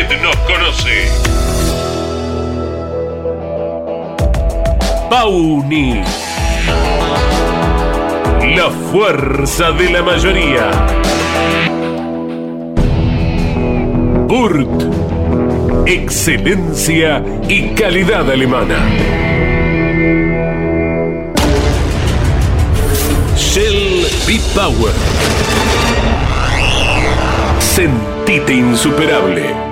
Usted 0.00 0.22
nos 0.22 0.36
conoce. 0.36 1.06
Pauni. 5.10 6.02
La 8.56 8.70
fuerza 8.90 9.72
de 9.72 9.90
la 9.90 10.02
mayoría. 10.02 10.70
Burt. 14.26 14.68
Excelencia 15.86 17.22
y 17.48 17.74
calidad 17.74 18.30
alemana. 18.30 18.78
Shell 23.36 24.06
B-Power. 24.26 24.94
Sentite 27.60 28.54
insuperable. 28.54 29.71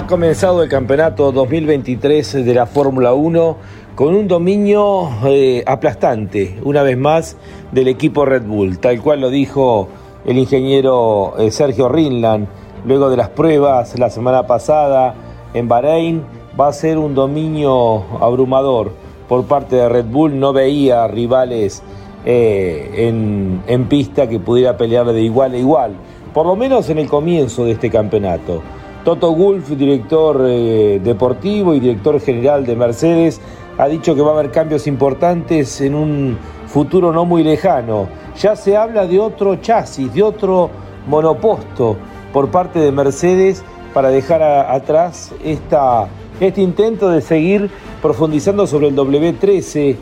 Ha 0.00 0.06
comenzado 0.06 0.62
el 0.62 0.70
campeonato 0.70 1.30
2023 1.30 2.46
de 2.46 2.54
la 2.54 2.64
Fórmula 2.64 3.12
1 3.12 3.56
con 3.94 4.14
un 4.14 4.28
dominio 4.28 5.10
eh, 5.26 5.62
aplastante, 5.66 6.58
una 6.64 6.82
vez 6.82 6.96
más, 6.96 7.36
del 7.70 7.86
equipo 7.86 8.24
Red 8.24 8.44
Bull, 8.44 8.78
tal 8.78 9.02
cual 9.02 9.20
lo 9.20 9.28
dijo 9.28 9.88
el 10.24 10.38
ingeniero 10.38 11.34
eh, 11.38 11.50
Sergio 11.50 11.90
Rinland 11.90 12.48
luego 12.86 13.10
de 13.10 13.18
las 13.18 13.28
pruebas 13.28 13.98
la 13.98 14.08
semana 14.08 14.46
pasada 14.46 15.14
en 15.52 15.68
Bahrein. 15.68 16.22
Va 16.58 16.68
a 16.68 16.72
ser 16.72 16.96
un 16.96 17.14
dominio 17.14 18.02
abrumador 18.22 18.92
por 19.28 19.44
parte 19.44 19.76
de 19.76 19.86
Red 19.90 20.06
Bull, 20.06 20.40
no 20.40 20.54
veía 20.54 21.06
rivales 21.08 21.82
eh, 22.24 22.90
en, 23.06 23.62
en 23.66 23.84
pista 23.86 24.30
que 24.30 24.40
pudiera 24.40 24.78
pelear 24.78 25.12
de 25.12 25.20
igual 25.20 25.52
a 25.52 25.58
igual, 25.58 25.92
por 26.32 26.46
lo 26.46 26.56
menos 26.56 26.88
en 26.88 27.00
el 27.00 27.06
comienzo 27.06 27.66
de 27.66 27.72
este 27.72 27.90
campeonato. 27.90 28.62
Toto 29.04 29.34
Wolf, 29.34 29.70
director 29.70 30.44
eh, 30.46 31.00
deportivo 31.02 31.74
y 31.74 31.80
director 31.80 32.20
general 32.20 32.66
de 32.66 32.76
Mercedes, 32.76 33.40
ha 33.78 33.88
dicho 33.88 34.14
que 34.14 34.20
va 34.20 34.32
a 34.32 34.34
haber 34.34 34.50
cambios 34.50 34.86
importantes 34.86 35.80
en 35.80 35.94
un 35.94 36.38
futuro 36.66 37.10
no 37.10 37.24
muy 37.24 37.42
lejano. 37.42 38.08
Ya 38.38 38.56
se 38.56 38.76
habla 38.76 39.06
de 39.06 39.18
otro 39.18 39.56
chasis, 39.56 40.12
de 40.12 40.22
otro 40.22 40.70
monoposto 41.06 41.96
por 42.32 42.50
parte 42.50 42.78
de 42.78 42.92
Mercedes 42.92 43.64
para 43.94 44.10
dejar 44.10 44.42
atrás 44.42 45.32
esta, 45.42 46.06
este 46.38 46.60
intento 46.60 47.08
de 47.08 47.22
seguir 47.22 47.70
profundizando 48.02 48.66
sobre 48.66 48.88
el 48.88 48.96
W13, 48.96 49.96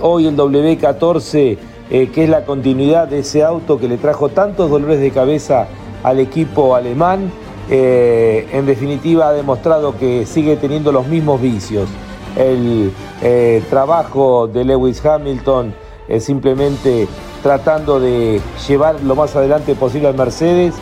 hoy 0.00 0.26
el 0.28 0.36
W14, 0.36 1.58
eh, 1.90 2.08
que 2.08 2.24
es 2.24 2.30
la 2.30 2.44
continuidad 2.44 3.08
de 3.08 3.18
ese 3.18 3.42
auto 3.42 3.78
que 3.78 3.88
le 3.88 3.98
trajo 3.98 4.28
tantos 4.28 4.70
dolores 4.70 5.00
de 5.00 5.10
cabeza 5.10 5.66
al 6.04 6.20
equipo 6.20 6.76
alemán 6.76 7.32
eh, 7.70 8.48
en 8.52 8.66
definitiva 8.66 9.28
ha 9.28 9.32
demostrado 9.32 9.96
que 9.96 10.26
sigue 10.26 10.56
teniendo 10.56 10.92
los 10.92 11.06
mismos 11.06 11.40
vicios. 11.40 11.88
El 12.36 12.92
eh, 13.22 13.62
trabajo 13.70 14.48
de 14.48 14.64
Lewis 14.64 15.04
Hamilton 15.04 15.74
es 16.08 16.24
simplemente 16.24 17.08
tratando 17.42 18.00
de 18.00 18.40
llevar 18.66 19.02
lo 19.02 19.14
más 19.14 19.36
adelante 19.36 19.74
posible 19.74 20.08
al 20.08 20.14
Mercedes, 20.14 20.74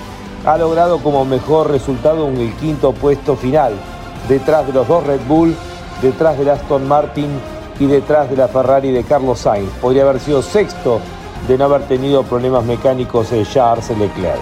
ha 0.45 0.57
logrado 0.57 0.99
como 0.99 1.25
mejor 1.25 1.71
resultado 1.71 2.25
un 2.25 2.37
el 2.37 2.53
quinto 2.55 2.93
puesto 2.93 3.37
final, 3.37 3.75
detrás 4.29 4.67
de 4.67 4.73
los 4.73 4.89
dos 4.89 5.07
Red 5.07 5.21
Bull, 5.29 5.55
detrás 6.01 6.39
del 6.39 6.51
Aston 6.51 6.87
Martin 6.89 7.31
y 7.79 7.87
detrás 7.87 8.31
de 8.31 8.37
la 8.37 8.49
Ferrari 8.49 8.91
de 8.91 9.05
Carlos 9.05 9.41
Sainz. 9.41 9.71
Podría 9.81 10.03
haber 10.03 10.21
sido 10.21 10.43
sexto 10.43 11.01
de 11.47 11.59
no 11.59 11.65
haber 11.65 11.83
tenido 11.83 12.23
problemas 12.23 12.65
mecánicos 12.65 13.31
de 13.31 13.45
Charles 13.45 13.91
Leclerc. 13.91 14.39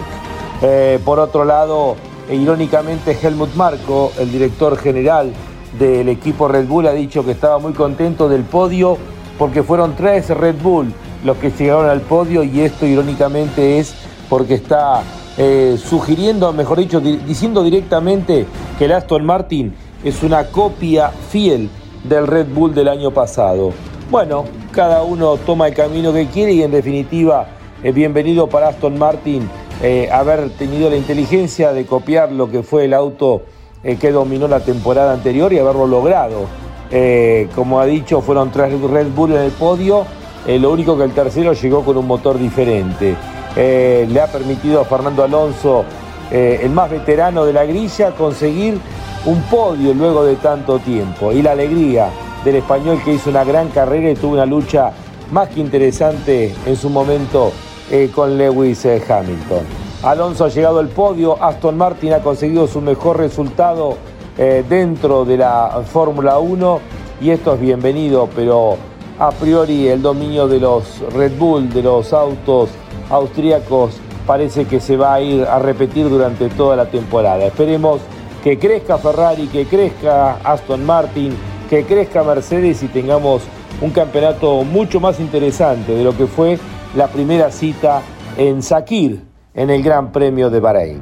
Eh, 0.61 0.99
por 1.03 1.19
otro 1.19 1.43
lado, 1.43 1.95
e 2.29 2.35
irónicamente 2.35 3.17
Helmut 3.21 3.53
Marko, 3.55 4.11
el 4.19 4.31
director 4.31 4.77
general 4.77 5.31
del 5.77 6.09
equipo 6.09 6.47
Red 6.47 6.67
Bull, 6.67 6.87
ha 6.87 6.93
dicho 6.93 7.25
que 7.25 7.31
estaba 7.31 7.59
muy 7.59 7.73
contento 7.73 8.29
del 8.29 8.43
podio 8.43 8.97
porque 9.37 9.63
fueron 9.63 9.95
tres 9.95 10.29
Red 10.29 10.55
Bull 10.61 10.93
los 11.23 11.37
que 11.37 11.51
llegaron 11.51 11.89
al 11.89 12.01
podio 12.01 12.43
y 12.43 12.61
esto 12.61 12.85
irónicamente 12.85 13.79
es 13.79 13.93
porque 14.29 14.55
está 14.55 15.03
eh, 15.37 15.77
sugiriendo, 15.81 16.51
mejor 16.53 16.79
dicho, 16.79 16.99
diciendo 16.99 17.63
directamente 17.63 18.45
que 18.77 18.85
el 18.85 18.91
Aston 18.93 19.25
Martin 19.25 19.73
es 20.03 20.23
una 20.23 20.45
copia 20.45 21.09
fiel 21.09 21.69
del 22.03 22.27
Red 22.27 22.47
Bull 22.53 22.73
del 22.73 22.87
año 22.87 23.11
pasado. 23.11 23.71
Bueno, 24.09 24.45
cada 24.71 25.03
uno 25.03 25.37
toma 25.37 25.67
el 25.67 25.73
camino 25.73 26.11
que 26.11 26.27
quiere 26.27 26.53
y 26.53 26.63
en 26.63 26.71
definitiva, 26.71 27.47
es 27.83 27.93
bienvenido 27.93 28.47
para 28.47 28.69
Aston 28.69 28.97
Martin 28.97 29.49
eh, 29.83 30.09
haber 30.11 30.51
tenido 30.51 30.91
la 30.91 30.95
inteligencia 30.95 31.73
de 31.73 31.87
copiar 31.87 32.31
lo 32.31 32.51
que 32.51 32.61
fue 32.61 32.85
el 32.85 32.93
auto 32.93 33.41
eh, 33.83 33.95
que 33.95 34.11
dominó 34.11 34.47
la 34.47 34.59
temporada 34.59 35.13
anterior 35.13 35.51
y 35.53 35.57
haberlo 35.57 35.87
logrado. 35.87 36.45
Eh, 36.91 37.49
como 37.55 37.79
ha 37.79 37.85
dicho, 37.85 38.21
fueron 38.21 38.51
tres 38.51 38.79
Red 38.79 39.07
Bull 39.15 39.31
en 39.31 39.41
el 39.41 39.51
podio, 39.51 40.05
lo 40.45 40.71
único 40.71 40.97
que 40.97 41.03
el 41.03 41.11
tercero 41.11 41.53
llegó 41.53 41.83
con 41.83 41.97
un 41.97 42.07
motor 42.07 42.37
diferente. 42.37 43.15
le 43.55 44.21
ha 44.21 44.27
permitido 44.27 44.81
a 44.81 44.85
Fernando 44.85 45.23
Alonso, 45.23 45.85
el 46.31 46.69
más 46.71 46.89
veterano 46.89 47.45
de 47.45 47.53
la 47.53 47.63
grilla, 47.63 48.11
conseguir 48.11 48.79
un 49.25 49.41
podio 49.43 49.93
luego 49.93 50.25
de 50.25 50.35
tanto 50.37 50.79
tiempo. 50.79 51.31
Y 51.31 51.43
la 51.43 51.51
alegría 51.51 52.09
del 52.43 52.55
español 52.55 52.99
que 53.05 53.13
hizo 53.13 53.29
una 53.29 53.43
gran 53.43 53.69
carrera 53.69 54.09
y 54.09 54.15
tuvo 54.15 54.33
una 54.33 54.47
lucha 54.47 54.91
más 55.31 55.49
que 55.49 55.59
interesante 55.59 56.53
en 56.65 56.75
su 56.75 56.89
momento 56.89 57.51
eh, 57.91 58.09
con 58.13 58.37
Lewis 58.37 58.85
eh, 58.85 59.03
Hamilton. 59.07 59.65
Alonso 60.03 60.45
ha 60.45 60.47
llegado 60.47 60.79
al 60.79 60.87
podio, 60.87 61.37
Aston 61.43 61.77
Martin 61.77 62.13
ha 62.13 62.19
conseguido 62.19 62.65
su 62.65 62.79
mejor 62.79 63.17
resultado 63.17 63.97
eh, 64.37 64.63
dentro 64.67 65.25
de 65.25 65.37
la 65.37 65.83
Fórmula 65.85 66.39
1 66.39 66.79
y 67.19 67.31
esto 67.31 67.53
es 67.53 67.59
bienvenido, 67.59 68.29
pero 68.33 68.77
a 69.19 69.31
priori 69.31 69.89
el 69.89 70.01
dominio 70.01 70.47
de 70.47 70.61
los 70.61 71.01
Red 71.13 71.37
Bull, 71.37 71.69
de 71.69 71.83
los 71.83 72.13
autos 72.13 72.69
austríacos, 73.09 73.97
parece 74.25 74.65
que 74.65 74.79
se 74.79 74.95
va 74.95 75.15
a 75.15 75.21
ir 75.21 75.43
a 75.43 75.59
repetir 75.59 76.09
durante 76.09 76.47
toda 76.47 76.77
la 76.77 76.85
temporada. 76.85 77.45
Esperemos 77.45 77.99
que 78.41 78.57
crezca 78.57 78.97
Ferrari, 78.99 79.47
que 79.47 79.65
crezca 79.65 80.37
Aston 80.45 80.85
Martin, 80.85 81.35
que 81.69 81.83
crezca 81.83 82.23
Mercedes 82.23 82.81
y 82.83 82.87
tengamos 82.87 83.41
un 83.81 83.91
campeonato 83.91 84.63
mucho 84.63 84.99
más 84.99 85.19
interesante 85.19 85.93
de 85.93 86.03
lo 86.03 86.15
que 86.15 86.25
fue 86.25 86.57
la 86.95 87.07
primera 87.07 87.51
cita 87.51 88.01
en 88.37 88.61
Sakir, 88.61 89.23
en 89.53 89.69
el 89.69 89.83
Gran 89.83 90.11
Premio 90.11 90.49
de 90.49 90.59
Bahrein. 90.59 91.01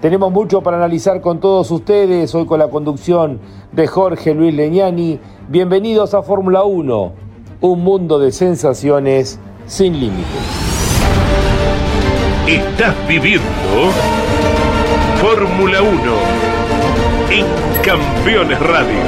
Tenemos 0.00 0.32
mucho 0.32 0.62
para 0.62 0.76
analizar 0.78 1.20
con 1.20 1.40
todos 1.40 1.70
ustedes, 1.70 2.34
hoy 2.34 2.46
con 2.46 2.58
la 2.58 2.68
conducción 2.68 3.40
de 3.72 3.86
Jorge 3.86 4.34
Luis 4.34 4.54
Leñani. 4.54 5.18
Bienvenidos 5.48 6.14
a 6.14 6.22
Fórmula 6.22 6.62
1, 6.64 7.12
un 7.60 7.84
mundo 7.84 8.18
de 8.18 8.32
sensaciones 8.32 9.38
sin 9.66 10.00
límites. 10.00 10.26
Estás 12.46 12.94
viviendo 13.06 13.42
Fórmula 15.20 15.82
1 15.82 15.90
en 17.30 17.46
Campeones 17.82 18.58
Radio, 18.60 19.00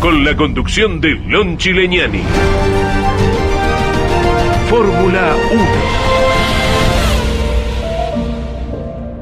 con 0.00 0.24
la 0.24 0.36
conducción 0.36 1.00
de 1.00 1.10
Lon 1.10 1.56
Chileñani. 1.56 2.22
Fórmula 4.68 5.34
1. 5.50 5.64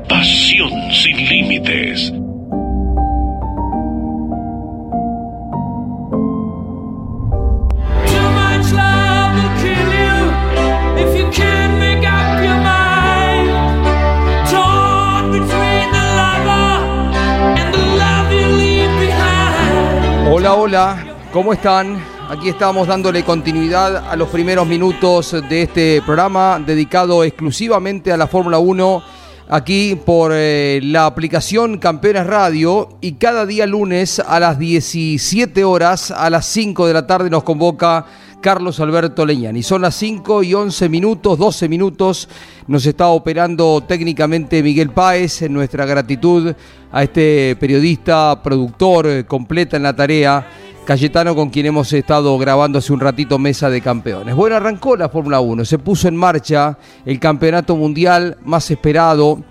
Pasión 0.09 0.73
sin 0.93 1.17
límites. 1.29 2.13
Hola, 20.29 20.55
hola, 20.55 20.99
¿cómo 21.33 21.53
están? 21.53 22.16
Aquí 22.29 22.49
estamos 22.49 22.89
dándole 22.89 23.23
continuidad 23.23 24.11
a 24.11 24.17
los 24.17 24.29
primeros 24.31 24.67
minutos 24.67 25.37
de 25.49 25.63
este 25.63 26.03
programa 26.05 26.61
dedicado 26.65 27.23
exclusivamente 27.23 28.11
a 28.11 28.17
la 28.17 28.27
Fórmula 28.27 28.59
1 28.59 29.03
aquí 29.49 29.95
por 29.95 30.33
eh, 30.35 30.81
la 30.83 31.07
aplicación 31.07 31.79
Campeones 31.79 32.27
Radio 32.27 32.99
y 33.01 33.13
cada 33.13 33.47
día 33.47 33.65
lunes 33.65 34.19
a 34.19 34.41
las 34.41 34.59
17 34.59 35.63
horas 35.63 36.11
a 36.11 36.29
las 36.29 36.47
5 36.47 36.89
de 36.89 36.95
la 36.95 37.07
tarde 37.07 37.31
nos 37.31 37.45
convoca 37.45 38.05
Carlos 38.41 38.81
Alberto 38.81 39.25
Leñani. 39.25 39.63
Son 39.63 39.83
las 39.83 39.95
5 39.95 40.43
y 40.43 40.55
11 40.55 40.89
minutos, 40.89 41.39
12 41.39 41.69
minutos. 41.69 42.29
Nos 42.67 42.87
está 42.87 43.09
operando 43.09 43.83
técnicamente 43.87 44.63
Miguel 44.63 44.91
Páez. 44.91 45.43
En 45.43 45.53
nuestra 45.53 45.85
gratitud 45.87 46.55
a 46.93 47.03
este 47.03 47.57
periodista, 47.59 48.41
productor, 48.43 49.07
eh, 49.07 49.27
completa 49.27 49.77
en 49.77 49.83
la 49.85 49.97
tarea 49.97 50.47
Cayetano 50.87 51.35
con 51.35 51.51
quien 51.51 51.67
hemos 51.67 51.93
estado 51.93 52.39
grabando 52.39 52.79
hace 52.79 52.93
un 52.93 53.01
ratito 53.01 53.41
Mesa 53.41 53.69
de 53.69 53.81
Campeones. 53.81 54.37
Bueno, 54.37 54.55
arrancó 54.55 54.97
la 54.97 55.09
Fórmula 55.09 55.41
1, 55.41 55.65
se 55.65 55.79
puso 55.79 56.07
en 56.07 56.15
marcha 56.15 56.79
el 57.05 57.19
campeonato 57.19 57.75
mundial 57.75 58.37
más 58.45 58.71
esperado 58.71 59.43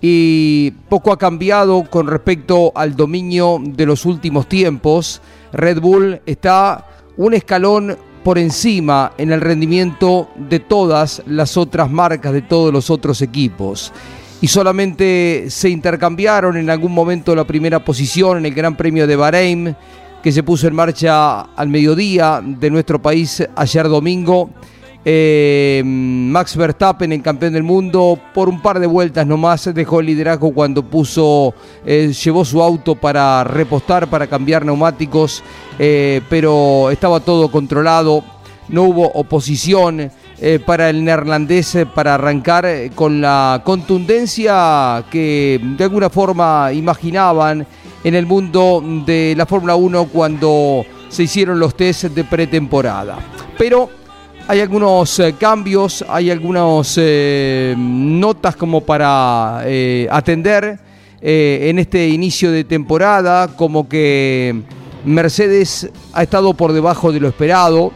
y 0.00 0.70
poco 0.88 1.12
ha 1.12 1.18
cambiado 1.18 1.84
con 1.90 2.06
respecto 2.06 2.72
al 2.74 2.96
dominio 2.96 3.60
de 3.62 3.84
los 3.84 4.06
últimos 4.06 4.48
tiempos. 4.48 5.20
Red 5.52 5.78
Bull 5.78 6.22
está 6.24 6.86
un 7.18 7.34
escalón 7.34 7.98
por 8.24 8.38
encima 8.38 9.12
en 9.18 9.30
el 9.30 9.42
rendimiento 9.42 10.30
de 10.36 10.58
todas 10.58 11.22
las 11.26 11.58
otras 11.58 11.90
marcas, 11.90 12.32
de 12.32 12.42
todos 12.42 12.72
los 12.72 12.88
otros 12.88 13.20
equipos. 13.20 13.92
Y 14.40 14.48
solamente 14.48 15.46
se 15.50 15.68
intercambiaron 15.68 16.56
en 16.56 16.70
algún 16.70 16.94
momento 16.94 17.34
la 17.34 17.44
primera 17.44 17.84
posición 17.84 18.38
en 18.38 18.46
el 18.46 18.54
Gran 18.54 18.74
Premio 18.74 19.06
de 19.06 19.16
Bahrein, 19.16 19.76
que 20.22 20.32
se 20.32 20.42
puso 20.42 20.66
en 20.66 20.74
marcha 20.74 21.40
al 21.40 21.68
mediodía 21.68 22.42
de 22.44 22.70
nuestro 22.70 23.00
país 23.00 23.46
ayer 23.54 23.88
domingo. 23.88 24.50
Eh, 25.04 25.82
Max 25.84 26.56
Verstappen, 26.56 27.12
el 27.12 27.22
campeón 27.22 27.52
del 27.52 27.62
mundo, 27.62 28.18
por 28.34 28.48
un 28.48 28.60
par 28.60 28.80
de 28.80 28.86
vueltas 28.86 29.26
nomás 29.26 29.72
dejó 29.72 30.00
el 30.00 30.06
liderazgo 30.06 30.52
cuando 30.52 30.82
puso, 30.82 31.54
eh, 31.86 32.12
llevó 32.12 32.44
su 32.44 32.62
auto 32.62 32.94
para 32.94 33.44
repostar, 33.44 34.08
para 34.08 34.26
cambiar 34.26 34.66
neumáticos, 34.66 35.42
eh, 35.78 36.20
pero 36.28 36.90
estaba 36.90 37.20
todo 37.20 37.50
controlado, 37.50 38.24
no 38.68 38.82
hubo 38.82 39.06
oposición 39.12 40.10
para 40.66 40.88
el 40.88 41.04
neerlandés 41.04 41.78
para 41.96 42.14
arrancar 42.14 42.64
con 42.94 43.20
la 43.20 43.62
contundencia 43.64 45.02
que 45.10 45.60
de 45.60 45.82
alguna 45.82 46.10
forma 46.10 46.70
imaginaban 46.72 47.66
en 48.04 48.14
el 48.14 48.26
mundo 48.26 48.82
de 49.06 49.34
la 49.36 49.46
Fórmula 49.46 49.76
1 49.76 50.06
cuando 50.06 50.84
se 51.08 51.24
hicieron 51.24 51.58
los 51.58 51.74
test 51.74 52.04
de 52.04 52.24
pretemporada. 52.24 53.18
Pero 53.56 53.90
hay 54.46 54.60
algunos 54.60 55.18
eh, 55.18 55.34
cambios, 55.38 56.04
hay 56.08 56.30
algunas 56.30 56.94
eh, 56.96 57.74
notas 57.76 58.56
como 58.56 58.80
para 58.80 59.60
eh, 59.64 60.08
atender 60.10 60.78
en 61.20 61.80
este 61.80 62.08
inicio 62.08 62.52
de 62.52 62.62
temporada, 62.62 63.48
como 63.48 63.88
que 63.88 64.62
Mercedes 65.04 65.90
ha 66.12 66.22
estado 66.22 66.54
por 66.54 66.72
debajo 66.72 67.10
de 67.10 67.18
lo 67.18 67.26
esperado. 67.26 67.92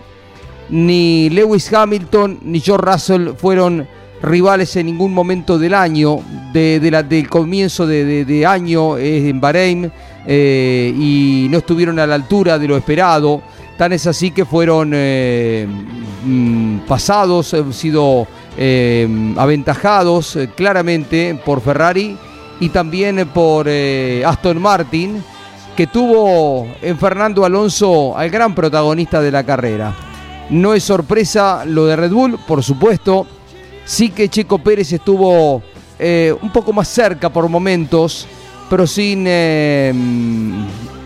Ni 0.68 1.30
Lewis 1.30 1.72
Hamilton 1.72 2.40
ni 2.42 2.58
George 2.58 2.84
Russell 2.84 3.28
fueron 3.36 3.86
rivales 4.22 4.74
en 4.76 4.86
ningún 4.86 5.12
momento 5.12 5.58
del 5.58 5.74
año, 5.74 6.20
de, 6.52 6.80
del 6.80 7.28
comienzo 7.28 7.86
de, 7.86 8.46
año 8.46 8.96
en 8.98 9.40
Bahrein, 9.40 9.92
y 10.26 11.48
no 11.50 11.58
estuvieron 11.58 11.98
a 11.98 12.06
la 12.06 12.14
altura 12.14 12.58
de 12.58 12.68
lo 12.68 12.76
esperado. 12.76 13.42
Tan 13.76 13.92
es 13.92 14.06
así 14.06 14.30
que 14.30 14.44
fueron 14.44 14.94
Mm, 16.24 16.80
pasados, 16.86 17.52
han 17.52 17.72
sido 17.72 18.28
eh, 18.56 19.34
aventajados 19.36 20.36
eh, 20.36 20.50
claramente 20.54 21.38
por 21.44 21.60
Ferrari 21.60 22.16
y 22.60 22.68
también 22.68 23.28
por 23.34 23.66
eh, 23.68 24.22
Aston 24.24 24.62
Martin, 24.62 25.22
que 25.76 25.88
tuvo 25.88 26.68
en 26.80 26.96
Fernando 26.98 27.44
Alonso 27.44 28.16
al 28.16 28.30
gran 28.30 28.54
protagonista 28.54 29.20
de 29.20 29.32
la 29.32 29.42
carrera. 29.42 29.94
No 30.50 30.74
es 30.74 30.84
sorpresa 30.84 31.64
lo 31.64 31.86
de 31.86 31.96
Red 31.96 32.12
Bull, 32.12 32.38
por 32.46 32.62
supuesto. 32.62 33.26
Sí 33.84 34.10
que 34.10 34.28
Checo 34.28 34.58
Pérez 34.58 34.92
estuvo 34.92 35.62
un 35.98 36.52
poco 36.52 36.72
más 36.72 36.88
cerca 36.88 37.28
por 37.28 37.48
momentos, 37.48 38.26
pero 38.70 38.86
sin 38.86 39.26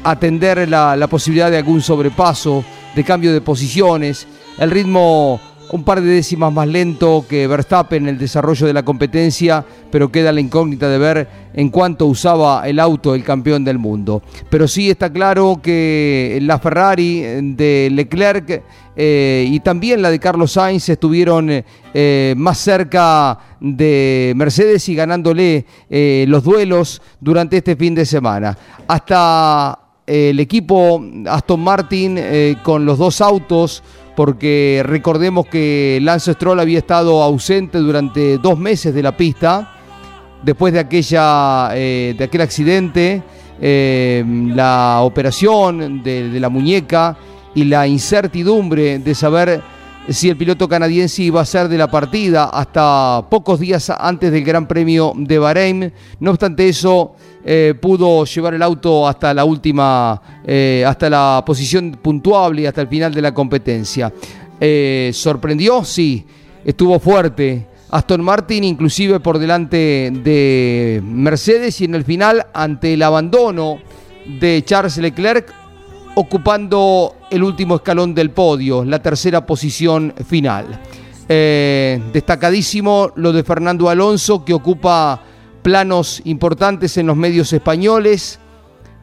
atender 0.04 0.68
la 0.68 1.06
posibilidad 1.09 1.50
de 1.50 1.59
algún 1.59 1.83
sobrepaso, 1.83 2.64
de 2.95 3.04
cambio 3.04 3.33
de 3.33 3.40
posiciones. 3.40 4.26
El 4.59 4.71
ritmo 4.71 5.40
un 5.73 5.82
par 5.82 6.00
de 6.00 6.08
décimas 6.08 6.52
más 6.52 6.68
lento 6.68 7.25
que 7.28 7.46
Verstappen 7.46 8.04
en 8.04 8.08
el 8.11 8.18
desarrollo 8.18 8.66
de 8.66 8.73
la 8.73 8.85
competencia, 8.85 9.64
pero 9.90 10.11
queda 10.11 10.32
la 10.32 10.40
incógnita 10.40 10.88
de 10.88 10.99
ver 10.99 11.28
en 11.54 11.70
cuánto 11.70 12.06
usaba 12.06 12.68
el 12.68 12.78
auto 12.78 13.14
el 13.14 13.25
campeón 13.25 13.64
del 13.64 13.78
mundo. 13.78 14.23
Pero 14.50 14.68
sí 14.68 14.90
está 14.90 15.12
claro 15.12 15.61
que 15.62 16.38
la 16.42 16.58
Ferrari 16.58 17.23
de 17.54 17.88
Leclerc 17.92 18.62
eh, 18.96 19.46
y 19.49 19.61
también 19.61 20.00
la 20.00 20.11
de 20.11 20.18
Carlos 20.18 20.52
Sainz 20.52 20.88
estuvieron 20.88 21.50
eh, 21.92 22.35
más 22.37 22.58
cerca 22.58 23.38
de 23.61 24.32
Mercedes 24.37 24.88
y 24.88 24.94
ganándole 24.94 25.66
eh, 25.90 26.25
los 26.28 26.44
duelos 26.44 27.02
durante 27.20 27.58
este 27.58 27.76
fin 27.76 27.94
de 27.94 28.06
semana. 28.06 28.56
Hasta 28.87 29.78
el 30.06 30.38
equipo 30.38 31.04
Aston 31.26 31.61
Martin 31.61 32.20
con 32.62 32.87
los 32.87 32.96
dos 32.96 33.20
autos 33.20 33.82
porque 34.16 34.82
recordemos 34.85 35.46
que 35.46 36.00
Lance 36.02 36.32
Stroll 36.32 36.58
había 36.58 36.78
estado 36.78 37.23
ausente 37.23 37.78
durante 37.78 38.38
dos 38.38 38.58
meses 38.58 38.94
de 38.94 39.02
la 39.02 39.16
pista, 39.16 39.75
después 40.42 40.73
de, 40.73 40.80
aquella, 40.80 41.68
eh, 41.75 42.14
de 42.16 42.25
aquel 42.25 42.40
accidente, 42.40 43.23
eh, 43.61 44.25
la 44.54 45.00
operación 45.02 46.02
de, 46.02 46.30
de 46.30 46.40
la 46.40 46.49
muñeca 46.49 47.16
y 47.54 47.64
la 47.64 47.87
incertidumbre 47.87 48.99
de 48.99 49.14
saber 49.14 49.62
si 50.08 50.28
el 50.28 50.37
piloto 50.37 50.68
canadiense 50.68 51.23
iba 51.23 51.40
a 51.40 51.44
ser 51.44 51.68
de 51.68 51.78
la 51.78 51.90
partida 51.90 52.44
hasta 52.44 53.25
pocos 53.28 53.58
días 53.58 53.90
antes 53.90 54.30
del 54.30 54.44
Gran 54.44 54.66
Premio 54.68 55.12
de 55.16 55.38
Bahrein. 55.38 55.92
No 56.20 56.30
obstante 56.30 56.68
eso, 56.68 57.14
eh, 57.49 57.75
pudo 57.81 58.25
llevar 58.25 58.55
el 58.55 58.62
auto 58.62 59.07
hasta 59.07 59.33
la 59.33 59.45
última, 59.45 60.21
eh, 60.45 60.83
hasta 60.85 61.09
la 61.09 61.45
posición 61.47 61.93
puntuable 62.03 62.62
y 62.62 62.67
hasta 62.67 62.81
el 62.81 62.88
final 62.88 63.15
de 63.15 63.23
la 63.23 63.33
competencia. 63.33 64.12
Eh, 64.59 65.12
¿Sorprendió? 65.15 65.85
Sí, 65.85 66.26
estuvo 66.65 66.99
fuerte. 66.99 67.69
Aston 67.88 68.25
Martin 68.25 68.65
inclusive 68.65 69.21
por 69.21 69.38
delante 69.38 70.11
de 70.25 71.00
Mercedes 71.05 71.81
y 71.81 71.85
en 71.85 71.95
el 71.95 72.03
final 72.03 72.45
ante 72.53 72.95
el 72.95 73.03
abandono 73.05 73.79
de 74.41 74.65
Charles 74.65 74.97
Leclerc 74.97 75.55
ocupando 76.17 77.15
el 77.31 77.45
último 77.45 77.76
escalón 77.76 78.12
del 78.12 78.31
podio, 78.31 78.85
la 78.85 79.00
tercera 79.00 79.47
posición 79.47 80.12
final. 80.26 80.81
Destacadísimo 81.29 83.12
lo 83.15 83.33
de 83.33 83.45
Fernando 83.45 83.88
Alonso, 83.88 84.45
que 84.45 84.53
ocupa 84.53 85.23
planos 85.66 86.23
importantes 86.26 86.96
en 86.96 87.08
los 87.08 87.16
medios 87.16 87.52
españoles, 87.52 88.38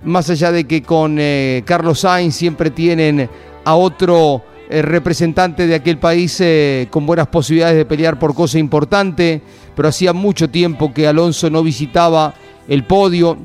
más 0.06 0.30
allá 0.30 0.50
de 0.50 0.64
que 0.64 0.82
con 0.82 1.18
eh, 1.20 1.62
Carlos 1.66 2.00
Sainz 2.00 2.36
siempre 2.36 2.72
tienen 2.72 3.30
a 3.66 3.76
otro 3.76 4.42
eh, 4.70 4.82
representante 4.82 5.68
de 5.68 5.76
aquel 5.76 5.98
país 5.98 6.42
con 6.90 7.06
buenas 7.06 7.28
posibilidades 7.28 7.76
de 7.76 7.84
pelear 7.84 8.18
por 8.18 8.34
cosa 8.34 8.60
importante, 8.60 9.42
pero 9.76 9.90
hacía 9.90 10.14
mucho 10.14 10.50
tiempo 10.50 10.94
que 10.94 11.06
Alonso 11.06 11.50
no 11.50 11.64
visitaba 11.64 12.34
el 12.70 12.86
podio 12.86 13.40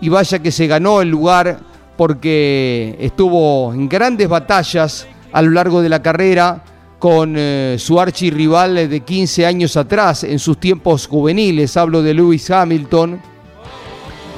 y 0.00 0.08
vaya 0.08 0.40
que 0.40 0.50
se 0.50 0.66
ganó 0.66 1.00
el 1.00 1.10
lugar 1.10 1.60
porque 1.96 2.96
estuvo 2.98 3.72
en 3.72 3.88
grandes 3.88 4.28
batallas 4.28 5.06
a 5.30 5.42
lo 5.42 5.50
largo 5.50 5.80
de 5.80 5.90
la 5.90 6.02
carrera 6.02 6.64
con 7.04 7.34
eh, 7.36 7.76
su 7.78 8.00
archirrival 8.00 8.88
de 8.88 9.00
15 9.00 9.44
años 9.44 9.76
atrás, 9.76 10.24
en 10.24 10.38
sus 10.38 10.58
tiempos 10.58 11.06
juveniles, 11.06 11.76
hablo 11.76 12.00
de 12.00 12.14
Lewis 12.14 12.50
Hamilton. 12.50 13.20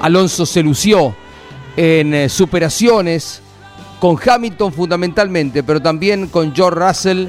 Alonso 0.01 0.45
se 0.45 0.65
lució 0.65 1.15
en 1.77 2.13
eh, 2.13 2.29
superaciones 2.29 3.41
con 4.01 4.19
Hamilton 4.21 4.73
fundamentalmente, 4.73 5.63
pero 5.63 5.81
también 5.81 6.27
con 6.27 6.53
George 6.53 6.81
Russell, 6.81 7.29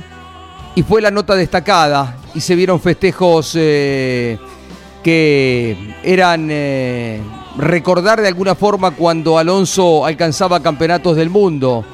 y 0.74 0.82
fue 0.82 1.04
la 1.04 1.12
nota 1.12 1.36
destacada, 1.36 2.18
y 2.34 2.42
se 2.42 2.56
vieron 2.56 2.82
festejos 2.82 3.54
eh, 3.54 4.40
que 5.04 5.94
eran 6.02 6.50
recordar 7.60 8.22
de 8.22 8.28
alguna 8.28 8.56
forma 8.56 8.90
cuando 8.90 9.38
Alonso 9.38 10.04
alcanzaba 10.04 10.64
campeonatos 10.64 11.16
del 11.16 11.30
mundo, 11.30 11.86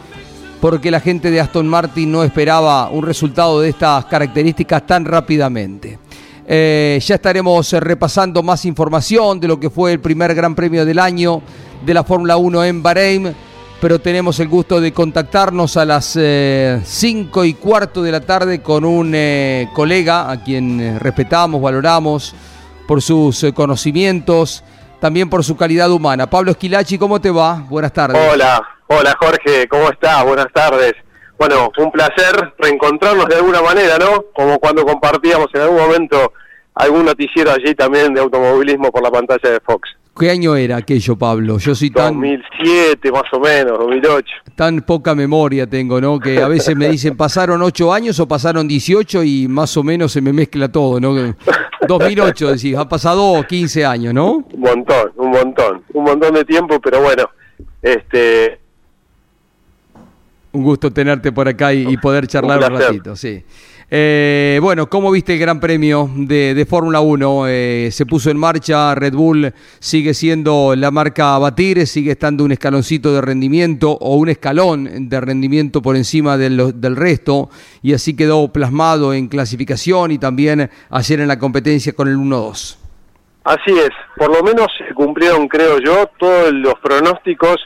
porque 0.64 0.90
la 0.90 1.02
gente 1.02 1.30
de 1.30 1.42
Aston 1.42 1.68
Martin 1.68 2.10
no 2.10 2.24
esperaba 2.24 2.88
un 2.88 3.06
resultado 3.06 3.60
de 3.60 3.68
estas 3.68 4.06
características 4.06 4.88
tan 4.88 5.04
rápidamente. 5.04 6.00
Eh, 6.48 6.98
ya 7.06 7.16
estaremos 7.16 7.74
repasando 7.74 8.42
más 8.42 8.64
información 8.64 9.42
de 9.42 9.50
lo 9.50 9.60
que 9.60 9.70
fue 9.70 9.92
el 9.92 10.00
primer 10.00 10.34
Gran 10.34 10.56
Premio 10.56 10.86
del 10.86 11.00
año 11.00 11.42
de 11.86 11.94
la 11.94 12.06
Fórmula 12.06 12.38
1 12.38 12.64
en 12.64 12.82
Bahrein, 12.82 13.36
pero 13.82 14.00
tenemos 14.00 14.40
el 14.40 14.48
gusto 14.48 14.80
de 14.80 14.94
contactarnos 14.94 15.76
a 15.76 15.84
las 15.84 16.06
5 16.14 16.18
eh, 16.24 17.48
y 17.48 17.54
cuarto 17.56 18.02
de 18.02 18.14
la 18.14 18.22
tarde 18.22 18.62
con 18.62 18.86
un 18.86 19.12
eh, 19.14 19.68
colega 19.74 20.32
a 20.32 20.42
quien 20.42 20.98
respetamos, 20.98 21.62
valoramos 21.62 22.34
por 22.88 23.02
sus 23.02 23.48
conocimientos 23.54 24.64
también 25.02 25.30
por 25.30 25.44
su 25.44 25.58
calidad 25.58 25.92
humana. 25.92 26.30
Pablo 26.30 26.52
Esquilachi, 26.52 26.98
¿cómo 26.98 27.20
te 27.20 27.30
va? 27.30 27.66
Buenas 27.68 27.92
tardes. 27.92 28.18
Hola, 28.32 28.66
hola 28.88 29.16
Jorge, 29.20 29.68
¿cómo 29.68 29.90
estás? 29.90 30.24
Buenas 30.24 30.48
tardes. 30.54 30.94
Bueno, 31.38 31.72
un 31.78 31.92
placer 31.92 32.54
reencontrarnos 32.58 33.28
de 33.28 33.36
alguna 33.36 33.62
manera, 33.62 33.98
¿no? 33.98 34.26
Como 34.34 34.60
cuando 34.60 34.86
compartíamos 34.86 35.48
en 35.54 35.62
algún 35.62 35.78
momento 35.78 36.34
algún 36.76 37.06
noticiero 37.06 37.52
allí 37.52 37.76
también 37.76 38.14
de 38.14 38.22
automovilismo 38.22 38.92
por 38.92 39.04
la 39.04 39.12
pantalla 39.12 39.52
de 39.52 39.60
Fox. 39.60 39.90
¿Qué 40.18 40.30
año 40.30 40.56
era 40.56 40.78
aquello, 40.78 41.16
Pablo? 41.16 41.58
Yo 41.58 41.74
soy 41.74 41.90
tan... 41.90 42.14
2007 42.14 43.12
más 43.12 43.24
o 43.32 43.40
menos, 43.40 43.80
2008. 43.80 44.28
Tan 44.56 44.82
poca 44.82 45.16
memoria 45.16 45.68
tengo, 45.68 46.00
¿no? 46.00 46.20
Que 46.20 46.40
a 46.40 46.48
veces 46.48 46.76
me 46.76 46.88
dicen, 46.88 47.18
pasaron 47.18 47.64
8 47.64 47.92
años 47.92 48.20
o 48.20 48.28
pasaron 48.28 48.68
18 48.68 49.24
y 49.24 49.48
más 49.48 49.76
o 49.76 49.84
menos 49.84 50.12
se 50.12 50.22
me 50.22 50.32
mezcla 50.32 50.72
todo, 50.72 51.00
¿no? 51.00 51.16
2008, 51.88 52.52
decís, 52.52 52.78
ha 52.78 52.88
pasado 52.88 53.44
15 53.44 53.86
años, 53.86 54.14
¿no? 54.14 54.46
Un 54.54 54.60
montón, 54.60 55.12
un 55.16 55.32
montón, 55.32 55.84
un 55.94 56.04
montón 56.04 56.36
de 56.36 56.46
tiempo, 56.46 56.80
pero 56.80 57.02
bueno, 57.02 57.24
este... 57.82 58.63
Un 60.54 60.64
gusto 60.64 60.92
tenerte 60.92 61.32
por 61.32 61.48
acá 61.48 61.74
y, 61.74 61.98
poder 61.98 62.28
charlar 62.28 62.72
un, 62.72 62.80
ratito, 62.80 63.16
sí. 63.16 63.44
Eh, 63.90 64.60
bueno, 64.62 64.88
¿cómo 64.88 65.12
viste 65.12 65.34
el 65.34 65.40
Gran 65.40 65.60
Premio 65.60 66.10
de, 66.16 66.66
Fórmula 66.70 67.00
1? 67.00 67.48
Eh, 67.48 67.90
se 67.92 68.06
puso 68.06 68.30
en 68.30 68.38
marcha, 68.38 68.94
Red 68.94 69.14
Bull 69.14 69.52
sigue 69.80 70.14
siendo 70.14 70.76
la 70.76 70.92
marca 70.92 71.36
a 71.36 71.40
batir, 71.40 71.86
sigue 71.88 72.12
estando 72.12 72.44
un 72.44 72.52
escaloncito 72.52 73.14
de 73.14 73.22
rendimiento 73.22 73.92
o 73.92 74.16
un 74.16 74.30
escalón 74.30 75.10
de 75.10 75.22
rendimiento 75.22 75.82
por 75.82 75.96
encima 75.96 76.38
del, 76.38 76.80
del 76.80 76.96
resto 76.96 77.50
y 77.82 77.94
así 77.94 78.16
quedó 78.16 78.48
plasmado 78.48 79.14
en 79.14 79.28
clasificación 79.28 80.12
y 80.12 80.20
también 80.20 80.70
ayer 80.92 81.20
en 81.20 81.28
la 81.28 81.40
competencia 81.40 81.94
con 81.94 82.08
el 82.08 82.18
1-2. 82.18 82.78
Así 83.44 83.72
es, 83.72 83.90
por 84.16 84.32
lo 84.32 84.42
menos 84.42 84.68
se 84.78 84.94
cumplieron, 84.94 85.48
creo 85.48 85.80
yo, 85.80 86.10
todos 86.18 86.54
los 86.54 86.76
pronósticos 86.76 87.58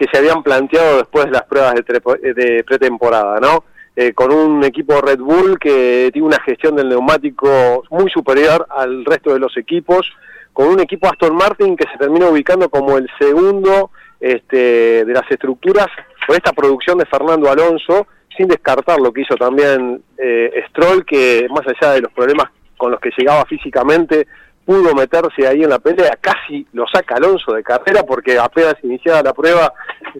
que 0.00 0.06
se 0.10 0.16
habían 0.16 0.42
planteado 0.42 0.96
después 0.96 1.26
de 1.26 1.32
las 1.32 1.42
pruebas 1.42 1.74
de, 1.74 2.64
pretemporada, 2.66 3.38
¿no? 3.38 3.64
Eh, 3.94 4.14
con 4.14 4.32
un 4.32 4.64
equipo 4.64 4.98
Red 5.02 5.18
Bull 5.18 5.58
que 5.58 6.08
tiene 6.10 6.26
una 6.26 6.40
gestión 6.40 6.74
del 6.74 6.88
neumático 6.88 7.82
muy 7.90 8.08
superior 8.08 8.66
al 8.70 9.04
resto 9.04 9.34
de 9.34 9.40
los 9.40 9.54
equipos, 9.58 10.10
con 10.54 10.68
un 10.68 10.80
equipo 10.80 11.06
Aston 11.06 11.36
Martin 11.36 11.76
que 11.76 11.86
se 11.92 11.98
termina 11.98 12.28
ubicando 12.28 12.70
como 12.70 12.96
el 12.96 13.10
segundo 13.18 13.90
este, 14.18 15.04
de 15.04 15.12
las 15.12 15.30
estructuras 15.30 15.88
con 16.26 16.34
esta 16.34 16.54
producción 16.54 16.96
de 16.96 17.04
Fernando 17.04 17.50
Alonso, 17.50 18.06
sin 18.34 18.48
descartar 18.48 18.98
lo 19.00 19.12
que 19.12 19.20
hizo 19.20 19.34
también 19.34 20.02
eh, 20.16 20.64
Stroll, 20.70 21.04
que 21.04 21.46
más 21.50 21.66
allá 21.66 21.92
de 21.92 22.00
los 22.00 22.12
problemas 22.12 22.50
con 22.78 22.90
los 22.90 23.00
que 23.00 23.10
llegaba 23.18 23.44
físicamente, 23.44 24.26
pudo 24.70 24.94
meterse 24.94 25.48
ahí 25.48 25.64
en 25.64 25.70
la 25.70 25.80
pelea, 25.80 26.16
casi 26.20 26.64
lo 26.74 26.86
saca 26.86 27.16
Alonso 27.16 27.54
de 27.54 27.64
carrera 27.64 28.04
porque 28.04 28.38
apenas 28.38 28.76
iniciada 28.84 29.20
la 29.20 29.34
prueba 29.34 29.72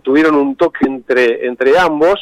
tuvieron 0.03 0.35
un 0.35 0.57
toque 0.57 0.87
entre, 0.87 1.47
entre 1.47 1.79
ambos, 1.79 2.17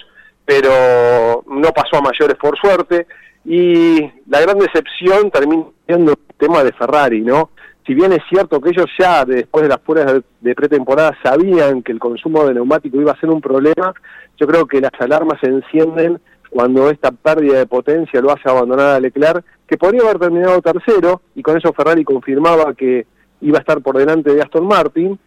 pero 0.44 1.42
no 1.46 1.70
pasó 1.72 1.96
a 1.96 2.02
mayores 2.02 2.36
por 2.36 2.58
suerte 2.58 3.06
y 3.46 4.02
la 4.26 4.42
gran 4.42 4.58
decepción 4.58 5.30
termina 5.30 5.64
siendo 5.86 6.12
el 6.12 6.36
tema 6.36 6.62
de 6.62 6.72
Ferrari, 6.72 7.22
¿no? 7.22 7.48
Si 7.86 7.94
bien 7.94 8.12
es 8.12 8.20
cierto 8.28 8.60
que 8.60 8.72
ellos 8.72 8.90
ya 8.98 9.24
después 9.24 9.62
de 9.62 9.70
las 9.70 9.78
pruebas 9.78 10.20
de 10.42 10.54
pretemporada 10.54 11.16
sabían 11.22 11.82
que 11.82 11.92
el 11.92 11.98
consumo 11.98 12.44
de 12.44 12.52
neumático 12.52 13.00
iba 13.00 13.12
a 13.12 13.20
ser 13.20 13.30
un 13.30 13.40
problema, 13.40 13.94
yo 14.36 14.46
creo 14.46 14.66
que 14.66 14.82
las 14.82 14.92
alarmas 14.98 15.40
se 15.40 15.46
encienden 15.46 16.20
cuando 16.50 16.90
esta 16.90 17.10
pérdida 17.10 17.56
de 17.56 17.66
potencia 17.66 18.20
lo 18.20 18.32
hace 18.32 18.50
abandonar 18.50 18.96
a 18.96 19.00
Leclerc, 19.00 19.46
que 19.68 19.76
podría 19.76 20.02
haber 20.02 20.18
terminado 20.18 20.62
tercero, 20.62 21.20
y 21.34 21.42
con 21.42 21.56
eso 21.56 21.72
Ferrari 21.72 22.02
confirmaba 22.02 22.74
que 22.74 23.06
iba 23.42 23.58
a 23.58 23.60
estar 23.60 23.80
por 23.82 23.96
delante 23.96 24.34
de 24.34 24.42
Aston 24.42 24.66
Martin, 24.66 25.18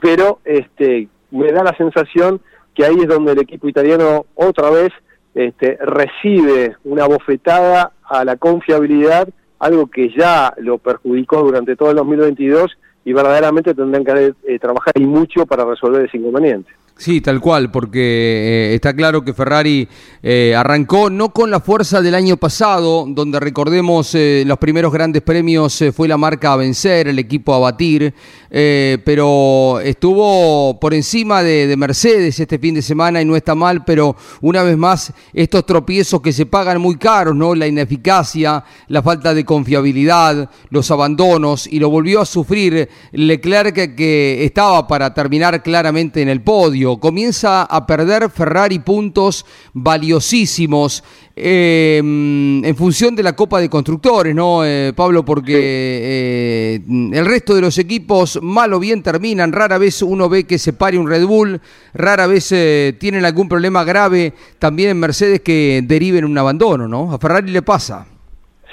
pero 0.00 0.40
este, 0.44 1.08
me 1.30 1.52
da 1.52 1.62
la 1.62 1.76
sensación 1.76 2.40
que 2.74 2.84
ahí 2.84 2.96
es 3.00 3.08
donde 3.08 3.32
el 3.32 3.38
equipo 3.38 3.68
italiano 3.68 4.26
otra 4.34 4.70
vez 4.70 4.92
este, 5.34 5.78
recibe 5.80 6.76
una 6.84 7.06
bofetada 7.06 7.92
a 8.04 8.24
la 8.24 8.36
confiabilidad, 8.36 9.28
algo 9.58 9.86
que 9.86 10.10
ya 10.10 10.52
lo 10.58 10.78
perjudicó 10.78 11.42
durante 11.42 11.76
todo 11.76 11.90
el 11.90 11.96
2022 11.96 12.76
y 13.04 13.12
verdaderamente 13.12 13.72
tendrán 13.72 14.04
que 14.04 14.34
eh, 14.46 14.58
trabajar 14.58 14.92
y 14.96 15.06
mucho 15.06 15.46
para 15.46 15.64
resolver 15.64 16.04
ese 16.04 16.18
inconveniente. 16.18 16.70
Sí, 16.98 17.20
tal 17.20 17.42
cual, 17.42 17.70
porque 17.70 18.00
eh, 18.00 18.74
está 18.74 18.96
claro 18.96 19.22
que 19.22 19.34
Ferrari 19.34 19.86
eh, 20.22 20.54
arrancó 20.56 21.10
no 21.10 21.28
con 21.28 21.50
la 21.50 21.60
fuerza 21.60 22.00
del 22.00 22.14
año 22.14 22.38
pasado, 22.38 23.04
donde 23.06 23.38
recordemos 23.38 24.14
eh, 24.14 24.44
los 24.46 24.56
primeros 24.56 24.90
grandes 24.90 25.20
premios 25.20 25.84
fue 25.94 26.08
la 26.08 26.16
marca 26.16 26.54
a 26.54 26.56
vencer, 26.56 27.08
el 27.08 27.18
equipo 27.18 27.52
a 27.52 27.58
batir, 27.58 28.14
pero 28.48 29.78
estuvo 29.80 30.80
por 30.80 30.94
encima 30.94 31.42
de, 31.42 31.66
de, 31.66 31.76
Mercedes 31.76 32.40
este 32.40 32.58
fin 32.58 32.74
de 32.74 32.80
semana 32.80 33.20
y 33.20 33.26
no 33.26 33.36
está 33.36 33.54
mal, 33.54 33.84
pero 33.84 34.16
una 34.40 34.62
vez 34.62 34.78
más 34.78 35.12
estos 35.34 35.66
tropiezos 35.66 36.22
que 36.22 36.32
se 36.32 36.46
pagan 36.46 36.80
muy 36.80 36.96
caros, 36.96 37.36
¿no? 37.36 37.54
La 37.54 37.66
ineficacia, 37.66 38.64
la 38.88 39.02
falta 39.02 39.34
de 39.34 39.44
confiabilidad, 39.44 40.48
los 40.70 40.90
abandonos, 40.90 41.66
y 41.66 41.78
lo 41.78 41.90
volvió 41.90 42.22
a 42.22 42.26
sufrir 42.26 42.88
Leclerc 43.12 43.94
que 43.94 44.42
estaba 44.42 44.86
para 44.86 45.12
terminar 45.12 45.62
claramente 45.62 46.22
en 46.22 46.30
el 46.30 46.40
podio 46.40 46.85
Comienza 46.98 47.64
a 47.64 47.86
perder 47.86 48.30
Ferrari 48.30 48.78
puntos 48.78 49.44
valiosísimos 49.72 51.02
em, 51.34 52.64
en 52.64 52.76
función 52.76 53.16
de 53.16 53.22
la 53.22 53.34
Copa 53.34 53.60
de 53.60 53.68
Constructores, 53.68 54.34
¿no, 54.34 54.64
eh, 54.64 54.92
Pablo? 54.94 55.24
Porque 55.24 55.54
eh, 55.58 56.80
el 56.86 57.26
resto 57.26 57.54
de 57.54 57.60
los 57.60 57.76
equipos 57.78 58.38
mal 58.40 58.72
o 58.72 58.78
bien 58.78 59.02
terminan. 59.02 59.52
Rara 59.52 59.78
vez 59.78 60.00
uno 60.02 60.28
ve 60.28 60.44
que 60.44 60.58
se 60.58 60.72
pare 60.72 60.96
un 60.96 61.08
Red 61.08 61.26
Bull, 61.26 61.60
rara 61.92 62.26
vez 62.26 62.52
eh, 62.52 62.96
tienen 62.98 63.24
algún 63.24 63.48
problema 63.48 63.82
grave 63.84 64.32
también 64.58 64.90
en 64.90 65.00
Mercedes 65.00 65.40
que 65.40 65.82
deriven 65.84 66.24
un 66.24 66.38
abandono, 66.38 66.86
¿no? 66.86 67.12
A 67.12 67.18
Ferrari 67.18 67.50
le 67.50 67.62
pasa. 67.62 68.06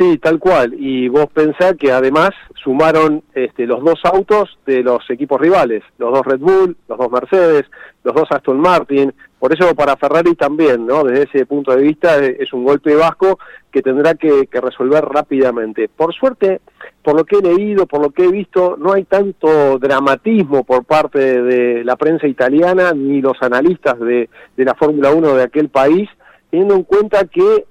Sí, 0.03 0.17
tal 0.17 0.37
cual. 0.37 0.73
Y 0.77 1.07
vos 1.07 1.27
pensás 1.33 1.75
que 1.79 1.89
además 1.89 2.31
sumaron 2.61 3.23
este, 3.33 3.65
los 3.65 3.81
dos 3.81 4.01
autos 4.03 4.57
de 4.65 4.83
los 4.83 5.09
equipos 5.09 5.39
rivales, 5.39 5.81
los 5.97 6.11
dos 6.11 6.25
Red 6.25 6.39
Bull, 6.39 6.75
los 6.89 6.97
dos 6.97 7.09
Mercedes, 7.09 7.63
los 8.03 8.13
dos 8.13 8.25
Aston 8.29 8.59
Martin. 8.59 9.13
Por 9.39 9.53
eso 9.53 9.73
para 9.75 9.95
Ferrari 9.95 10.35
también, 10.35 10.85
¿no? 10.85 11.05
Desde 11.05 11.23
ese 11.23 11.45
punto 11.45 11.73
de 11.73 11.83
vista 11.83 12.17
es 12.17 12.51
un 12.51 12.65
golpe 12.65 12.95
vasco 12.95 13.39
que 13.71 13.81
tendrá 13.81 14.15
que, 14.15 14.45
resolver 14.51 15.05
rápidamente. 15.05 15.87
Por 15.87 16.13
suerte, 16.13 16.59
por 17.01 17.15
lo 17.15 17.23
que 17.23 17.37
he 17.37 17.41
leído, 17.41 17.85
por 17.85 18.01
lo 18.01 18.09
que 18.09 18.25
he 18.25 18.31
visto, 18.31 18.75
no 18.77 18.91
hay 18.91 19.05
tanto 19.05 19.79
dramatismo 19.79 20.65
por 20.65 20.83
parte 20.83 21.41
de 21.41 21.85
la 21.85 21.95
prensa 21.95 22.27
italiana 22.27 22.91
ni 22.91 23.21
los 23.21 23.41
analistas 23.41 23.97
de, 23.99 24.29
de 24.57 24.65
la 24.65 24.73
Fórmula 24.73 25.11
1 25.11 25.35
de 25.35 25.43
aquel 25.43 25.69
país, 25.69 26.09
teniendo 26.49 26.75
en 26.75 26.83
cuenta 26.83 27.23
que 27.25 27.65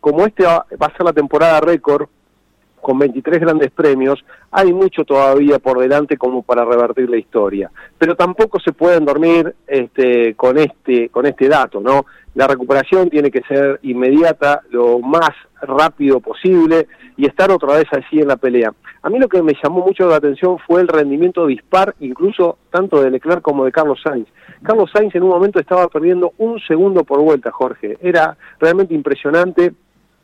como 0.00 0.26
este 0.26 0.44
va 0.44 0.64
a 0.80 0.96
ser 0.96 1.04
la 1.04 1.12
temporada 1.12 1.60
récord, 1.60 2.08
con 2.80 2.98
23 2.98 3.40
grandes 3.40 3.70
premios, 3.70 4.24
hay 4.50 4.72
mucho 4.72 5.04
todavía 5.04 5.58
por 5.58 5.78
delante 5.78 6.16
como 6.16 6.42
para 6.42 6.64
revertir 6.64 7.08
la 7.08 7.18
historia. 7.18 7.70
Pero 7.98 8.16
tampoco 8.16 8.58
se 8.58 8.72
pueden 8.72 9.04
dormir 9.04 9.54
este, 9.66 10.34
con, 10.34 10.58
este, 10.58 11.08
con 11.10 11.26
este 11.26 11.48
dato, 11.48 11.80
¿no? 11.80 12.06
La 12.34 12.46
recuperación 12.46 13.10
tiene 13.10 13.30
que 13.30 13.42
ser 13.42 13.80
inmediata, 13.82 14.62
lo 14.70 15.00
más 15.00 15.30
rápido 15.62 16.20
posible 16.20 16.86
y 17.16 17.26
estar 17.26 17.50
otra 17.50 17.74
vez 17.74 17.86
así 17.90 18.20
en 18.20 18.28
la 18.28 18.36
pelea. 18.36 18.72
A 19.02 19.10
mí 19.10 19.18
lo 19.18 19.28
que 19.28 19.42
me 19.42 19.54
llamó 19.62 19.84
mucho 19.84 20.06
la 20.06 20.16
atención 20.16 20.58
fue 20.66 20.80
el 20.80 20.88
rendimiento 20.88 21.46
dispar, 21.46 21.94
incluso 22.00 22.58
tanto 22.70 23.02
de 23.02 23.10
Leclerc 23.10 23.42
como 23.42 23.64
de 23.64 23.72
Carlos 23.72 24.00
Sainz. 24.02 24.28
Carlos 24.62 24.90
Sainz 24.92 25.14
en 25.14 25.22
un 25.22 25.30
momento 25.30 25.58
estaba 25.58 25.88
perdiendo 25.88 26.32
un 26.38 26.60
segundo 26.60 27.02
por 27.02 27.20
vuelta, 27.20 27.50
Jorge. 27.50 27.98
Era 28.00 28.36
realmente 28.60 28.94
impresionante 28.94 29.72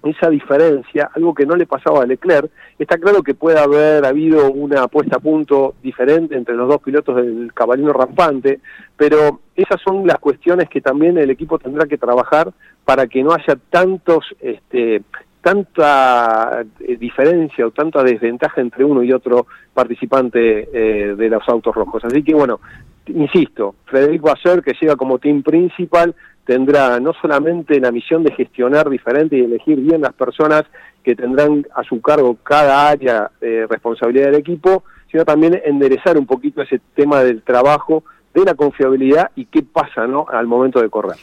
esa 0.02 0.30
diferencia, 0.30 1.10
algo 1.14 1.34
que 1.34 1.46
no 1.46 1.56
le 1.56 1.66
pasaba 1.66 2.02
a 2.02 2.06
Leclerc. 2.06 2.50
Está 2.78 2.98
claro 2.98 3.22
que 3.22 3.34
puede 3.34 3.58
haber 3.58 4.04
habido 4.04 4.50
una 4.50 4.86
puesta 4.88 5.16
a 5.16 5.20
punto 5.20 5.74
diferente 5.82 6.36
entre 6.36 6.54
los 6.54 6.68
dos 6.68 6.80
pilotos 6.80 7.16
del 7.16 7.52
caballino 7.54 7.92
rampante, 7.92 8.60
pero 8.96 9.40
esas 9.54 9.80
son 9.82 10.06
las 10.06 10.18
cuestiones 10.18 10.68
que 10.68 10.80
también 10.80 11.18
el 11.18 11.30
equipo 11.30 11.58
tendrá 11.58 11.86
que 11.86 11.98
trabajar 11.98 12.52
para 12.84 13.06
que 13.06 13.22
no 13.22 13.32
haya 13.32 13.56
tantos, 13.70 14.24
este, 14.40 15.02
tanta 15.40 16.64
eh, 16.80 16.96
diferencia 16.96 17.66
o 17.66 17.70
tanta 17.70 18.02
desventaja 18.02 18.60
entre 18.60 18.84
uno 18.84 19.02
y 19.02 19.12
otro 19.12 19.46
participante 19.72 20.68
eh, 20.72 21.14
de 21.16 21.28
los 21.28 21.48
autos 21.48 21.74
rojos. 21.74 22.04
Así 22.04 22.22
que 22.22 22.34
bueno, 22.34 22.60
insisto, 23.06 23.76
Federico 23.86 24.30
Acer, 24.30 24.62
que 24.62 24.74
llega 24.80 24.96
como 24.96 25.18
team 25.18 25.42
principal, 25.42 26.14
tendrá 26.46 26.98
no 27.00 27.12
solamente 27.20 27.78
la 27.80 27.90
misión 27.90 28.22
de 28.22 28.32
gestionar 28.32 28.88
diferente 28.88 29.36
y 29.36 29.40
elegir 29.40 29.78
bien 29.80 30.00
las 30.00 30.14
personas 30.14 30.62
que 31.04 31.14
tendrán 31.14 31.66
a 31.74 31.82
su 31.82 32.00
cargo 32.00 32.36
cada 32.42 32.88
área 32.88 33.30
de 33.40 33.66
responsabilidad 33.66 34.26
del 34.26 34.36
equipo, 34.36 34.84
sino 35.10 35.24
también 35.24 35.60
enderezar 35.64 36.16
un 36.16 36.26
poquito 36.26 36.62
ese 36.62 36.80
tema 36.94 37.22
del 37.22 37.42
trabajo, 37.42 38.04
de 38.32 38.44
la 38.44 38.54
confiabilidad 38.54 39.30
y 39.34 39.46
qué 39.46 39.62
pasa 39.62 40.06
¿no? 40.06 40.26
al 40.30 40.46
momento 40.46 40.80
de 40.80 40.88
correr. 40.88 41.16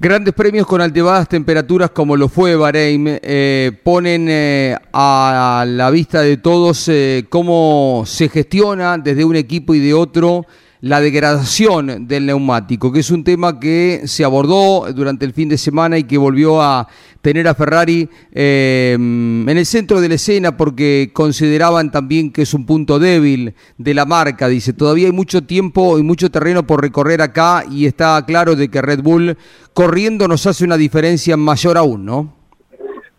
Grandes 0.00 0.32
premios 0.32 0.66
con 0.66 0.80
altebadas 0.80 1.28
temperaturas 1.28 1.90
como 1.90 2.16
lo 2.16 2.28
fue 2.28 2.54
Bahrein 2.54 3.18
eh, 3.20 3.72
ponen 3.82 4.28
eh, 4.28 4.76
a 4.92 5.64
la 5.66 5.90
vista 5.90 6.20
de 6.20 6.36
todos 6.36 6.88
eh, 6.88 7.26
cómo 7.28 8.04
se 8.06 8.28
gestiona 8.28 8.96
desde 8.98 9.24
un 9.24 9.34
equipo 9.34 9.74
y 9.74 9.80
de 9.80 9.94
otro 9.94 10.46
la 10.80 11.00
degradación 11.00 12.06
del 12.06 12.26
neumático, 12.26 12.92
que 12.92 13.00
es 13.00 13.10
un 13.10 13.24
tema 13.24 13.58
que 13.58 14.02
se 14.04 14.24
abordó 14.24 14.92
durante 14.92 15.24
el 15.24 15.32
fin 15.32 15.48
de 15.48 15.58
semana 15.58 15.98
y 15.98 16.04
que 16.04 16.18
volvió 16.18 16.62
a 16.62 16.88
tener 17.20 17.48
a 17.48 17.54
Ferrari 17.54 18.08
eh, 18.32 18.94
en 18.94 19.48
el 19.48 19.66
centro 19.66 20.00
de 20.00 20.08
la 20.08 20.14
escena 20.14 20.56
porque 20.56 21.10
consideraban 21.12 21.90
también 21.90 22.32
que 22.32 22.42
es 22.42 22.54
un 22.54 22.64
punto 22.64 22.98
débil 22.98 23.54
de 23.76 23.94
la 23.94 24.04
marca. 24.04 24.48
Dice, 24.48 24.72
todavía 24.72 25.06
hay 25.06 25.12
mucho 25.12 25.42
tiempo 25.42 25.98
y 25.98 26.02
mucho 26.02 26.30
terreno 26.30 26.64
por 26.64 26.80
recorrer 26.80 27.22
acá 27.22 27.64
y 27.68 27.86
está 27.86 28.24
claro 28.24 28.54
de 28.54 28.68
que 28.68 28.80
Red 28.80 29.02
Bull 29.02 29.36
corriendo 29.74 30.28
nos 30.28 30.46
hace 30.46 30.64
una 30.64 30.76
diferencia 30.76 31.36
mayor 31.36 31.76
aún, 31.76 32.04
¿no? 32.04 32.34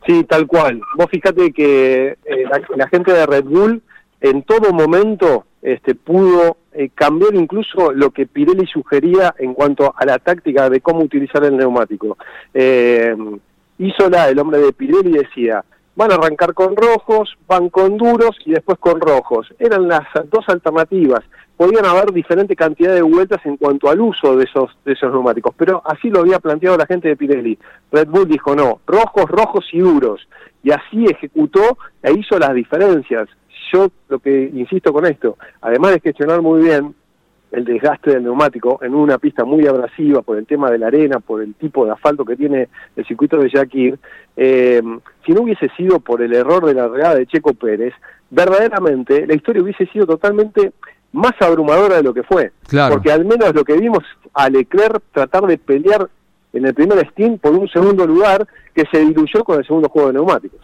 Sí, 0.08 0.24
tal 0.24 0.48
cual. 0.48 0.82
Vos 0.98 1.08
fíjate 1.12 1.52
que 1.52 2.18
eh, 2.26 2.44
la 2.76 2.88
gente 2.88 3.12
de 3.12 3.26
Red 3.26 3.44
Bull 3.44 3.84
en 4.22 4.44
todo 4.44 4.72
momento 4.72 5.46
este, 5.62 5.94
pudo 5.94 6.58
eh, 6.74 6.90
cambiar 6.94 7.34
incluso 7.36 7.92
lo 7.92 8.12
que 8.12 8.28
Pirelli 8.28 8.68
sugería 8.68 9.34
en 9.40 9.54
cuanto 9.54 9.94
a 9.96 10.06
la 10.06 10.20
táctica 10.20 10.70
de 10.70 10.82
cómo 10.82 11.02
utilizar 11.02 11.44
el 11.44 11.58
neumático. 11.58 12.18
Eh, 12.54 13.16
la 13.78 14.30
el 14.30 14.40
hombre 14.40 14.60
de 14.60 14.74
Pirelli, 14.74 15.14
decía, 15.14 15.64
van 15.96 16.12
a 16.12 16.16
arrancar 16.16 16.54
con 16.54 16.76
rojos, 16.76 17.38
van 17.48 17.70
con 17.70 17.98
duros 17.98 18.38
y 18.46 18.52
después 18.52 18.78
con 18.80 19.02
rojos. 19.02 19.54
Eran 19.58 19.88
las 19.88 20.08
dos 20.30 20.48
alternativas. 20.48 21.22
Podían 21.58 21.86
haber 21.86 22.14
diferente 22.14 22.56
cantidad 22.56 22.94
de 22.94 23.02
vueltas 23.02 23.46
en 23.46 23.58
cuanto 23.58 23.90
al 23.90 24.00
uso 24.00 24.38
de 24.38 24.46
esos, 24.46 24.78
de 24.86 24.94
esos 24.94 25.12
neumáticos, 25.12 25.54
pero 25.58 25.82
así 25.86 26.10
lo 26.10 26.22
había 26.22 26.40
planteado 26.40 26.78
la 26.78 26.86
gente 26.86 27.10
de 27.10 27.18
Pirelli. 27.18 27.58
Red 27.92 28.08
Bull 28.08 28.28
dijo 28.28 28.56
no, 28.56 28.80
rojos, 28.88 29.26
rojos 29.26 29.66
y 29.74 29.80
duros. 29.80 30.28
Y 30.64 30.72
así 30.72 31.06
ejecutó 31.06 31.78
e 32.04 32.14
hizo 32.14 32.38
las 32.38 32.54
diferencias 32.54 33.28
yo 33.72 33.90
lo 34.08 34.20
que 34.20 34.50
insisto 34.54 34.92
con 34.94 35.06
esto, 35.06 35.38
además 35.62 35.94
de 35.94 36.00
gestionar 36.02 36.42
muy 36.42 36.64
bien 36.64 36.96
el 37.52 37.66
desgaste 37.66 38.12
del 38.12 38.24
neumático 38.24 38.80
en 38.84 38.94
una 38.94 39.18
pista 39.18 39.44
muy 39.44 39.66
abrasiva 39.66 40.22
por 40.22 40.38
el 40.38 40.46
tema 40.46 40.70
de 40.70 40.78
la 40.78 40.88
arena, 40.88 41.20
por 41.20 41.42
el 41.42 41.56
tipo 41.56 41.86
de 41.86 41.92
asfalto 41.92 42.24
que 42.24 42.36
tiene 42.36 42.70
el 42.96 43.06
circuito 43.06 43.38
de 43.38 43.50
Yakir, 43.50 43.98
eh, 44.38 44.82
si 45.26 45.32
no 45.32 45.42
hubiese 45.42 45.70
sido 45.76 46.00
por 46.00 46.22
el 46.22 46.34
error 46.34 46.66
de 46.66 46.76
la 46.76 46.88
regada 46.88 47.16
de 47.16 47.26
Checo 47.26 47.54
Pérez, 47.54 47.94
verdaderamente 48.30 49.26
la 49.26 49.34
historia 49.34 49.64
hubiese 49.64 49.88
sido 49.88 50.06
totalmente 50.06 50.74
más 51.12 51.34
abrumadora 51.40 51.98
de 51.98 52.04
lo 52.04 52.14
que 52.14 52.24
fue. 52.24 52.52
Porque 52.90 53.12
al 53.12 53.26
menos 53.26 53.54
lo 53.56 53.64
que 53.64 53.74
vimos 53.74 54.04
a 54.34 54.50
Leclerc 54.50 55.02
tratar 55.12 55.48
de 55.48 55.58
pelear 55.58 56.08
en 56.54 56.66
el 56.66 56.74
primer 56.74 57.08
Steam 57.12 57.38
por 57.38 57.54
un 57.54 57.68
segundo 57.68 58.06
lugar 58.06 58.48
que 58.74 58.86
se 58.92 59.00
diluyó 59.00 59.44
con 59.44 59.60
el 59.60 59.66
segundo 59.66 59.90
juego 59.90 60.10
de 60.10 60.14
neumáticos. 60.16 60.60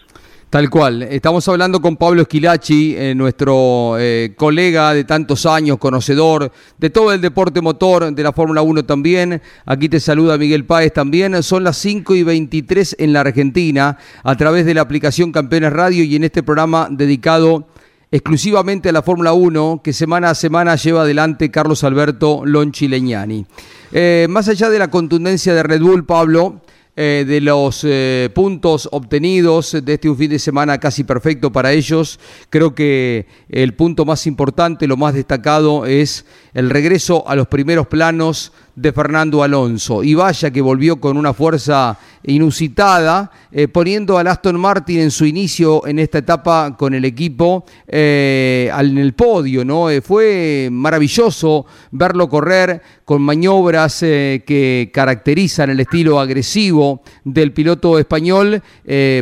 Tal 0.50 0.70
cual. 0.70 1.04
Estamos 1.04 1.48
hablando 1.50 1.82
con 1.82 1.98
Pablo 1.98 2.22
Esquilachi, 2.22 2.96
eh, 2.96 3.14
nuestro 3.14 3.98
eh, 4.00 4.34
colega 4.38 4.94
de 4.94 5.04
tantos 5.04 5.46
años, 5.46 5.78
conocedor 5.78 6.52
de 6.78 6.90
todo 6.90 7.12
el 7.12 7.20
deporte 7.20 7.60
motor, 7.60 8.14
de 8.14 8.24
la 8.24 8.32
Fórmula 8.32 8.62
1 8.62 8.86
también. 8.86 9.42
Aquí 9.66 9.90
te 9.90 10.00
saluda 10.00 10.38
Miguel 10.38 10.66
Páez 10.66 10.94
también. 10.94 11.44
Son 11.44 11.64
las 11.64 11.78
5 11.78 12.16
y 12.16 12.24
23 12.24 12.96
en 13.00 13.12
la 13.12 13.22
Argentina, 13.22 13.98
a 14.24 14.38
través 14.38 14.66
de 14.66 14.76
la 14.76 14.82
aplicación 14.82 15.34
Campeones 15.34 15.74
Radio 15.74 16.04
y 16.04 16.16
en 16.16 16.24
este 16.24 16.42
programa 16.42 16.88
dedicado 16.90 17.68
exclusivamente 18.12 18.90
a 18.90 18.92
la 18.94 19.02
Fórmula 19.02 19.34
1 19.34 19.82
que 19.84 19.92
semana 19.92 20.30
a 20.30 20.36
semana 20.36 20.76
lleva 20.78 21.02
adelante 21.02 21.52
Carlos 21.52 21.84
Alberto 21.84 22.46
Lonchi 22.46 22.88
Leñani. 22.88 23.46
Eh, 23.92 24.28
más 24.30 24.48
allá 24.48 24.70
de 24.70 24.80
la 24.80 24.90
contundencia 24.90 25.54
de 25.54 25.64
Red 25.64 25.82
Bull, 25.82 26.06
Pablo, 26.06 26.62
eh, 26.98 27.26
de 27.28 27.42
los 27.42 27.82
eh, 27.84 28.30
puntos 28.34 28.88
obtenidos 28.90 29.76
de 29.84 29.96
este 29.96 30.16
fin 30.16 30.30
de 30.30 30.40
semana 30.40 30.78
casi 30.78 31.04
perfecto 31.04 31.52
para 31.52 31.74
ellos. 31.74 32.18
Creo 32.50 32.74
que 32.74 33.26
el 33.50 33.74
punto 33.74 34.06
más 34.06 34.26
importante, 34.26 34.88
lo 34.88 34.96
más 34.96 35.14
destacado 35.14 35.86
es 35.86 36.26
el 36.54 36.70
regreso 36.70 37.28
a 37.28 37.36
los 37.36 37.48
primeros 37.48 37.88
planos 37.88 38.54
de 38.78 38.94
Fernando 38.94 39.44
Alonso. 39.44 40.04
Y 40.04 40.14
vaya 40.14 40.52
que 40.52 40.62
volvió 40.62 41.02
con 41.02 41.18
una 41.18 41.34
fuerza 41.34 42.00
inusitada, 42.24 43.30
eh, 43.52 43.68
poniendo 43.68 44.18
al 44.18 44.28
Aston 44.28 44.58
Martin 44.58 45.02
en 45.02 45.12
su 45.12 45.26
inicio 45.26 45.86
en 45.86 46.00
esta 46.00 46.20
etapa 46.20 46.78
con 46.78 46.94
el 46.94 47.04
equipo 47.04 47.66
en 47.88 48.98
el 48.98 49.14
podio. 49.16 49.66
¿no? 49.66 49.88
Fue 50.02 50.70
maravilloso 50.72 51.66
verlo 51.92 52.30
correr 52.30 52.82
con 53.06 53.22
maniobras 53.22 54.00
que 54.00 54.89
caracterizan 54.91 55.70
el 55.70 55.80
estilo 55.80 56.20
agresivo 56.20 57.04
del 57.24 57.54
piloto 57.54 58.00
español 58.00 58.62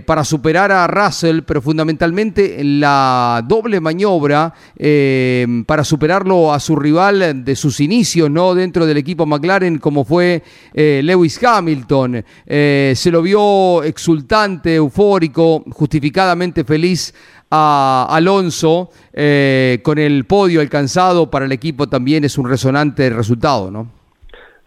para 0.06 0.24
superar 0.24 0.72
a 0.72 0.88
Russell, 0.88 1.41
pero 1.41 1.62
fundamentalmente 1.62 2.63
la 2.63 3.43
doble 3.46 3.82
maniobra 3.82 4.54
para 5.65 5.84
superarlo 5.84 6.54
a 6.54 6.62
su 6.62 6.78
rival 6.78 7.43
de 7.43 7.56
sus 7.58 7.82
inicios 7.82 8.32
¿no? 8.32 8.56
dentro 8.56 8.86
del 8.86 8.98
equipo 8.98 9.26
McLaren 9.26 9.80
como 9.80 10.06
fue 10.06 10.41
Lewis 10.74 11.43
Hamilton. 11.43 12.24
Eh, 12.46 12.93
se 12.96 13.12
lo 13.12 13.22
vio 13.22 13.84
exultante, 13.84 14.76
eufórico, 14.76 15.63
justificadamente 15.72 16.63
feliz 16.63 17.13
a 17.56 18.08
Alonso 18.10 18.89
eh, 19.13 19.80
con 19.84 20.00
el 20.00 20.26
podio 20.26 20.60
alcanzado 20.60 21.30
para 21.30 21.46
el 21.46 21.52
equipo 21.52 21.88
también 21.88 22.24
es 22.24 22.39
un 22.39 22.50
resonante 22.50 23.12
resultado, 23.12 23.70
¿no? 23.70 23.88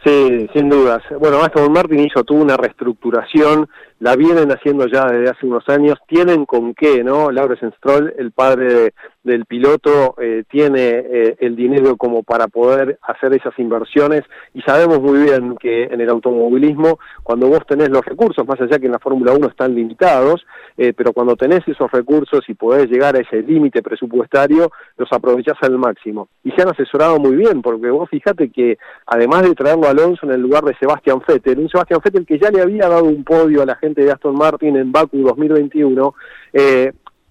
Sí, 0.05 0.49
sin 0.55 0.68
dudas. 0.68 1.03
Bueno, 1.18 1.42
Aston 1.42 1.72
Martin 1.72 1.99
hizo 1.99 2.22
tuvo 2.22 2.42
una 2.42 2.57
reestructuración, 2.57 3.68
la 3.98 4.14
vienen 4.14 4.50
haciendo 4.50 4.87
ya 4.87 5.06
desde 5.06 5.30
hace 5.30 5.46
unos 5.46 5.68
años, 5.68 5.98
tienen 6.06 6.44
con 6.44 6.74
qué, 6.74 7.02
¿no? 7.02 7.30
Lawrence 7.30 7.70
Stroll, 7.78 8.12
el 8.18 8.30
padre 8.32 8.72
de, 8.74 8.94
del 9.26 9.44
piloto 9.44 10.14
eh, 10.20 10.44
tiene 10.48 10.78
eh, 10.80 11.37
el 11.40 11.56
dinero 11.56 11.96
como 11.96 12.22
para 12.22 12.46
poder 12.46 12.98
hacer 13.02 13.35
esas 13.35 13.59
inversiones 13.59 14.22
y 14.54 14.62
sabemos 14.62 15.00
muy 15.00 15.22
bien 15.22 15.56
que 15.56 15.85
en 15.85 16.00
el 16.00 16.11
automovilismo 16.11 16.98
cuando 17.22 17.48
vos 17.48 17.66
tenés 17.66 17.90
los 17.90 18.04
recursos, 18.04 18.46
más 18.46 18.61
allá 18.61 18.78
que 18.78 18.87
en 18.87 18.92
la 18.92 18.98
Fórmula 18.98 19.32
1 19.32 19.48
están 19.48 19.74
limitados, 19.74 20.46
eh, 20.76 20.92
pero 20.96 21.12
cuando 21.12 21.35
tenés 21.35 21.66
esos 21.66 21.90
recursos 21.90 22.40
y 22.48 22.54
podés 22.54 22.88
llegar 22.88 23.16
a 23.16 23.20
ese 23.20 23.42
límite 23.42 23.82
presupuestario, 23.82 24.70
los 24.96 25.12
aprovechás 25.12 25.56
al 25.62 25.78
máximo. 25.78 26.28
Y 26.44 26.52
se 26.52 26.62
han 26.62 26.68
asesorado 26.68 27.18
muy 27.18 27.35
bien, 27.35 27.62
porque 27.62 27.90
vos 27.90 28.09
fijate 28.11 28.50
que 28.50 28.78
además 29.06 29.42
de 29.42 29.54
traerlo 29.54 29.87
a 29.87 29.90
Alonso 29.90 30.26
en 30.26 30.32
el 30.32 30.40
lugar 30.40 30.64
de 30.64 30.76
Sebastián 30.76 31.20
Vettel, 31.26 31.59
un 31.59 31.68
Sebastián 31.68 32.00
Vettel 32.04 32.26
que 32.26 32.38
ya 32.38 32.50
le 32.50 32.62
había 32.62 32.88
dado 32.88 33.04
un 33.04 33.24
podio 33.24 33.62
a 33.62 33.66
la 33.66 33.74
gente 33.76 33.86
de 33.94 34.12
Aston 34.12 34.35
Martin 34.35 34.77
en 34.77 34.92
Baku 34.92 35.18
2021, 35.18 36.14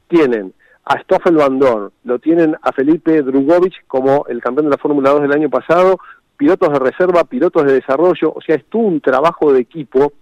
tienen 0.08 0.54
a 0.86 1.00
Stoffel 1.02 1.36
Van 1.36 1.58
Dorn, 1.58 1.92
lo 2.04 2.20
tienen 2.20 2.56
a 2.62 2.72
Felipe 2.72 3.22
Drugovic 3.24 3.86
como 3.88 4.26
el 4.28 4.40
campeón 4.42 4.66
de 4.66 4.72
la 4.72 4.78
Fórmula 4.78 5.10
2 5.12 5.24
del 5.24 5.34
año 5.34 5.50
pasado, 5.50 6.00
pilotos 6.38 6.72
de 6.72 6.80
reserva, 6.80 7.24
pilotos 7.24 7.66
de 7.66 7.74
desarrollo, 7.74 8.34
o 8.34 8.42
sea, 8.42 8.56
es 8.56 8.66
todo 8.66 8.84
un 8.84 9.02
trabajo 9.02 9.52
de 9.52 9.62
equipo 9.62 10.14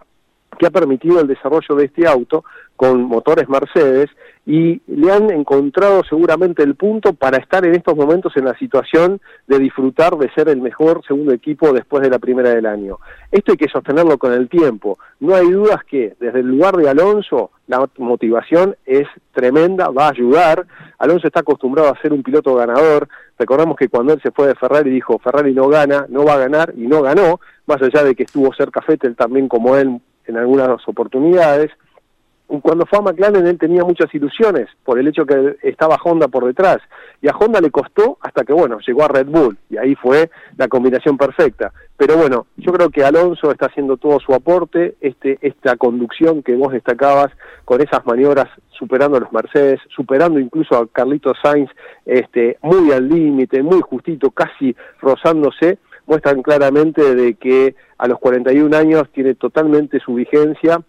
que 0.58 0.67
ha 0.67 0.72
permitido 0.72 1.19
el 1.19 1.28
desarrollo 1.28 1.76
de 1.76 1.86
este 1.86 2.08
auto 2.08 2.46
con 2.75 3.03
motores 3.03 3.47
Mercedes 3.47 4.09
y 4.45 4.81
le 4.88 5.12
han 5.12 5.31
encontrado 5.31 6.01
seguramente 6.03 6.63
el 6.63 6.75
punto 6.75 7.13
para 7.13 7.38
estar 7.38 7.65
en 7.65 7.75
estos 7.75 7.95
momentos 7.95 8.36
en 8.36 8.45
la 8.45 8.57
situación 8.57 9.21
de 9.47 9.59
disfrutar 9.59 10.17
de 10.17 10.29
ser 10.31 10.49
el 10.49 10.62
mejor 10.62 11.01
segundo 11.07 11.33
equipo 11.33 11.71
después 11.71 12.03
de 12.03 12.09
la 12.09 12.19
primera 12.19 12.49
del 12.49 12.65
año. 12.65 12.97
Esto 13.31 13.53
hay 13.53 13.57
que 13.57 13.69
sostenerlo 13.69 14.17
con 14.17 14.33
el 14.33 14.49
tiempo. 14.49 14.97
No 15.21 15.33
hay 15.33 15.49
dudas 15.49 15.83
que 15.89 16.15
desde 16.19 16.41
el 16.41 16.47
lugar 16.47 16.75
de 16.75 16.89
Alonso 16.89 17.51
la 17.67 17.88
motivación 17.97 18.75
es 18.86 19.07
tremenda, 19.31 19.89
va 19.89 20.07
a 20.07 20.12
ayudar. 20.12 20.65
Alonso 20.99 21.27
está 21.27 21.39
acostumbrado 21.39 21.89
a 21.89 22.01
ser 22.01 22.12
un 22.12 22.21
piloto 22.21 22.53
ganador. 22.55 23.07
Recordamos 23.39 23.77
que 23.77 23.88
cuando 23.88 24.13
él 24.13 24.21
se 24.21 24.31
fue 24.31 24.47
de 24.47 24.55
Ferrari 24.55 24.89
dijo 24.89 25.19
Ferrari 25.19 25.53
no 25.53 25.69
gana, 25.69 26.05
no 26.09 26.25
va 26.25 26.33
a 26.33 26.39
ganar 26.39 26.73
y 26.75 26.88
no 26.88 27.01
ganó, 27.01 27.39
más 27.65 27.81
allá 27.81 28.03
de 28.03 28.13
que 28.13 28.23
estuvo 28.23 28.53
cerca 28.53 28.81
Fettel 28.81 29.15
también 29.15 29.47
como 29.47 29.77
él 29.77 30.01
en 30.25 30.38
algunas 30.38 30.86
oportunidades 30.88 31.71
cuando 32.62 32.86
fue 32.86 33.00
a 33.00 33.02
McLaren 33.02 33.48
él 33.48 33.58
tenía 33.58 33.84
muchas 33.84 34.13
ilusiones 34.13 34.68
por 34.84 35.00
el 35.00 35.08
hecho 35.08 35.26
que 35.26 35.58
estaba 35.63 35.98
Honda 36.04 36.28
por 36.28 36.46
detrás. 36.46 36.78
Y 37.22 37.28
a 37.28 37.32
Honda 37.32 37.62
le 37.62 37.72
costó 37.72 38.18
hasta 38.22 38.44
que 38.44 38.54
bueno 38.54 38.80
llegó 38.86 39.04
a 39.04 39.08
Red 39.08 39.28
Bull 39.28 39.58
y 39.70 39.78
ahí 39.78 39.96
fue 39.96 40.30
la 40.58 40.68
combinación 40.68 41.18
perfecta. 41.18 41.72
Pero 41.98 42.18
bueno 42.18 42.48
yo 42.58 42.72
creo 42.72 42.89
que 42.89 43.04
Alonso 43.04 43.52
está 43.52 43.68
haciendo 43.68 43.98
todo 43.98 44.20
su 44.20 44.34
aporte 44.34 44.96
este 45.02 45.39
esta 45.42 45.78
conducción 45.78 46.44
que 46.44 46.56
vos 46.56 46.74
destacabas 46.74 47.32
con 47.66 47.82
esas 47.82 48.06
maniobras 48.06 48.48
superando 48.72 49.18
a 49.18 49.22
los 49.22 49.32
Mercedes 49.32 49.80
superando 49.96 50.39
incluso 50.39 50.78
a 50.78 50.88
Carlitos 50.88 51.38
Sainz 51.42 51.70
este 52.06 52.58
muy 52.62 52.92
al 52.92 53.08
límite 53.08 53.63
muy 53.63 53.82
justito 53.82 54.32
casi 54.32 54.76
rozándose 55.00 55.80
muestran 56.06 56.42
claramente 56.42 57.16
de 57.16 57.36
que 57.36 57.76
a 57.98 58.08
los 58.08 58.20
41 58.20 58.76
años 58.76 59.10
tiene 59.13 59.36
totalmente 59.36 60.00
su 60.00 60.16
vigencia 60.16 60.82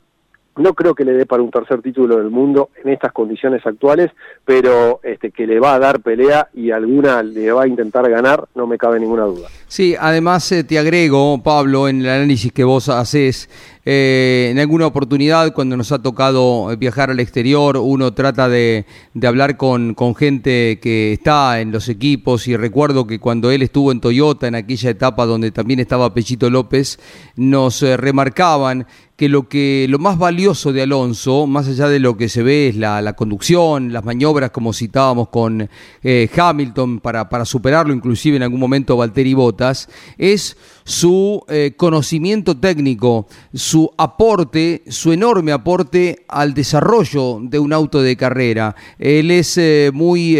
no 0.56 0.74
creo 0.74 0.94
que 0.94 1.04
le 1.04 1.12
dé 1.12 1.26
para 1.26 1.42
un 1.42 1.50
tercer 1.50 1.82
título 1.82 2.16
del 2.16 2.30
mundo 2.30 2.70
en 2.82 2.92
estas 2.92 3.12
condiciones 3.12 3.64
actuales, 3.66 4.10
pero 4.44 5.00
este, 5.02 5.30
que 5.30 5.46
le 5.46 5.60
va 5.60 5.74
a 5.74 5.78
dar 5.78 6.00
pelea 6.00 6.48
y 6.54 6.70
alguna 6.70 7.22
le 7.22 7.50
va 7.52 7.64
a 7.64 7.68
intentar 7.68 8.08
ganar, 8.10 8.46
no 8.54 8.66
me 8.66 8.78
cabe 8.78 9.00
ninguna 9.00 9.24
duda. 9.24 9.48
Sí, 9.66 9.94
además 9.98 10.50
eh, 10.52 10.64
te 10.64 10.78
agrego, 10.78 11.42
Pablo, 11.42 11.88
en 11.88 12.00
el 12.00 12.08
análisis 12.08 12.52
que 12.52 12.64
vos 12.64 12.88
haces, 12.88 13.48
eh, 13.84 14.48
en 14.50 14.58
alguna 14.58 14.86
oportunidad 14.86 15.52
cuando 15.52 15.76
nos 15.76 15.92
ha 15.92 16.00
tocado 16.00 16.74
viajar 16.76 17.10
al 17.10 17.20
exterior, 17.20 17.76
uno 17.76 18.14
trata 18.14 18.48
de, 18.48 18.86
hablar 19.22 19.56
con, 19.56 19.94
con, 19.94 20.14
gente 20.14 20.78
que 20.80 21.12
está 21.12 21.60
en 21.60 21.70
los 21.72 21.88
equipos 21.88 22.48
y 22.48 22.56
recuerdo 22.56 23.06
que 23.06 23.18
cuando 23.18 23.50
él 23.50 23.62
estuvo 23.62 23.92
en 23.92 24.00
Toyota, 24.00 24.48
en 24.48 24.54
aquella 24.54 24.90
etapa 24.90 25.26
donde 25.26 25.50
también 25.50 25.80
estaba 25.80 26.14
Pechito 26.14 26.48
López, 26.48 26.98
nos 27.36 27.82
eh, 27.82 27.96
remarcaban 27.96 28.86
que 29.16 29.28
lo 29.28 29.48
que 29.48 29.86
lo 29.88 29.98
más 29.98 30.18
valioso 30.18 30.72
de 30.72 30.82
Alonso, 30.82 31.46
más 31.46 31.68
allá 31.68 31.88
de 31.88 32.00
lo 32.00 32.16
que 32.16 32.28
se 32.28 32.42
ve, 32.42 32.68
es 32.68 32.76
la, 32.76 33.12
conducción, 33.12 33.92
las 33.92 34.04
maniobras, 34.04 34.50
como 34.50 34.72
citábamos 34.72 35.28
con 35.28 35.68
eh, 36.02 36.28
Hamilton, 36.36 37.00
para, 37.00 37.28
para, 37.28 37.44
superarlo, 37.44 37.94
inclusive 37.94 38.36
en 38.36 38.42
algún 38.42 38.60
momento 38.60 38.96
Valtteri 38.96 39.34
Bottas, 39.34 39.88
es 40.18 40.56
su 40.84 41.42
eh, 41.48 41.72
conocimiento 41.76 42.56
técnico, 42.56 43.26
su 43.52 43.90
aporte, 43.96 44.82
su 44.88 45.12
enorme 45.12 45.52
aporte 45.52 46.24
al 46.28 46.54
desarrollo 46.54 47.38
de 47.42 47.58
un 47.58 47.72
auto 47.72 48.02
de 48.02 48.16
carrera. 48.16 48.76
Él 48.98 49.30
es 49.30 49.56
eh, 49.58 49.90
muy 49.92 50.38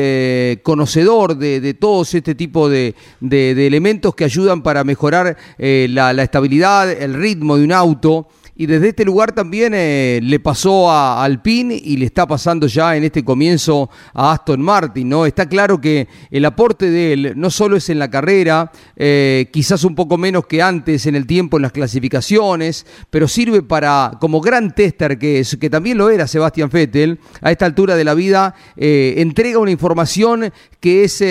conocedor 0.63 1.37
de, 1.37 1.61
de, 1.61 1.75
todos 1.75 2.15
este 2.15 2.35
tipo 2.35 2.69
de, 2.69 2.95
de, 3.21 3.67
elementos 3.67 4.15
que 4.15 4.25
ayudan 4.25 4.63
para 4.63 4.85
mejorar 4.85 5.37
la, 5.59 6.13
la 6.13 6.23
estabilidad, 6.23 6.91
el 6.91 7.15
ritmo 7.15 7.57
de 7.57 7.65
un 7.65 7.73
auto 7.73 8.29
y 8.57 8.67
desde 8.67 8.91
este 8.91 9.05
lugar 9.05 9.33
también 9.33 9.73
eh, 9.75 10.21
le 10.23 10.39
pasó 10.39 10.91
a 10.91 11.25
Alpine 11.25 11.75
y 11.75 11.97
le 11.97 12.07
está 12.07 12.27
pasando 12.27 12.67
ya 12.69 12.97
en 12.97 13.03
este 13.03 13.25
comienzo 13.25 13.91
a 14.13 14.33
Aston 14.33 14.63
Martin, 14.63 15.09
¿no? 15.09 15.27
Está 15.27 15.49
claro 15.49 15.81
que 15.81 16.07
el 16.31 16.45
aporte 16.45 16.89
de 16.91 17.13
él 17.13 17.33
no 17.37 17.51
solo 17.51 17.77
es 17.77 17.89
en 17.91 17.99
la 17.99 18.09
carrera, 18.09 18.71
eh, 18.97 19.49
quizás 19.53 19.83
un 19.83 19.97
poco 19.97 20.17
menos 20.19 20.47
que 20.47 20.63
antes 20.63 21.07
en 21.07 21.17
el 21.17 21.27
tiempo 21.27 21.57
en 21.57 21.63
las 21.63 21.73
clasificaciones, 21.73 22.87
pero 23.11 23.27
sirve 23.27 23.63
para, 23.63 24.13
como 24.21 24.41
gran 24.41 24.73
tester 24.73 25.19
que 25.19 25.41
es, 25.41 25.57
que 25.57 25.69
también 25.69 25.99
lo 25.99 26.09
era 26.09 26.29
Sebastián 26.29 26.71
Vettel, 26.73 27.19
a 27.41 27.51
esta 27.51 27.67
altura 27.67 27.97
de 27.97 28.05
la 28.05 28.15
vida, 28.15 28.55
eh, 28.77 29.15
entrega 29.17 29.59
una 29.59 29.73
información 29.73 30.53
que 30.79 31.05
es 31.05 31.25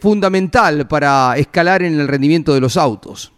fundamental 0.00 0.86
para 0.86 1.34
escalar 1.36 1.82
en 1.82 1.98
el 1.98 2.08
rendimiento 2.08 2.54
de 2.54 2.60
los 2.60 2.76
autos 2.76 3.31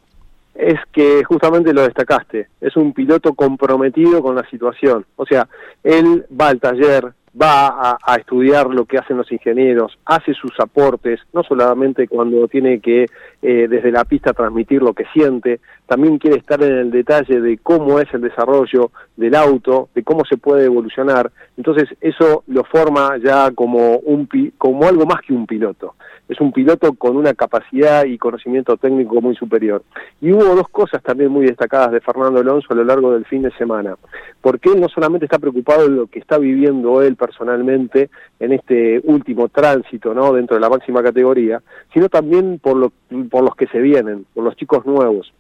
es 0.55 0.79
que 0.93 1.25
justamente 1.25 1.73
lo 1.73 1.83
destacaste, 1.83 2.49
es 2.61 2.77
un 2.77 2.93
piloto 2.93 3.35
comprometido 3.35 4.23
con 4.23 4.37
la 4.37 4.49
situación. 4.49 5.05
O 5.17 5.27
sea, 5.27 5.49
él 5.83 6.25
va 6.41 6.49
al 6.49 6.61
taller, 6.61 7.13
va 7.41 7.99
a, 8.01 8.15
estudiar 8.17 8.69
lo 8.69 8.85
que 8.85 8.97
hacen 8.97 9.17
los 9.17 9.31
ingenieros, 9.33 9.99
hace 10.05 10.33
sus 10.35 10.53
aportes, 10.61 11.21
no 11.33 11.43
solamente 11.43 12.07
cuando 12.07 12.47
tiene 12.47 12.79
que 12.79 13.07
eh, 13.43 13.67
desde 13.69 13.91
la 13.91 14.05
pista 14.05 14.33
transmitir 14.33 14.83
lo 14.83 14.95
que 14.95 15.05
siente, 15.13 15.61
también 15.87 16.19
quiere 16.19 16.39
estar 16.39 16.63
en 16.63 16.73
el 16.73 16.91
detalle 16.93 17.41
de 17.41 17.59
cómo 17.59 17.99
es 17.99 18.13
el 18.15 18.21
desarrollo 18.21 18.93
del 19.17 19.35
auto, 19.35 19.89
de 19.95 20.05
cómo 20.05 20.25
se 20.25 20.37
puede 20.37 20.67
evolucionar. 20.67 21.33
Entonces 21.57 21.89
eso 22.01 22.43
lo 22.49 22.65
forma 22.65 23.17
ya 23.23 23.51
como, 23.53 23.99
un, 23.99 24.29
como 24.59 24.87
algo 24.87 25.07
más 25.07 25.21
que 25.23 25.33
un 25.33 25.47
piloto 25.47 25.95
es 26.29 26.41
un 26.41 26.53
piloto 26.53 26.95
con 26.95 27.17
una 27.17 27.35
capacidad 27.35 28.05
y 28.05 28.17
conocimiento 28.17 28.77
técnico 28.77 29.21
muy 29.21 29.37
superior. 29.37 29.83
Y 30.21 30.33
hubo 30.33 30.55
dos 30.55 30.69
cosas 30.71 31.03
también 31.03 31.31
muy 31.31 31.47
destacadas 31.47 31.93
de 31.93 32.01
Fernando 32.01 32.41
Alonso 32.41 32.69
a 32.71 32.77
lo 32.77 32.85
largo 32.85 33.13
del 33.13 33.27
fin 33.27 33.43
de 33.43 33.51
semana, 33.53 33.97
porque 34.41 34.71
él 34.71 34.81
no 34.81 34.89
solamente 34.89 35.27
está 35.27 35.39
preocupado 35.39 35.83
de 35.83 35.95
lo 35.95 36.07
que 36.07 36.19
está 36.19 36.39
viviendo 36.39 37.03
él 37.03 37.17
personalmente 37.17 38.09
en 38.41 38.53
este 38.53 39.01
último 39.05 39.49
tránsito, 39.49 40.15
¿no? 40.15 40.33
dentro 40.33 40.57
de 40.57 40.61
la 40.61 40.71
máxima 40.71 41.03
categoría, 41.03 41.61
sino 41.93 42.09
también 42.09 42.59
por, 42.59 42.77
lo, 42.77 42.93
por 43.31 43.43
los 43.43 43.55
que 43.55 43.67
se 43.67 43.81
vienen, 43.81 44.25
por 44.35 44.45
los 44.45 44.57
chicos 44.57 44.87
nuevos. 44.87 45.33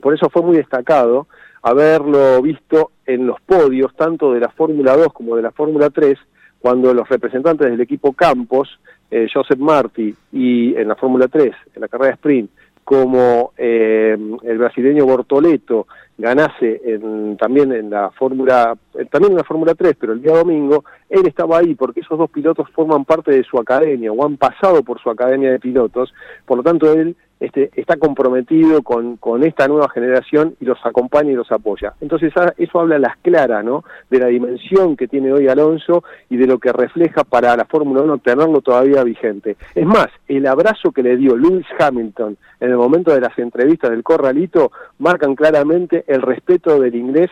Por 0.00 0.14
eso 0.14 0.28
fue 0.30 0.42
muy 0.42 0.56
destacado 0.56 1.26
haberlo 1.62 2.40
visto 2.42 2.92
en 3.06 3.26
los 3.26 3.40
podios, 3.40 3.94
tanto 3.94 4.32
de 4.32 4.40
la 4.40 4.50
Fórmula 4.50 4.96
2 4.96 5.12
como 5.12 5.36
de 5.36 5.42
la 5.42 5.50
Fórmula 5.50 5.90
3, 5.90 6.18
cuando 6.58 6.92
los 6.94 7.08
representantes 7.08 7.70
del 7.70 7.80
equipo 7.80 8.12
Campos 8.12 8.78
eh, 9.10 9.26
Joseph 9.32 9.58
Marti 9.58 10.14
y 10.32 10.74
en 10.76 10.88
la 10.88 10.94
Fórmula 10.94 11.26
3, 11.28 11.52
en 11.74 11.80
la 11.80 11.88
carrera 11.88 12.10
de 12.10 12.14
sprint, 12.14 12.50
como 12.84 13.52
eh, 13.56 14.16
el 14.42 14.58
brasileño 14.58 15.06
Bortoleto 15.06 15.86
ganase 16.18 16.80
en, 16.84 17.36
también 17.36 17.72
en 17.72 17.90
la 17.90 18.10
Fórmula 18.10 18.76
eh, 18.98 19.06
también 19.06 19.32
en 19.32 19.38
la 19.38 19.44
Fórmula 19.44 19.74
3, 19.74 19.94
pero 19.98 20.12
el 20.12 20.22
día 20.22 20.36
domingo 20.36 20.84
él 21.08 21.26
estaba 21.26 21.58
ahí 21.58 21.74
porque 21.74 22.00
esos 22.00 22.18
dos 22.18 22.30
pilotos 22.30 22.68
forman 22.70 23.04
parte 23.04 23.32
de 23.32 23.44
su 23.44 23.58
academia 23.58 24.12
o 24.12 24.24
han 24.24 24.36
pasado 24.36 24.82
por 24.82 25.00
su 25.00 25.08
academia 25.08 25.50
de 25.50 25.60
pilotos, 25.60 26.12
por 26.44 26.58
lo 26.58 26.62
tanto 26.62 26.92
él 26.92 27.16
este, 27.40 27.70
está 27.74 27.96
comprometido 27.96 28.82
con, 28.82 29.16
con 29.16 29.42
esta 29.42 29.66
nueva 29.66 29.88
generación 29.88 30.56
y 30.60 30.66
los 30.66 30.78
acompaña 30.84 31.32
y 31.32 31.34
los 31.34 31.50
apoya. 31.50 31.94
Entonces 32.00 32.32
ah, 32.36 32.52
eso 32.58 32.78
habla 32.78 32.96
a 32.96 32.98
las 33.00 33.16
claras, 33.18 33.64
¿no? 33.64 33.82
De 34.10 34.18
la 34.18 34.26
dimensión 34.26 34.94
que 34.94 35.08
tiene 35.08 35.32
hoy 35.32 35.48
Alonso 35.48 36.04
y 36.28 36.36
de 36.36 36.46
lo 36.46 36.58
que 36.58 36.72
refleja 36.72 37.24
para 37.24 37.56
la 37.56 37.64
Fórmula 37.64 38.02
1 38.02 38.18
tenerlo 38.18 38.60
todavía 38.60 39.02
vigente. 39.02 39.56
Es 39.74 39.86
más, 39.86 40.08
el 40.28 40.46
abrazo 40.46 40.92
que 40.92 41.02
le 41.02 41.16
dio 41.16 41.34
Lewis 41.36 41.66
Hamilton 41.78 42.36
en 42.60 42.70
el 42.70 42.76
momento 42.76 43.12
de 43.12 43.20
las 43.20 43.36
entrevistas 43.38 43.90
del 43.90 44.02
Corralito 44.02 44.70
marcan 44.98 45.34
claramente 45.34 46.04
el 46.06 46.20
respeto 46.20 46.78
del 46.78 46.94
inglés 46.94 47.30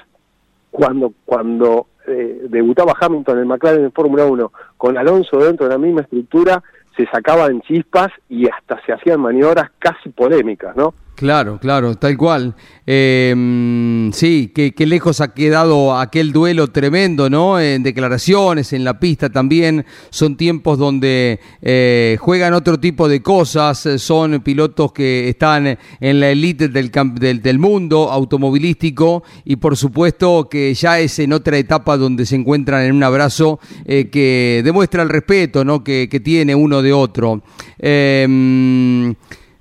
cuando, 0.71 1.13
cuando 1.25 1.87
eh, 2.07 2.47
debutaba 2.49 2.95
Hamilton 2.99 3.39
en 3.39 3.49
McLaren 3.49 3.85
en 3.85 3.93
Fórmula 3.93 4.25
1 4.25 4.53
con 4.79 4.97
Alonso 4.97 5.39
dentro 5.39 5.67
de 5.67 5.73
la 5.75 5.79
misma 5.79 6.01
estructura, 6.03 6.63
se 6.99 7.07
sacaban 7.07 7.61
chispas 7.63 8.09
y 8.29 8.49
hasta 8.49 8.85
se 8.85 8.93
hacían 8.93 9.21
maniobras 9.21 9.71
casi 9.79 10.09
polémicas, 10.09 10.75
¿no? 10.75 10.95
Claro, 11.19 11.59
claro, 11.59 11.97
tal 11.97 12.17
cual. 12.17 12.55
Em, 12.87 14.13
sí, 14.13 14.53
qué, 14.55 14.87
lejos 14.87 15.21
ha 15.21 15.35
quedado 15.35 15.99
aquel 15.99 16.31
duelo 16.31 16.69
tremendo, 16.69 17.29
¿no? 17.29 17.59
En 17.59 17.83
declaraciones, 17.83 18.73
en 18.73 18.85
la 18.85 19.01
pista 19.01 19.29
también. 19.29 19.85
Son 20.11 20.37
tiempos 20.37 20.79
donde 20.79 21.41
eh, 21.61 22.17
juegan 22.21 22.55
otro 22.55 22.79
tipo 22.79 23.09
de 23.09 23.21
cosas. 23.21 23.89
Son 23.97 24.41
pilotos 24.43 24.93
que 24.93 25.29
están 25.29 25.77
en 25.99 26.21
la 26.21 26.31
élite 26.31 26.69
del, 26.69 26.93
del, 26.93 27.59
mundo 27.59 28.13
automovilístico 28.13 29.25
y 29.45 29.57
por 29.57 29.77
supuesto 29.77 30.49
que 30.49 30.73
ya 30.73 31.01
es 31.01 31.19
en 31.19 31.33
otra 31.33 31.59
etapa 31.59 31.97
donde 31.97 32.27
se 32.27 32.37
encuentran 32.37 32.85
en 32.85 32.95
un 32.95 33.03
abrazo 33.03 33.59
eh, 33.87 34.09
que 34.09 34.63
demuestra 34.65 35.03
el 35.03 35.09
respeto, 35.09 35.65
¿no? 35.65 35.83
Que, 35.83 36.09
que 36.09 36.21
tiene 36.21 36.55
uno 36.55 36.81
de 36.81 36.93
otro. 36.93 37.43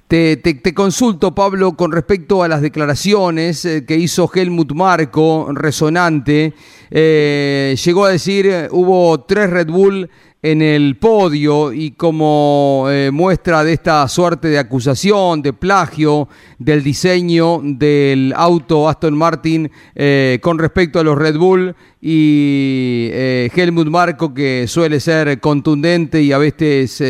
Eh, 0.10 0.39
te, 0.41 0.54
te, 0.54 0.74
consulto, 0.74 1.36
Pablo, 1.36 1.74
con 1.74 1.91
respecto 1.91 2.41
a 2.41 2.48
las 2.48 2.62
declaraciones 2.62 3.65
eh, 3.65 3.86
que 3.86 3.98
hizo 3.98 4.32
Helmut 4.34 4.72
Marco, 4.72 5.50
resonante. 5.52 6.54
Eh, 6.89 7.76
llegó 7.84 8.06
a 8.06 8.12
decir, 8.12 8.70
hubo 8.72 9.20
tres 9.26 9.50
Red 9.50 9.67
Bull 9.67 10.10
en 10.41 10.62
el 10.62 10.97
podio 10.97 11.73
y 11.73 11.91
como 11.91 12.86
eh, 12.89 13.10
muestra 13.12 13.63
de 13.63 13.73
esta 13.73 14.08
suerte 14.08 14.50
de 14.50 14.60
acusación, 14.60 15.41
de 15.41 15.54
plagio 15.54 16.28
del 16.60 16.84
diseño 16.84 17.60
del 17.63 18.34
auto 18.36 18.88
Aston 18.88 19.17
Martin 19.17 19.71
eh, 19.95 20.39
con 20.41 20.60
respecto 20.60 21.00
a 21.00 21.04
los 21.04 21.17
Red 21.17 21.38
Bull 21.38 21.76
y 22.00 23.10
eh, 23.12 23.50
Helmut 23.56 23.88
Marco 23.88 24.34
que 24.34 24.67
suele 24.67 25.00
ser 25.00 25.39
contundente 25.39 26.21
y 26.21 26.32
a 26.32 26.38
veces 26.38 27.02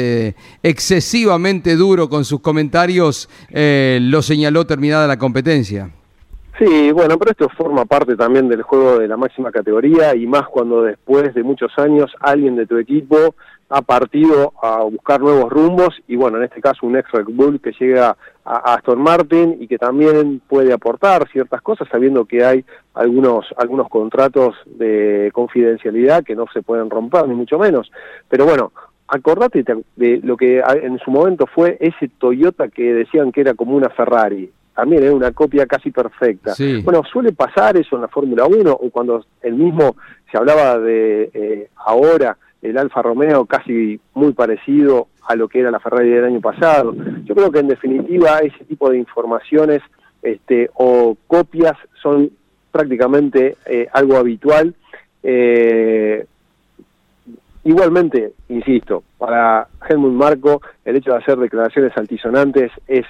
excesivamente 0.63 1.76
duro 1.76 2.10
con 2.10 2.24
sus 2.24 2.40
comentarios, 2.40 3.30
lo 3.52 4.22
señaló 4.22 4.66
terminada 4.66 5.08
la 5.08 5.20
competencia. 5.20 5.92
Sí, 6.58 6.91
bueno, 6.91 7.20
pero 7.20 7.32
esto 7.32 7.50
forma 7.50 7.86
parte 7.86 8.15
también 8.15 8.50
del 8.50 8.63
juego 8.63 8.98
de 8.98 9.08
la 9.08 9.15
máxima 9.15 9.52
categoría 9.52 10.15
y 10.15 10.26
más 10.26 10.48
cuando 10.48 10.82
después 10.82 11.36
de 11.36 11.43
muchos 11.43 11.72
años 11.78 12.12
alguien 12.20 12.56
de 12.56 12.65
tu 12.65 12.78
equipo 12.78 13.36
ha 13.70 13.84
partido 13.84 14.54
a 14.63 14.82
buscar 14.84 15.22
nuevos 15.22 15.52
rumbos 15.52 15.93
y 16.08 16.15
bueno, 16.15 16.38
en 16.38 16.46
este 16.46 16.60
caso 16.60 16.88
un 16.88 16.98
ex 16.98 17.12
Red 17.12 17.28
Bull 17.30 17.62
que 17.62 17.74
llega 17.80 18.17
a 18.43 18.74
Aston 18.74 19.00
Martin 19.00 19.58
y 19.60 19.67
que 19.67 19.78
también 19.78 20.41
puede 20.48 20.74
aportar 20.74 21.30
ciertas 21.30 21.62
cosas 21.62 21.88
sabiendo 21.91 22.26
que 22.26 22.43
hay 22.43 22.65
algunos 22.96 23.46
algunos 23.58 23.88
contratos 23.88 24.56
de 24.65 25.30
confidencialidad 25.34 26.24
que 26.24 26.36
no 26.36 26.46
se 26.52 26.63
pueden 26.63 26.89
romper 26.89 27.28
ni 27.28 27.36
mucho 27.36 27.60
menos. 27.60 27.91
Pero 28.30 28.46
bueno, 28.46 28.72
acordate 29.08 29.63
de 29.96 30.22
lo 30.24 30.36
que 30.38 30.63
en 30.82 30.98
su 31.00 31.12
momento 31.12 31.46
fue 31.46 31.78
ese 31.80 32.08
Toyota 32.17 32.70
que 32.70 32.96
decían 32.96 33.32
que 33.32 33.41
era 33.41 33.54
como 33.54 33.76
una 33.76 33.89
Ferrari 33.89 34.52
también 34.78 35.04
es 35.04 35.12
una 35.12 35.32
copia 35.32 35.66
casi 35.66 35.90
perfecta. 35.90 36.54
Bueno, 36.84 37.02
suele 37.12 37.32
pasar 37.32 37.76
eso 37.78 37.96
en 37.96 38.04
la 38.04 38.08
Fórmula 38.08 38.46
1 38.46 38.72
o 38.72 38.92
cuando 38.92 39.26
el 39.42 39.56
mismo 39.56 39.96
se 40.32 40.38
hablaba 40.38 40.78
de 40.78 41.32
eh, 41.34 41.70
ahora 41.78 42.38
el 42.62 42.78
Alfa 42.78 43.02
Romeo 43.02 43.48
casi 43.48 44.00
muy 44.13 44.34
parecido 44.34 45.08
a 45.28 45.36
lo 45.36 45.48
que 45.48 45.62
era 45.62 45.72
la 45.72 45.80
Ferrari 45.80 46.12
del 46.12 46.26
año 46.26 46.42
pasado. 46.42 46.94
Yo 47.24 47.34
creo 47.34 47.52
que 47.52 47.58
en 47.58 47.70
definitiva 47.70 48.38
ese 48.38 48.66
tipo 48.66 48.92
de 48.92 49.00
informaciones 49.00 49.82
este, 50.22 50.70
o 50.76 51.18
copias 51.26 51.76
son 52.00 52.30
prácticamente 52.72 53.58
eh, 53.66 53.88
algo 53.92 54.16
habitual. 54.16 54.76
Eh, 55.24 56.24
igualmente, 57.63 58.34
insisto, 58.50 59.02
para 59.18 59.70
Helmut 59.90 60.13
Marco 60.13 60.62
el 60.86 60.98
hecho 60.98 61.13
de 61.13 61.18
hacer 61.18 61.40
declaraciones 61.40 61.98
altisonantes 61.98 62.72
es 62.88 63.08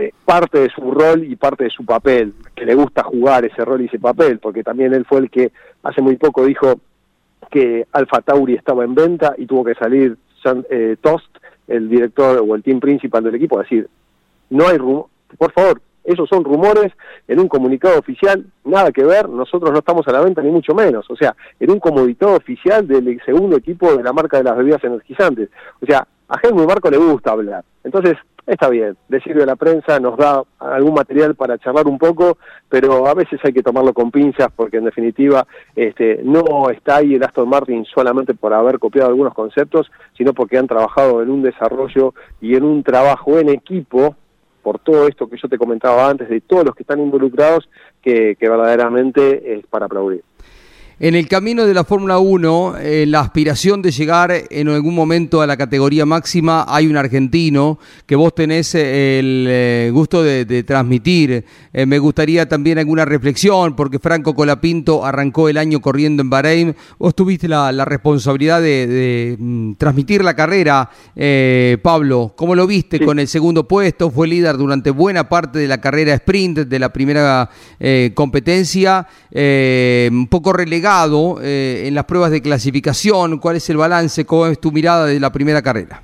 eh, 0.00 0.12
parte 0.24 0.60
de 0.60 0.70
su 0.70 0.90
rol 0.92 1.24
y 1.24 1.34
parte 1.34 1.64
de 1.64 1.70
su 1.70 1.84
papel, 1.84 2.32
que 2.54 2.64
le 2.64 2.76
gusta 2.76 3.02
jugar 3.02 3.44
ese 3.44 3.64
rol 3.64 3.82
y 3.82 3.86
ese 3.86 3.98
papel, 3.98 4.38
porque 4.38 4.62
también 4.62 4.94
él 4.94 5.04
fue 5.04 5.18
el 5.18 5.28
que 5.28 5.50
hace 5.82 6.00
muy 6.00 6.16
poco 6.16 6.44
dijo 6.44 6.74
que 7.50 7.84
Alfa 7.90 8.20
Tauri 8.20 8.54
estaba 8.54 8.84
en 8.84 8.94
venta 8.94 9.34
y 9.36 9.46
tuvo 9.46 9.64
que 9.64 9.74
salir 9.74 10.16
eh, 10.70 10.96
Tost, 11.00 11.36
el 11.66 11.88
director 11.88 12.42
o 12.46 12.54
el 12.54 12.62
team 12.62 12.78
principal 12.78 13.24
del 13.24 13.34
equipo, 13.34 13.58
a 13.58 13.62
decir, 13.62 13.88
no 14.50 14.68
hay 14.68 14.78
rumor, 14.78 15.06
por 15.36 15.50
favor, 15.50 15.82
esos 16.04 16.28
son 16.28 16.44
rumores 16.44 16.92
en 17.26 17.40
un 17.40 17.48
comunicado 17.48 17.98
oficial, 17.98 18.46
nada 18.64 18.92
que 18.92 19.04
ver, 19.04 19.28
nosotros 19.28 19.72
no 19.72 19.80
estamos 19.80 20.06
a 20.06 20.12
la 20.12 20.20
venta 20.20 20.42
ni 20.42 20.50
mucho 20.50 20.74
menos, 20.76 21.10
o 21.10 21.16
sea, 21.16 21.34
en 21.58 21.70
un 21.70 21.80
comunicado 21.80 22.36
oficial 22.36 22.86
del 22.86 23.20
segundo 23.26 23.56
equipo 23.56 23.96
de 23.96 24.02
la 24.02 24.12
marca 24.12 24.38
de 24.38 24.44
las 24.44 24.56
bebidas 24.56 24.82
energizantes. 24.84 25.50
O 25.82 25.86
sea, 25.86 26.06
a 26.28 26.38
Helmut 26.42 26.68
Marco 26.68 26.88
le 26.88 26.98
gusta 26.98 27.32
hablar. 27.32 27.64
Entonces, 27.84 28.16
está 28.48 28.68
bien, 28.70 28.96
le 29.08 29.20
sirve 29.20 29.42
a 29.42 29.46
la 29.46 29.56
prensa, 29.56 30.00
nos 30.00 30.16
da 30.16 30.42
algún 30.58 30.94
material 30.94 31.34
para 31.34 31.58
charlar 31.58 31.86
un 31.86 31.98
poco, 31.98 32.38
pero 32.68 33.06
a 33.06 33.14
veces 33.14 33.38
hay 33.44 33.52
que 33.52 33.62
tomarlo 33.62 33.92
con 33.92 34.10
pinzas 34.10 34.48
porque 34.56 34.78
en 34.78 34.84
definitiva 34.84 35.46
este, 35.76 36.20
no 36.24 36.70
está 36.70 36.96
ahí 36.96 37.14
el 37.14 37.22
Aston 37.22 37.48
Martin 37.48 37.84
solamente 37.84 38.34
por 38.34 38.54
haber 38.54 38.78
copiado 38.78 39.10
algunos 39.10 39.34
conceptos, 39.34 39.90
sino 40.16 40.32
porque 40.32 40.56
han 40.56 40.66
trabajado 40.66 41.22
en 41.22 41.30
un 41.30 41.42
desarrollo 41.42 42.14
y 42.40 42.56
en 42.56 42.64
un 42.64 42.82
trabajo 42.82 43.38
en 43.38 43.50
equipo 43.50 44.16
por 44.62 44.78
todo 44.78 45.06
esto 45.06 45.28
que 45.28 45.36
yo 45.40 45.48
te 45.48 45.58
comentaba 45.58 46.08
antes, 46.08 46.28
de 46.28 46.40
todos 46.40 46.64
los 46.64 46.74
que 46.74 46.82
están 46.82 47.00
involucrados, 47.00 47.68
que, 48.02 48.36
que 48.36 48.48
verdaderamente 48.48 49.54
es 49.54 49.66
para 49.66 49.86
aplaudir. 49.86 50.24
En 51.00 51.14
el 51.14 51.28
camino 51.28 51.64
de 51.64 51.74
la 51.74 51.84
Fórmula 51.84 52.18
1, 52.18 52.74
eh, 52.80 53.04
la 53.06 53.20
aspiración 53.20 53.80
de 53.82 53.92
llegar 53.92 54.32
en 54.50 54.68
algún 54.68 54.96
momento 54.96 55.40
a 55.40 55.46
la 55.46 55.56
categoría 55.56 56.04
máxima, 56.04 56.64
hay 56.66 56.88
un 56.88 56.96
argentino 56.96 57.78
que 58.04 58.16
vos 58.16 58.34
tenés 58.34 58.74
eh, 58.74 59.20
el 59.20 59.46
eh, 59.48 59.90
gusto 59.92 60.24
de, 60.24 60.64
transmitir. 60.64 61.44
me 61.86 62.00
gustaría 62.00 62.48
también 62.48 62.78
alguna 62.78 63.04
reflexión, 63.04 63.76
porque 63.76 64.00
Franco 64.00 64.34
Colapinto 64.34 65.06
arrancó 65.06 65.48
el 65.48 65.58
año 65.58 65.80
corriendo 65.80 66.20
en 66.20 66.30
Bahrein. 66.30 66.74
Vos 66.98 67.14
tuviste 67.14 67.46
la, 67.46 67.70
responsabilidad 67.84 68.60
de, 68.60 69.36
mm, 69.38 69.74
transmitir 69.74 70.24
la 70.24 70.34
carrera, 70.34 70.90
Pablo. 71.80 72.32
¿Cómo 72.34 72.56
lo 72.56 72.66
viste 72.66 72.98
con 72.98 73.20
el 73.20 73.28
segundo 73.28 73.68
puesto? 73.68 74.10
Fue 74.10 74.26
líder 74.26 74.56
durante 74.56 74.90
buena 74.90 75.28
parte 75.28 75.60
de 75.60 75.68
la 75.68 75.80
carrera 75.80 76.14
sprint, 76.14 76.58
de 76.58 76.78
la 76.80 76.92
primera 76.92 77.48
competencia. 78.14 79.06
un 79.30 80.26
poco 80.28 80.52
relegado 80.52 80.87
eh, 81.42 81.84
en 81.86 81.94
las 81.94 82.04
pruebas 82.04 82.30
de 82.30 82.40
clasificación? 82.40 83.38
¿Cuál 83.38 83.56
es 83.56 83.68
el 83.68 83.76
balance? 83.76 84.24
¿Cómo 84.24 84.46
es 84.46 84.58
tu 84.58 84.72
mirada 84.72 85.04
de 85.04 85.20
la 85.20 85.30
primera 85.30 85.60
carrera? 85.60 86.00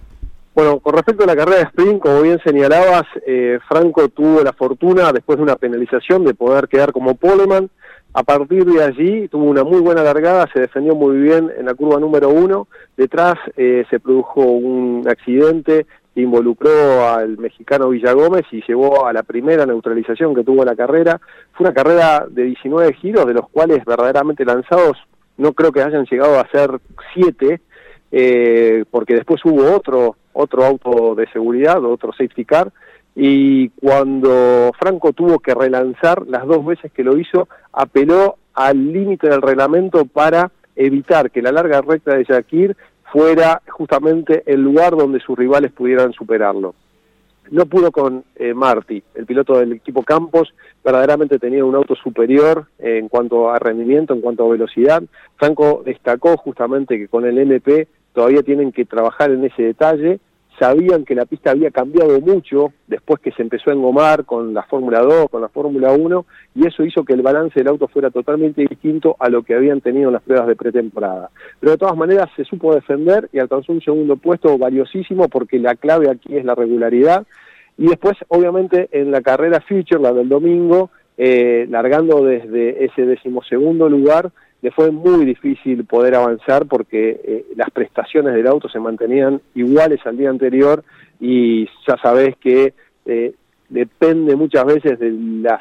Bueno, 0.55 0.79
con 0.79 0.95
respecto 0.95 1.25
a 1.25 1.27
la 1.27 1.35
carrera 1.35 1.57
de 1.57 1.65
sprint, 1.65 2.03
como 2.03 2.21
bien 2.21 2.39
señalabas, 2.45 3.05
eh, 3.27 3.59
Franco 3.67 4.11
tuvo 4.11 4.43
la 4.43 4.53
fortuna, 4.53 5.11
después 5.11 5.39
de 5.39 5.43
una 5.43 5.57
penalización, 5.57 6.23
de 6.25 6.35
poder 6.35 6.69
quedar 6.69 6.93
como 6.93 7.15
poleman. 7.15 7.71
A 8.13 8.23
partir 8.23 8.67
de 8.67 8.85
allí 8.85 9.27
tuvo 9.29 9.45
una 9.45 9.65
muy 9.65 9.81
buena 9.81 10.03
largada, 10.03 10.47
se 10.53 10.61
defendió 10.61 10.95
muy 10.95 11.17
bien 11.17 11.51
en 11.59 11.65
la 11.65 11.75
curva 11.75 11.99
número 11.99 12.29
uno. 12.29 12.69
Detrás 12.97 13.37
eh, 13.57 13.85
se 13.89 13.99
produjo 13.99 14.43
un 14.43 15.05
accidente 15.09 15.87
involucró 16.17 17.09
al 17.09 17.39
mexicano 17.39 17.89
Villagómez 17.89 18.45
y 18.53 18.63
llevó 18.67 19.07
a 19.07 19.13
la 19.13 19.23
primera 19.23 19.67
neutralización 19.67 20.35
que 20.35 20.45
tuvo 20.45 20.65
la 20.65 20.77
carrera. 20.77 21.21
Fue 21.53 21.67
una 21.67 21.75
carrera 21.75 22.27
de 22.29 22.45
19 22.45 22.93
giros, 22.95 23.27
de 23.27 23.35
los 23.35 23.49
cuales 23.51 23.85
verdaderamente 23.85 24.45
lanzados 24.45 24.97
no 25.37 25.53
creo 25.53 25.73
que 25.73 25.83
hayan 25.83 26.07
llegado 26.07 26.39
a 26.39 26.49
ser 26.49 26.71
7, 27.15 27.61
eh, 28.13 28.85
porque 28.91 29.15
después 29.15 29.45
hubo 29.45 29.75
otro, 29.75 30.17
otro 30.33 30.65
auto 30.65 31.15
de 31.15 31.27
seguridad, 31.33 31.85
otro 31.85 32.13
safety 32.13 32.45
car, 32.45 32.73
y 33.17 33.69
cuando 33.71 34.73
Franco 34.79 35.13
tuvo 35.13 35.39
que 35.39 35.55
relanzar, 35.55 36.27
las 36.27 36.47
dos 36.47 36.65
veces 36.65 36.93
que 36.93 37.05
lo 37.05 37.17
hizo, 37.17 37.49
apeló 37.73 38.37
al 38.55 38.93
límite 38.93 39.29
del 39.29 39.43
reglamento 39.43 40.05
para 40.05 40.51
evitar 40.77 41.31
que 41.31 41.43
la 41.43 41.53
larga 41.53 41.81
recta 41.81 42.15
de 42.17 42.25
Shakir 42.25 42.77
fuera 43.15 43.63
justamente 43.69 44.43
el 44.45 44.61
lugar 44.61 44.97
donde 44.97 45.21
sus 45.21 45.39
rivales 45.39 45.71
pudieran 45.71 46.13
superarlo. 46.13 46.75
No 47.49 47.65
pudo 47.67 47.93
con 47.93 48.25
eh, 48.35 48.55
Marty, 48.55 49.05
el 49.15 49.25
piloto 49.25 49.57
del 49.57 49.75
equipo 49.75 50.03
Campos, 50.03 50.53
verdaderamente 50.85 51.39
tenía 51.39 51.65
un 51.65 51.77
auto 51.77 51.95
superior 51.95 52.67
en 52.81 53.09
cuanto 53.09 53.53
a 53.53 53.61
rendimiento, 53.61 54.15
en 54.15 54.21
cuanto 54.21 54.45
a 54.45 54.51
velocidad. 54.51 55.01
Franco 55.37 55.85
destacó 55.87 56.37
justamente 56.37 56.99
que 56.99 57.07
con 57.07 57.25
el 57.25 57.39
MP 57.39 57.87
todavía 58.13 58.43
tienen 58.43 58.73
que 58.73 58.85
trabajar 58.85 59.31
en 59.31 59.45
ese 59.45 59.63
detalle 59.63 60.19
sabían 60.59 61.05
que 61.05 61.15
la 61.15 61.25
pista 61.25 61.51
había 61.51 61.71
cambiado 61.71 62.21
mucho 62.21 62.73
después 62.87 63.21
que 63.21 63.33
se 63.33 63.43
empezó 63.43 63.71
a 63.71 63.75
engomar 63.75 64.25
con 64.25 64.55
la 64.55 64.63
Fórmula 64.63 65.01
2, 65.01 65.31
con 65.31 65.41
la 65.41 65.49
Fórmula 65.49 65.93
1, 65.93 66.27
y 66.55 66.67
eso 66.67 66.85
hizo 66.85 67.05
que 67.05 67.15
el 67.15 67.23
balance 67.23 67.59
del 67.59 67.69
auto 67.69 67.89
fuera 67.89 68.11
totalmente 68.11 68.63
distinto 68.63 69.17
a 69.19 69.29
lo 69.29 69.43
que 69.43 69.55
habían 69.55 69.81
tenido 69.81 70.09
en 70.09 70.15
las 70.15 70.23
pruebas 70.23 70.47
de 70.47 70.57
pretemporada. 70.57 71.31
Pero 71.61 71.73
de 71.73 71.79
todas 71.79 71.97
maneras 71.97 72.29
se 72.37 72.45
supo 72.45 72.75
defender 72.75 73.29
y 73.33 73.39
alcanzó 73.39 73.73
un 73.73 73.81
segundo 73.81 74.17
puesto 74.17 74.57
valiosísimo 74.59 75.29
porque 75.29 75.59
la 75.59 75.75
clave 75.75 76.11
aquí 76.11 76.37
es 76.37 76.45
la 76.45 76.55
regularidad. 76.55 77.27
Y 77.77 77.89
después, 77.89 78.15
obviamente, 78.29 78.89
en 78.93 79.11
la 79.11 79.21
carrera 79.21 79.61
Future, 79.61 80.01
la 80.01 80.13
del 80.13 80.29
domingo, 80.29 80.91
eh, 81.17 81.67
largando 81.71 82.25
desde 82.25 82.85
ese 82.85 83.07
decimosegundo 83.07 83.89
lugar, 83.89 84.31
le 84.65 84.71
fue 84.71 84.91
muy 84.91 85.27
difícil 85.27 85.85
poder 85.85 86.15
avanzar 86.15 86.65
porque 86.65 87.21
eh, 87.23 87.45
las 87.55 87.71
prestaciones 87.71 88.33
del 88.33 88.47
auto 88.47 88.67
se 88.71 88.81
mantenían 88.81 89.43
iguales 89.55 90.01
al 90.07 90.17
día 90.17 90.31
anterior 90.31 90.83
y 91.21 91.67
ya 91.87 91.99
sabés 92.03 92.35
que 92.39 92.73
eh, 93.05 93.35
depende 93.69 94.35
muchas 94.37 94.65
veces 94.65 94.99
de 94.99 95.11
las 95.43 95.61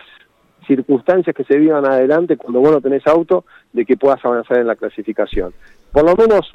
circunstancias 0.66 1.36
que 1.36 1.44
se 1.44 1.58
vivan 1.58 1.86
adelante 1.86 2.38
cuando 2.38 2.62
vos 2.62 2.72
no 2.72 2.80
tenés 2.80 3.06
auto 3.06 3.44
de 3.74 3.84
que 3.84 3.98
puedas 3.98 4.24
avanzar 4.24 4.60
en 4.60 4.68
la 4.68 4.78
clasificación. 4.78 5.54
Por 5.92 6.06
lo 6.06 6.16
menos 6.16 6.50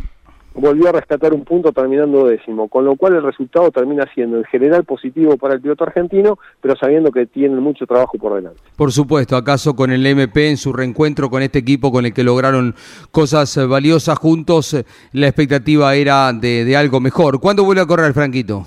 volvió 0.59 0.88
a 0.88 0.92
rescatar 0.92 1.33
un 1.33 1.44
punto 1.44 1.73
terminando 1.73 2.27
décimo, 2.27 2.68
con 2.68 2.85
lo 2.85 2.97
cual 2.97 3.14
el 3.14 3.23
resultado 3.23 3.71
termina 3.71 4.05
siendo 4.14 4.38
en 4.38 4.44
general 4.44 4.85
positivo 4.85 5.37
para 5.37 5.55
el 5.55 5.61
piloto 5.61 5.85
argentino, 5.85 6.38
pero 6.61 6.77
sabiendo 6.77 7.11
que 7.11 7.27
tienen 7.27 7.61
mucho 7.61 7.87
trabajo 7.87 8.18
por 8.18 8.35
delante. 8.35 8.61
Por 8.77 8.92
supuesto, 8.92 9.37
acaso 9.37 9.75
con 9.75 9.90
el 9.90 10.05
MP 10.05 10.51
en 10.51 10.57
su 10.57 10.73
reencuentro 10.73 11.31
con 11.31 11.42
este 11.42 11.61
equipo 11.61 11.92
con 11.92 12.07
el 12.07 12.12
que 12.12 12.25
lograron 12.25 12.75
cosas 13.11 13.59
valiosas 13.68 14.18
juntos, 14.18 14.77
la 15.12 15.27
expectativa 15.27 15.94
era 15.94 16.33
de, 16.33 16.77
algo 16.77 17.01
mejor. 17.01 17.40
¿Cuándo 17.40 17.64
vuelve 17.64 17.83
a 17.83 17.87
correr, 17.87 18.12
Franquito? 18.12 18.66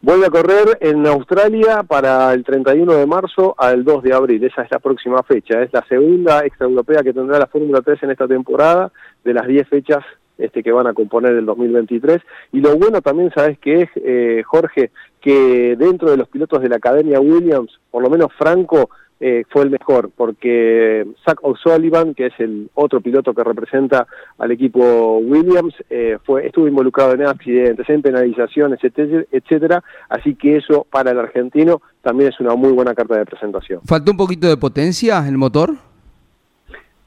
Vuelve 0.00 0.26
a 0.26 0.30
correr 0.30 0.78
en 0.80 1.06
Australia 1.06 1.84
para 1.84 2.32
el 2.32 2.42
31 2.42 2.92
de 2.94 3.06
marzo 3.06 3.54
al 3.56 3.84
2 3.84 4.02
de 4.02 4.12
abril. 4.12 4.42
Esa 4.42 4.62
es 4.62 4.70
la 4.70 4.80
próxima 4.80 5.22
fecha. 5.22 5.62
Es 5.62 5.72
la 5.72 5.84
segunda 5.88 6.44
extraeuropea 6.44 7.02
que 7.04 7.12
tendrá 7.12 7.38
la 7.38 7.46
Fórmula 7.46 7.80
3 7.82 8.02
en 8.02 8.10
esta 8.10 8.26
temporada 8.26 8.90
de 9.22 9.32
las 9.32 9.46
10 9.46 9.68
fechas 9.68 10.04
este, 10.38 10.62
que 10.62 10.72
van 10.72 10.86
a 10.86 10.94
componer 10.94 11.32
el 11.32 11.46
2023. 11.46 12.20
Y 12.52 12.60
lo 12.60 12.76
bueno 12.76 13.00
también, 13.02 13.30
¿sabes 13.34 13.58
qué 13.58 13.82
es, 13.82 13.90
eh, 13.96 14.42
Jorge? 14.44 14.90
Que 15.20 15.76
dentro 15.76 16.10
de 16.10 16.16
los 16.16 16.28
pilotos 16.28 16.62
de 16.62 16.68
la 16.68 16.76
Academia 16.76 17.20
Williams, 17.20 17.78
por 17.90 18.02
lo 18.02 18.10
menos 18.10 18.32
Franco 18.36 18.90
eh, 19.24 19.44
fue 19.50 19.62
el 19.62 19.70
mejor, 19.70 20.10
porque 20.16 21.06
Zach 21.24 21.38
O'Sullivan, 21.42 22.12
que 22.12 22.26
es 22.26 22.32
el 22.38 22.68
otro 22.74 23.00
piloto 23.00 23.32
que 23.32 23.44
representa 23.44 24.04
al 24.36 24.50
equipo 24.50 25.18
Williams, 25.18 25.74
eh, 25.90 26.18
fue 26.24 26.44
estuvo 26.44 26.66
involucrado 26.66 27.12
en 27.14 27.22
accidentes, 27.22 27.88
en 27.88 28.02
penalizaciones, 28.02 28.80
etcétera, 28.82 29.84
así 30.08 30.34
que 30.34 30.56
eso 30.56 30.88
para 30.90 31.12
el 31.12 31.20
argentino 31.20 31.80
también 32.02 32.30
es 32.30 32.40
una 32.40 32.56
muy 32.56 32.72
buena 32.72 32.96
carta 32.96 33.16
de 33.16 33.24
presentación. 33.24 33.80
¿Faltó 33.84 34.10
un 34.10 34.16
poquito 34.16 34.48
de 34.48 34.56
potencia 34.56 35.24
el 35.28 35.38
motor? 35.38 35.76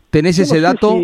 ¿Tenés 0.09 0.39
ese 0.39 0.61
dato? 0.61 0.97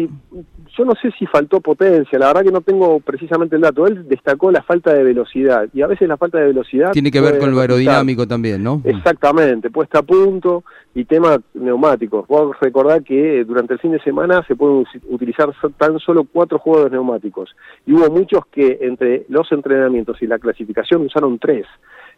Yo 0.78 0.86
no 0.86 0.94
sé 1.02 1.12
si 1.18 1.26
faltó 1.26 1.60
potencia, 1.60 2.18
la 2.18 2.28
verdad 2.28 2.44
que 2.44 2.52
no 2.52 2.62
tengo 2.62 3.00
precisamente 3.00 3.56
el 3.56 3.62
dato. 3.62 3.88
Él 3.88 4.08
destacó 4.08 4.52
la 4.52 4.62
falta 4.62 4.94
de 4.94 5.04
velocidad 5.04 5.68
y 5.74 5.82
a 5.82 5.88
veces 5.88 6.08
la 6.08 6.18
falta 6.18 6.38
de 6.38 6.48
velocidad... 6.48 6.92
Tiene 6.92 7.12
que 7.12 7.20
ver 7.20 7.40
con 7.40 7.52
lo 7.52 7.60
aerodinámico 7.60 8.28
también, 8.28 8.64
¿no? 8.64 8.82
Exactamente, 8.86 9.70
puesta 9.70 10.00
a 10.00 10.04
punto 10.04 10.64
y 10.96 11.06
tema 11.06 11.38
neumáticos. 11.54 12.28
Vos 12.28 12.56
recordar 12.60 13.04
que 13.04 13.44
durante 13.44 13.74
el 13.74 13.80
fin 13.80 13.92
de 13.92 14.00
semana 14.02 14.44
se 14.48 14.56
pueden 14.56 14.86
utilizar 15.10 15.54
tan 15.78 16.00
solo 16.00 16.26
cuatro 16.32 16.60
juegos 16.60 16.86
de 16.86 16.92
neumáticos 16.92 17.54
y 17.86 17.94
hubo 17.94 18.10
muchos 18.10 18.46
que 18.52 18.80
entre 18.82 19.26
los 19.30 19.52
entrenamientos 19.52 20.22
y 20.22 20.28
la 20.28 20.40
clasificación 20.40 21.02
usaron 21.02 21.38
tres. 21.38 21.66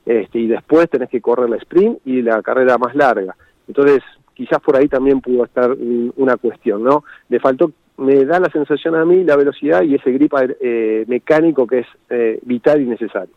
Este, 0.06 0.40
y 0.40 0.48
después 0.48 0.90
tenés 0.90 1.10
que 1.10 1.22
correr 1.22 1.50
la 1.50 1.58
sprint 1.58 2.00
y 2.06 2.22
la 2.22 2.42
carrera 2.42 2.78
más 2.78 2.94
larga. 2.94 3.36
Entonces, 3.68 4.04
quizás 4.34 4.60
por 4.60 4.76
ahí 4.76 4.88
también 4.88 5.22
pudo 5.22 5.46
estar 5.46 5.76
una 6.18 6.38
cuestión, 6.38 6.84
¿no? 6.84 7.04
Le 7.30 7.40
faltó 7.40 7.72
me 7.98 8.26
da 8.26 8.40
la 8.40 8.50
sensación 8.50 8.96
a 8.96 9.06
mí 9.06 9.24
la 9.24 9.36
velocidad 9.36 9.84
y 9.84 9.96
ese 9.96 10.12
grip 10.12 10.34
eh, 10.62 11.06
mecánico 11.08 11.68
que 11.68 11.80
es 11.80 11.88
eh, 12.10 12.40
vital 12.44 12.82
y 12.82 12.86
necesario. 12.86 13.34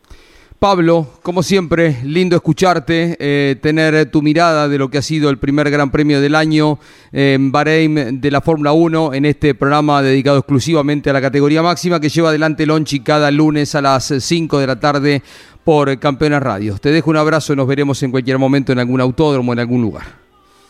Pablo, 0.59 1.05
como 1.21 1.43
siempre, 1.43 1.97
lindo 2.03 2.35
escucharte, 2.35 3.15
eh, 3.19 3.57
tener 3.61 4.09
tu 4.09 4.23
mirada 4.23 4.67
de 4.67 4.79
lo 4.79 4.89
que 4.89 4.97
ha 4.97 5.03
sido 5.03 5.29
el 5.29 5.37
primer 5.37 5.69
Gran 5.69 5.91
Premio 5.91 6.19
del 6.19 6.33
año 6.33 6.79
en 7.11 7.51
Bahrein 7.51 8.19
de 8.19 8.31
la 8.31 8.41
Fórmula 8.41 8.71
1 8.71 9.13
en 9.13 9.25
este 9.25 9.53
programa 9.53 10.01
dedicado 10.01 10.39
exclusivamente 10.39 11.11
a 11.11 11.13
la 11.13 11.21
categoría 11.21 11.61
máxima 11.61 11.99
que 11.99 12.09
lleva 12.09 12.29
adelante 12.29 12.65
Lonchi 12.65 13.01
cada 13.01 13.29
lunes 13.29 13.75
a 13.75 13.83
las 13.83 14.05
5 14.05 14.57
de 14.57 14.65
la 14.65 14.79
tarde 14.79 15.21
por 15.63 15.99
Campeones 15.99 16.41
Radio. 16.41 16.79
Te 16.79 16.89
dejo 16.89 17.11
un 17.11 17.17
abrazo 17.17 17.53
y 17.53 17.55
nos 17.55 17.67
veremos 17.67 18.01
en 18.01 18.09
cualquier 18.09 18.39
momento 18.39 18.71
en 18.71 18.79
algún 18.79 18.99
autódromo, 18.99 19.53
en 19.53 19.59
algún 19.59 19.83
lugar. 19.83 20.26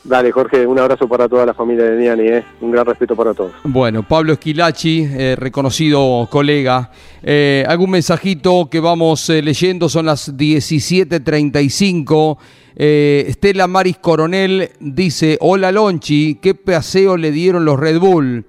Dale, 0.07 0.31
Jorge, 0.31 0.65
un 0.65 0.79
abrazo 0.79 1.07
para 1.09 1.27
toda 1.27 1.45
la 1.45 1.53
familia 1.53 1.83
de 1.83 1.97
Niani, 1.97 2.27
¿eh? 2.27 2.45
un 2.61 2.71
gran 2.71 2.85
respeto 2.85 3.13
para 3.13 3.33
todos. 3.33 3.51
Bueno, 3.65 4.03
Pablo 4.03 4.31
Esquilachi, 4.31 5.01
eh, 5.03 5.35
reconocido 5.37 6.25
colega. 6.31 6.89
Eh, 7.21 7.65
algún 7.67 7.89
mensajito 7.89 8.69
que 8.71 8.79
vamos 8.79 9.29
eh, 9.29 9.41
leyendo, 9.41 9.89
son 9.89 10.05
las 10.05 10.33
17.35. 10.33 12.37
Estela 12.77 13.67
Maris 13.67 13.97
Coronel 13.97 14.69
dice, 14.79 15.37
hola 15.41 15.73
Lonchi, 15.73 16.35
qué 16.35 16.55
paseo 16.55 17.17
le 17.17 17.31
dieron 17.31 17.65
los 17.65 17.77
Red 17.77 17.99
Bull, 17.99 18.45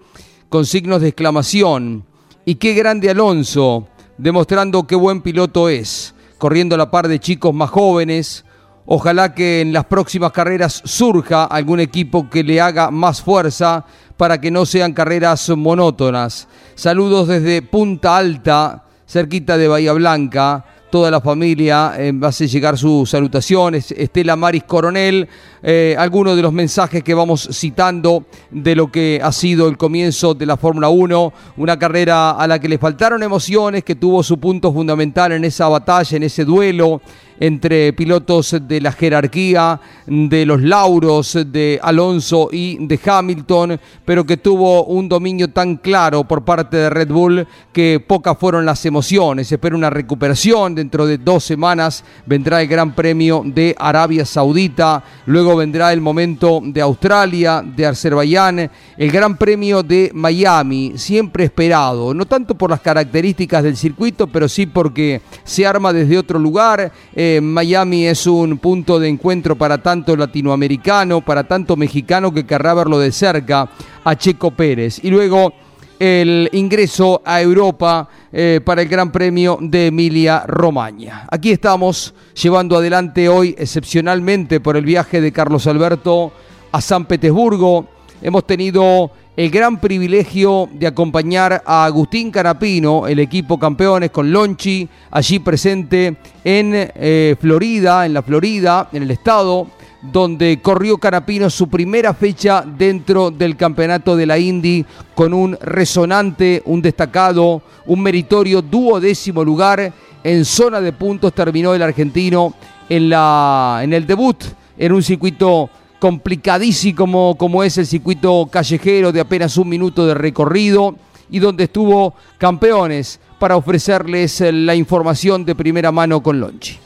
con 0.49 0.65
signos 0.65 1.01
de 1.01 1.09
exclamación. 1.09 2.05
Y 2.45 2.55
qué 2.55 2.75
grande 2.75 3.11
Alonso, 3.11 3.89
demostrando 4.17 4.87
qué 4.87 4.95
buen 4.95 5.23
piloto 5.23 5.69
es, 5.69 6.15
corriendo 6.39 6.77
a 6.77 6.79
la 6.79 6.93
par 6.93 7.09
de 7.09 7.19
chicos 7.19 7.53
más 7.53 7.71
jóvenes 7.71 8.45
Ojalá 8.91 9.35
que 9.35 9.61
en 9.61 9.75
las 9.75 9.85
próximas 9.85 10.33
carreras 10.33 10.81
surja 10.83 11.45
algún 11.45 11.79
equipo 11.79 12.31
que 12.31 12.43
le 12.43 12.59
haga 12.59 12.91
más 12.91 13.21
fuerza 13.21 13.85
para 14.17 14.41
que 14.41 14.51
no 14.51 14.65
sean 14.65 14.95
carreras 14.95 15.51
monótonas. 15.51 16.49
Saludos 16.75 17.29
desde 17.29 17.61
Punta 17.61 18.17
Alta, 18.17 18.85
cerquita 19.07 19.59
de 19.59 19.69
Bahía 19.69 19.93
Blanca 19.93 20.65
toda 20.91 21.11
la 21.11 21.21
familia 21.21 21.93
eh, 21.99 22.13
hace 22.23 22.47
llegar 22.47 22.79
sus 22.79 23.11
salutaciones. 23.11 23.93
Estela 23.93 24.37
Maris 24.37 24.65
Coronel, 24.65 25.29
eh, 25.63 25.95
algunos 25.99 26.37
de 26.37 26.43
los 26.43 26.53
mensajes 26.53 27.03
que 27.03 27.15
vamos 27.15 27.49
citando 27.53 28.25
de 28.51 28.75
lo 28.75 28.91
que 28.91 29.21
ha 29.23 29.33
sido 29.33 29.69
el 29.69 29.77
comienzo 29.77 30.35
de 30.35 30.47
la 30.47 30.57
Fórmula 30.57 30.89
1, 30.89 31.33
una 31.59 31.79
carrera 31.79 32.31
a 32.33 32.47
la 32.47 32.59
que 32.59 32.69
le 32.69 32.79
faltaron 32.79 33.23
emociones, 33.23 33.85
que 33.85 33.97
tuvo 33.97 34.23
su 34.23 34.39
punto 34.39 34.73
fundamental 34.73 35.33
en 35.33 35.45
esa 35.45 35.69
batalla, 35.69 36.17
en 36.17 36.23
ese 36.23 36.45
duelo 36.45 37.01
entre 37.41 37.93
pilotos 37.93 38.57
de 38.67 38.81
la 38.81 38.93
jerarquía, 38.93 39.81
de 40.07 40.47
los 40.47 40.63
lauros 40.63 41.39
de 41.47 41.79
Alonso 41.83 42.49
y 42.51 42.85
de 42.87 42.99
Hamilton, 43.05 43.79
pero 44.05 44.25
que 44.25 44.37
tuvo 44.37 44.85
un 44.85 45.09
dominio 45.09 45.49
tan 45.49 45.77
claro 45.77 46.25
por 46.25 46.45
parte 46.45 46.77
de 46.77 46.91
Red 46.91 47.09
Bull 47.09 47.47
que 47.73 48.03
pocas 48.05 48.37
fueron 48.39 48.65
las 48.67 48.85
emociones. 48.87 49.51
Espera 49.51 49.77
una 49.77 49.91
recuperación, 49.91 50.75
dentro 50.75 51.07
de 51.07 51.19
dos 51.19 51.45
semanas 51.45 52.05
vendrá 52.27 52.61
el 52.61 52.69
Gran 52.69 52.95
Premio 52.95 53.43
de 53.45 53.75
Arabia 53.79 54.25
Saudita, 54.25 55.03
luego 55.27 55.57
vendrá 55.57 55.93
el 55.93 56.01
momento 56.01 56.61
de 56.65 56.81
Australia, 56.81 57.63
de 57.65 57.87
Azerbaiyán, 57.87 58.71
el 58.97 59.11
Gran 59.11 59.37
Premio 59.37 59.83
de 59.83 60.11
Miami, 60.15 60.95
siempre 60.97 61.45
esperado, 61.45 62.13
no 62.15 62.27
tanto 62.27 62.55
por 62.55 62.71
las 62.71 62.81
características 62.81 63.63
del 63.63 63.77
circuito, 63.77 64.27
pero 64.27 64.49
sí 64.49 64.67
porque 64.67 65.21
se 65.45 65.67
arma 65.67 65.93
desde 65.93 66.19
otro 66.19 66.39
lugar. 66.39 66.91
Eh, 67.15 67.28
Miami 67.43 68.07
es 68.07 68.27
un 68.27 68.59
punto 68.59 68.99
de 68.99 69.09
encuentro 69.09 69.57
para 69.57 69.79
tanto 69.79 70.17
latinoamericano, 70.17 71.21
para 71.21 71.45
tanto 71.45 71.77
mexicano 71.77 72.33
que 72.33 72.47
querrá 72.47 72.75
verlo 72.75 72.99
de 72.99 73.13
cerca 73.13 73.69
a 74.05 74.17
Checo 74.17 74.51
Pérez. 74.51 75.01
Y 75.03 75.11
luego 75.11 75.53
el 75.99 76.49
ingreso 76.53 77.23
a 77.25 77.41
Europa 77.41 78.09
eh, 78.33 78.61
para 78.65 78.83
el 78.83 78.89
Gran 78.89 79.11
Premio 79.11 79.59
de 79.61 79.89
Emilia 79.89 80.45
Romagna. 80.47 81.27
Aquí 81.31 81.51
estamos 81.51 82.15
llevando 82.41 82.77
adelante 82.77 83.29
hoy 83.29 83.55
excepcionalmente 83.59 84.61
por 84.61 84.77
el 84.77 84.85
viaje 84.85 85.21
de 85.21 85.33
Carlos 85.33 85.67
Alberto 85.67 86.33
a 86.71 86.81
San 86.81 87.07
Petersburgo. 87.07 87.87
Hemos 88.23 88.47
tenido 88.47 89.11
el 89.39 89.51
gran 89.51 89.79
privilegio 89.79 90.69
de 90.73 90.89
acompañar 90.89 91.63
a 91.65 91.85
Agustín 91.85 92.33
Carapino, 92.33 93.07
el 93.07 93.21
equipo 93.21 93.57
campeones 93.57 94.11
con 94.11 94.33
Lonchi, 94.33 94.89
allí 95.13 95.39
presente 95.39 96.17
en 96.43 96.73
eh, 96.75 97.37
Florida, 97.41 98.05
en 98.05 98.15
la 98.15 98.23
Florida, 98.23 98.89
en 98.93 99.05
el 99.05 99.13
estado 99.13 99.69
donde 100.03 100.59
corrió 100.61 100.99
Carapino 100.99 101.49
su 101.51 101.69
primera 101.69 102.15
fecha 102.15 102.65
dentro 102.67 103.31
del 103.31 103.57
campeonato 103.57 104.17
de 104.17 104.27
la 104.27 104.41
Indy 104.41 104.85
con 105.15 105.33
un 105.33 105.57
resonante, 105.63 106.61
un 106.65 106.83
destacado, 106.83 107.63
un 107.87 108.03
meritorio 108.03 108.61
duodécimo 108.61 109.45
lugar. 109.45 109.93
En 110.25 110.45
zona 110.45 110.81
de 110.81 110.93
puntos 110.93 111.33
terminó 111.33 111.75
el 111.75 111.83
argentino 111.83 112.55
en, 112.89 113.09
la, 113.09 113.83
en 113.85 113.93
el 113.93 114.05
debut 114.05 114.43
en 114.77 114.93
un 114.93 115.03
circuito 115.03 115.71
complicadísimo 115.99 116.97
como, 116.97 117.37
como 117.37 117.65
es 117.65 117.79
el 117.79 117.87
circuito 117.87 118.49
callejero 118.51 119.13
de 119.13 119.21
apenas 119.21 119.57
un 119.57 119.69
minuto 119.69 120.07
de 120.07 120.15
recorrido 120.15 120.95
y 121.31 121.39
donde 121.39 121.65
estuvo 121.65 122.15
campeones 122.39 123.21
para 123.39 123.57
ofrecerles 123.57 124.41
la 124.41 124.75
información 124.75 125.45
de 125.45 125.55
primera 125.55 125.93
mano 125.93 126.23
con 126.23 126.41
Lonchi. 126.41 126.79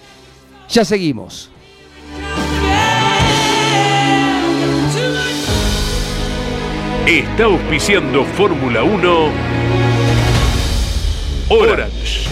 Ya 0.68 0.84
seguimos. 0.84 1.50
Está 7.06 7.44
auspiciando 7.44 8.24
Fórmula 8.24 8.84
1 8.84 9.28
Orange. 11.48 12.31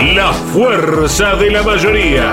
La 0.00 0.32
fuerza 0.32 1.34
de 1.36 1.50
la 1.50 1.62
mayoría. 1.62 2.30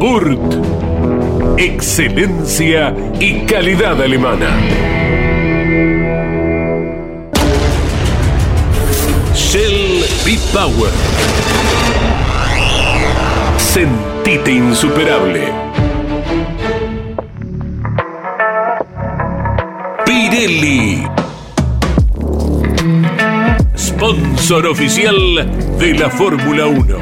Burt. 0.00 1.56
Excelencia 1.56 2.92
y 3.20 3.46
calidad 3.46 4.02
alemana. 4.02 4.50
Shell 9.32 10.04
B-Power. 10.24 10.90
Sentite 13.58 14.50
insuperable. 14.50 15.52
Pirelli. 20.04 20.97
Sponsor 24.08 24.66
oficial 24.68 25.14
de 25.78 25.92
la 25.92 26.08
Fórmula 26.08 26.66
1. 26.66 26.96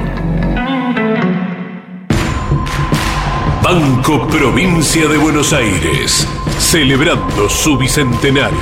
Banco 3.62 4.26
Provincia 4.26 5.06
de 5.06 5.16
Buenos 5.16 5.52
Aires, 5.52 6.26
celebrando 6.58 7.48
su 7.48 7.78
bicentenario. 7.78 8.58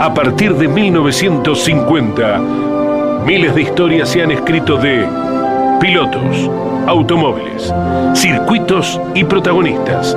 A 0.00 0.12
partir 0.12 0.56
de 0.56 0.66
1950, 0.66 2.38
miles 3.24 3.54
de 3.54 3.62
historias 3.62 4.08
se 4.08 4.20
han 4.20 4.32
escrito 4.32 4.78
de 4.78 5.06
pilotos, 5.80 6.50
automóviles, 6.88 7.72
circuitos 8.14 9.00
y 9.14 9.22
protagonistas 9.22 10.16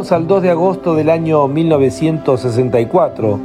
Vamos 0.00 0.12
al 0.12 0.26
2 0.26 0.42
de 0.42 0.50
agosto 0.50 0.94
del 0.94 1.10
año 1.10 1.46
1964. 1.46 3.38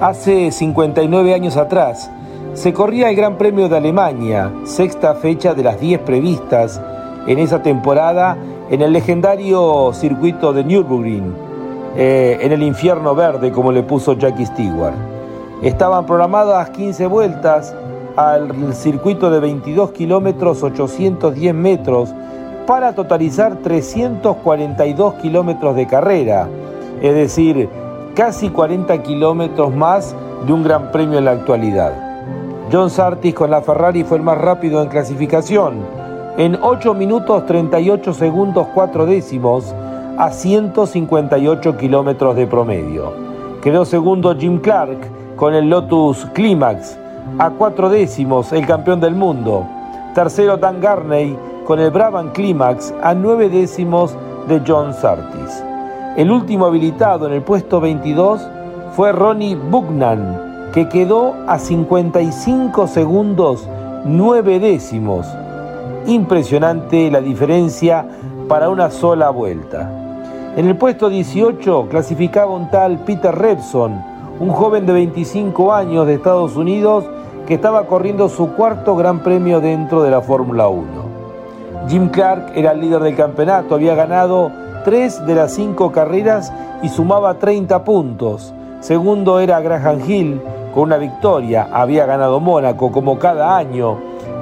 Hace 0.00 0.52
59 0.52 1.34
años 1.34 1.56
atrás, 1.56 2.08
se 2.54 2.72
corría 2.72 3.10
el 3.10 3.16
Gran 3.16 3.36
Premio 3.36 3.68
de 3.68 3.76
Alemania, 3.76 4.52
sexta 4.66 5.16
fecha 5.16 5.52
de 5.52 5.64
las 5.64 5.80
10 5.80 6.02
previstas 6.02 6.80
en 7.26 7.40
esa 7.40 7.60
temporada 7.60 8.36
en 8.70 8.82
el 8.82 8.92
legendario 8.92 9.90
circuito 9.94 10.52
de 10.52 10.62
Nürburgring, 10.62 11.34
eh, 11.96 12.38
en 12.40 12.52
el 12.52 12.62
infierno 12.62 13.16
verde, 13.16 13.50
como 13.50 13.72
le 13.72 13.82
puso 13.82 14.12
Jackie 14.12 14.46
Stewart. 14.46 14.94
Estaban 15.60 16.06
programadas 16.06 16.70
15 16.70 17.04
vueltas 17.08 17.74
al 18.14 18.72
circuito 18.74 19.28
de 19.28 19.40
22 19.40 19.90
kilómetros 19.90 20.62
810 20.62 21.52
metros 21.52 22.14
para 22.66 22.94
totalizar 22.94 23.56
342 23.56 25.14
kilómetros 25.14 25.76
de 25.76 25.86
carrera, 25.86 26.48
es 27.00 27.14
decir, 27.14 27.68
casi 28.14 28.48
40 28.50 29.02
kilómetros 29.02 29.74
más 29.74 30.14
de 30.46 30.52
un 30.52 30.64
gran 30.64 30.90
premio 30.90 31.18
en 31.18 31.26
la 31.26 31.32
actualidad. 31.32 31.92
John 32.72 32.90
Sartis 32.90 33.34
con 33.34 33.50
la 33.50 33.62
Ferrari 33.62 34.02
fue 34.02 34.18
el 34.18 34.24
más 34.24 34.38
rápido 34.38 34.82
en 34.82 34.88
clasificación, 34.88 35.74
en 36.36 36.58
8 36.60 36.94
minutos 36.94 37.46
38 37.46 38.12
segundos 38.12 38.66
4 38.74 39.06
décimos 39.06 39.74
a 40.18 40.30
158 40.30 41.76
kilómetros 41.76 42.34
de 42.36 42.46
promedio. 42.46 43.12
Quedó 43.62 43.84
segundo 43.84 44.34
Jim 44.36 44.58
Clark 44.58 44.98
con 45.36 45.54
el 45.54 45.70
Lotus 45.70 46.26
Climax, 46.34 46.98
a 47.38 47.50
4 47.50 47.90
décimos 47.90 48.52
el 48.52 48.66
campeón 48.66 49.00
del 49.00 49.14
mundo. 49.14 49.66
Tercero 50.14 50.56
Dan 50.56 50.80
Garney 50.80 51.36
con 51.66 51.80
el 51.80 51.90
Brabham 51.90 52.30
Climax 52.30 52.94
a 53.02 53.12
9 53.12 53.48
décimos 53.48 54.16
de 54.46 54.62
John 54.64 54.94
Surtees. 54.94 55.64
El 56.16 56.30
último 56.30 56.66
habilitado 56.66 57.26
en 57.26 57.32
el 57.32 57.42
puesto 57.42 57.80
22 57.80 58.40
fue 58.94 59.10
Ronnie 59.10 59.56
Bugnan, 59.56 60.70
que 60.72 60.88
quedó 60.88 61.34
a 61.48 61.58
55 61.58 62.86
segundos 62.86 63.68
9 64.04 64.60
décimos. 64.60 65.26
Impresionante 66.06 67.10
la 67.10 67.20
diferencia 67.20 68.06
para 68.48 68.68
una 68.68 68.88
sola 68.88 69.30
vuelta. 69.30 69.90
En 70.56 70.68
el 70.68 70.76
puesto 70.76 71.08
18 71.08 71.88
clasificaba 71.90 72.54
un 72.54 72.70
tal 72.70 73.00
Peter 73.00 73.34
Repson, 73.34 74.00
un 74.38 74.50
joven 74.50 74.86
de 74.86 74.92
25 74.92 75.72
años 75.72 76.06
de 76.06 76.14
Estados 76.14 76.54
Unidos 76.54 77.04
que 77.44 77.54
estaba 77.54 77.86
corriendo 77.86 78.28
su 78.28 78.52
cuarto 78.52 78.94
gran 78.94 79.18
premio 79.24 79.60
dentro 79.60 80.04
de 80.04 80.12
la 80.12 80.20
Fórmula 80.20 80.68
1. 80.68 81.05
Jim 81.88 82.08
Clark 82.08 82.52
era 82.54 82.72
el 82.72 82.80
líder 82.80 83.02
del 83.02 83.16
campeonato, 83.16 83.74
había 83.74 83.94
ganado 83.94 84.50
tres 84.84 85.24
de 85.26 85.34
las 85.34 85.52
cinco 85.52 85.92
carreras 85.92 86.52
y 86.82 86.88
sumaba 86.88 87.34
30 87.34 87.84
puntos. 87.84 88.52
Segundo 88.80 89.40
era 89.40 89.60
Graham 89.60 90.00
Hill, 90.06 90.40
con 90.74 90.84
una 90.84 90.96
victoria. 90.96 91.68
Había 91.72 92.06
ganado 92.06 92.38
Mónaco 92.38 92.92
como 92.92 93.18
cada 93.18 93.56
año 93.56 93.98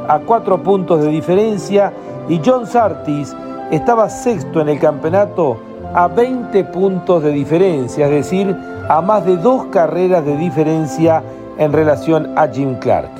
a 0.08 0.18
cuatro 0.18 0.62
puntos 0.62 1.02
de 1.02 1.08
diferencia 1.08 1.92
y 2.28 2.40
John 2.44 2.66
Sartis 2.66 3.34
estaba 3.70 4.08
sexto 4.08 4.60
en 4.60 4.68
el 4.68 4.78
campeonato 4.78 5.58
a 5.94 6.08
20 6.08 6.64
puntos 6.64 7.22
de 7.22 7.30
diferencia, 7.30 8.06
es 8.06 8.10
decir, 8.10 8.56
a 8.88 9.00
más 9.00 9.24
de 9.24 9.36
dos 9.36 9.66
carreras 9.66 10.24
de 10.24 10.36
diferencia 10.36 11.22
en 11.56 11.72
relación 11.72 12.36
a 12.36 12.48
Jim 12.48 12.74
Clark. 12.80 13.10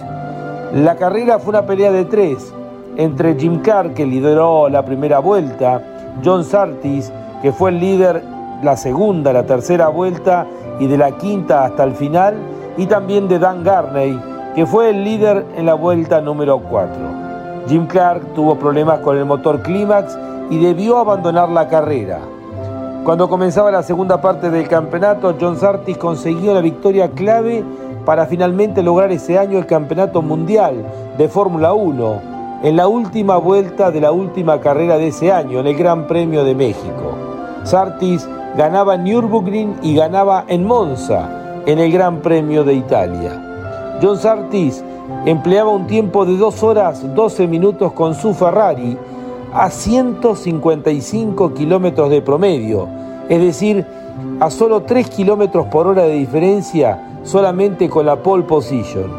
La 0.75 0.97
carrera 0.97 1.39
fue 1.39 1.51
una 1.51 1.63
pelea 1.63 1.93
de 1.93 2.05
tres 2.05 2.53
entre 2.97 3.35
Jim 3.35 3.61
Clark, 3.61 3.95
que 3.95 4.07
lideró 4.07 4.69
la 4.69 4.85
primera 4.85 5.19
vuelta, 5.19 5.81
John 6.25 6.45
Sartis, 6.45 7.13
que 7.43 7.53
fue 7.53 7.71
el 7.71 7.81
líder 7.81 8.23
la 8.63 8.77
segunda, 8.77 9.33
la 9.33 9.45
tercera 9.45 9.89
vuelta 9.89 10.47
y 10.79 10.87
de 10.87 10.97
la 10.97 11.13
quinta 11.13 11.65
hasta 11.65 11.85
el 11.85 11.95
final, 11.95 12.35
y 12.77 12.87
también 12.87 13.29
de 13.29 13.39
Dan 13.39 13.63
Garney, 13.63 14.19
que 14.55 14.67
fue 14.67 14.91
el 14.91 15.05
líder 15.05 15.45
en 15.57 15.67
la 15.67 15.75
vuelta 15.75 16.21
número 16.21 16.59
4. 16.59 16.95
Jim 17.69 17.87
Clark 17.87 18.35
tuvo 18.35 18.57
problemas 18.57 19.01
con 19.01 19.17
el 19.17 19.25
motor 19.25 19.63
Clímax 19.63 20.19
y 20.51 20.59
debió 20.59 20.99
abandonar 20.99 21.49
la 21.49 21.69
carrera. 21.69 22.19
Cuando 23.05 23.29
comenzaba 23.29 23.71
la 23.71 23.83
segunda 23.83 24.21
parte 24.21 24.51
del 24.51 24.69
campeonato, 24.69 25.35
John 25.39 25.57
Sartis 25.57 25.99
consiguió 25.99 26.55
la 26.55 26.61
victoria 26.61 27.11
clave 27.11 27.65
para 28.05 28.27
finalmente 28.27 28.83
lograr 28.83 29.13
ese 29.13 29.39
año 29.39 29.59
el 29.59 29.67
campeonato 29.67 30.23
mundial 30.23 30.85
de 31.17 31.29
Fórmula 31.29 31.73
1 31.73 32.34
en 32.63 32.77
la 32.77 32.89
última 32.89 33.37
vuelta 33.37 33.91
de 33.91 34.01
la 34.01 34.13
última 34.13 34.61
carrera 34.61 34.97
de 34.99 35.09
ese 35.09 35.33
año, 35.33 35.61
en 35.61 35.67
el 35.67 35.77
Gran 35.77 36.07
Premio 36.07 36.45
de 36.45 36.55
México. 36.55 37.17
Sartis 37.65 38.29
ganaba 38.57 38.95
en 38.95 39.05
Nürburgring 39.05 39.77
y 39.83 39.95
ganaba 39.95 40.45
en 40.49 40.65
Monza, 40.65 41.63
en 41.67 41.79
el 41.79 41.93
Gran 41.93 42.21
Premio 42.21 42.65
de 42.65 42.75
Italia. 42.75 43.99
John 44.01 44.19
Sartis 44.19 44.85
empleaba 45.25 45.71
un 45.71 45.87
tiempo 45.87 46.25
de 46.25 46.37
2 46.37 46.63
horas 46.63 47.15
12 47.15 47.47
minutos 47.47 47.93
con 47.93 48.15
su 48.15 48.35
Ferrari 48.35 48.97
a 49.53 49.71
155 49.71 51.55
kilómetros 51.55 52.11
de 52.11 52.23
promedio, 52.23 52.89
es 53.29 53.41
decir, 53.41 53.87
a 54.41 54.51
solo 54.51 54.83
3 54.83 55.09
kilómetros 55.11 55.67
por 55.67 55.87
hora 55.87 56.03
de 56.03 56.15
diferencia 56.15 57.21
solamente 57.23 57.89
con 57.89 58.07
la 58.07 58.17
pole 58.17 58.45
position. 58.45 59.11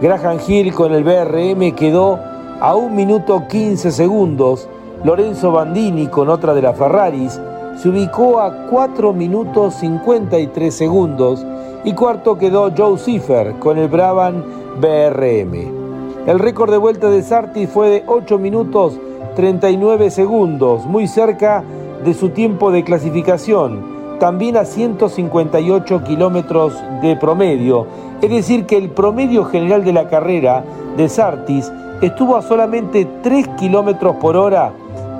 Graham 0.00 0.38
Hill 0.46 0.72
con 0.72 0.92
el 0.92 1.04
BRM 1.04 1.74
quedó 1.74 2.18
a 2.60 2.74
1 2.74 2.94
minuto 2.94 3.48
15 3.48 3.90
segundos, 3.90 4.68
Lorenzo 5.02 5.50
Bandini 5.50 6.08
con 6.08 6.28
otra 6.28 6.52
de 6.52 6.60
las 6.60 6.76
Ferraris 6.76 7.40
se 7.78 7.88
ubicó 7.88 8.38
a 8.38 8.66
4 8.66 9.14
minutos 9.14 9.76
53 9.76 10.74
segundos 10.74 11.44
y 11.84 11.94
cuarto 11.94 12.36
quedó 12.36 12.70
Joe 12.76 12.98
Cipher 12.98 13.54
con 13.58 13.78
el 13.78 13.88
Brabham 13.88 14.44
BRM. 14.78 16.26
El 16.26 16.38
récord 16.38 16.70
de 16.70 16.76
vuelta 16.76 17.08
de 17.08 17.22
Sarti 17.22 17.66
fue 17.66 17.88
de 17.88 18.04
8 18.06 18.36
minutos 18.36 18.98
39 19.36 20.10
segundos, 20.10 20.84
muy 20.84 21.08
cerca 21.08 21.64
de 22.04 22.12
su 22.12 22.28
tiempo 22.28 22.70
de 22.70 22.84
clasificación, 22.84 24.18
también 24.18 24.58
a 24.58 24.66
158 24.66 26.04
kilómetros 26.04 26.74
de 27.00 27.16
promedio, 27.16 27.86
es 28.20 28.28
decir, 28.28 28.66
que 28.66 28.76
el 28.76 28.90
promedio 28.90 29.46
general 29.46 29.82
de 29.82 29.94
la 29.94 30.10
carrera 30.10 30.62
de 30.98 31.08
Sartis 31.08 31.72
estuvo 32.00 32.36
a 32.36 32.42
solamente 32.42 33.06
3 33.22 33.48
kilómetros 33.58 34.16
por 34.16 34.36
hora 34.36 34.72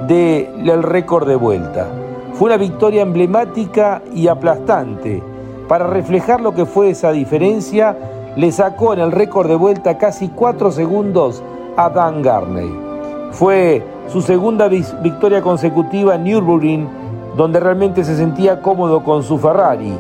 del 0.07 0.83
récord 0.83 1.29
de 1.29 1.37
vuelta. 1.37 1.87
Fue 2.35 2.47
una 2.47 2.57
victoria 2.57 3.03
emblemática 3.03 4.03
y 4.15 4.29
aplastante 4.29 5.23
para 5.71 5.87
reflejar 5.87 6.41
lo 6.41 6.53
que 6.53 6.67
fue 6.67 6.91
esa 6.91 7.13
diferencia, 7.13 7.97
le 8.35 8.51
sacó 8.51 8.93
en 8.93 8.99
el 8.99 9.13
récord 9.13 9.47
de 9.47 9.55
vuelta 9.55 9.99
casi 9.99 10.27
4 10.27 10.73
segundos 10.73 11.45
a 11.77 11.89
Dan 11.89 12.23
Garney. 12.23 12.77
Fue 13.31 13.81
su 14.09 14.21
segunda 14.21 14.67
victoria 14.67 15.41
consecutiva 15.43 16.17
en 16.17 16.25
Nürburgring, 16.25 16.89
donde 17.37 17.61
realmente 17.61 18.03
se 18.03 18.17
sentía 18.17 18.61
cómodo 18.63 19.05
con 19.05 19.23
su 19.23 19.39
Ferrari. 19.39 19.97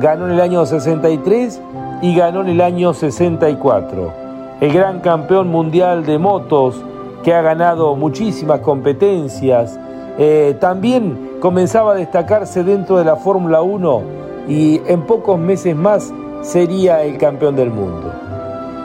Ganó 0.00 0.26
en 0.26 0.34
el 0.34 0.40
año 0.40 0.64
63 0.64 1.60
y 2.00 2.14
ganó 2.14 2.42
en 2.42 2.50
el 2.50 2.60
año 2.60 2.94
64. 2.94 4.27
El 4.60 4.72
gran 4.72 5.00
campeón 5.00 5.48
mundial 5.48 6.04
de 6.04 6.18
motos 6.18 6.84
que 7.22 7.32
ha 7.32 7.42
ganado 7.42 7.94
muchísimas 7.94 8.60
competencias. 8.60 9.78
Eh, 10.18 10.56
también 10.60 11.36
comenzaba 11.40 11.92
a 11.92 11.94
destacarse 11.94 12.64
dentro 12.64 12.98
de 12.98 13.04
la 13.04 13.16
Fórmula 13.16 13.62
1 13.62 14.02
y 14.48 14.80
en 14.86 15.02
pocos 15.02 15.38
meses 15.38 15.76
más 15.76 16.12
sería 16.42 17.04
el 17.04 17.18
campeón 17.18 17.54
del 17.54 17.70
mundo. 17.70 18.12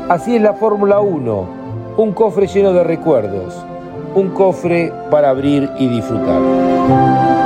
Así 0.10 0.36
es 0.36 0.42
la 0.42 0.54
Fórmula 0.54 1.00
1, 1.00 1.46
un 1.98 2.12
cofre 2.12 2.46
lleno 2.46 2.74
de 2.74 2.84
recuerdos, 2.84 3.56
un 4.14 4.30
cofre 4.30 4.94
para 5.10 5.30
abrir 5.30 5.70
y 5.80 5.88
disfrutar. 5.88 7.43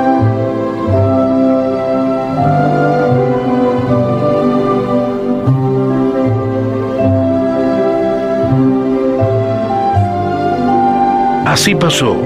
Así 11.60 11.74
pasó. 11.74 12.16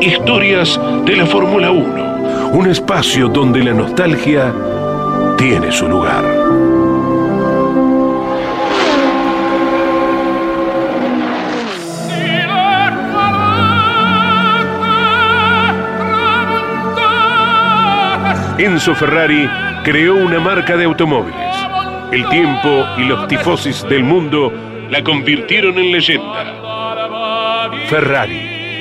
Historias 0.00 0.78
de 1.04 1.14
la 1.14 1.24
Fórmula 1.24 1.70
1. 1.70 2.50
Un 2.50 2.66
espacio 2.66 3.28
donde 3.28 3.62
la 3.62 3.72
nostalgia 3.72 4.52
tiene 5.38 5.70
su 5.70 5.86
lugar. 5.88 6.24
Enzo 18.58 18.96
Ferrari 18.96 19.48
creó 19.84 20.16
una 20.16 20.40
marca 20.40 20.76
de 20.76 20.86
automóviles. 20.86 21.56
El 22.10 22.28
tiempo 22.30 22.84
y 22.98 23.04
los 23.04 23.28
tifosis 23.28 23.84
del 23.88 24.02
mundo 24.02 24.52
la 24.90 25.04
convirtieron 25.04 25.78
en 25.78 25.92
leyenda. 25.92 26.62
Ferrari, 27.88 28.51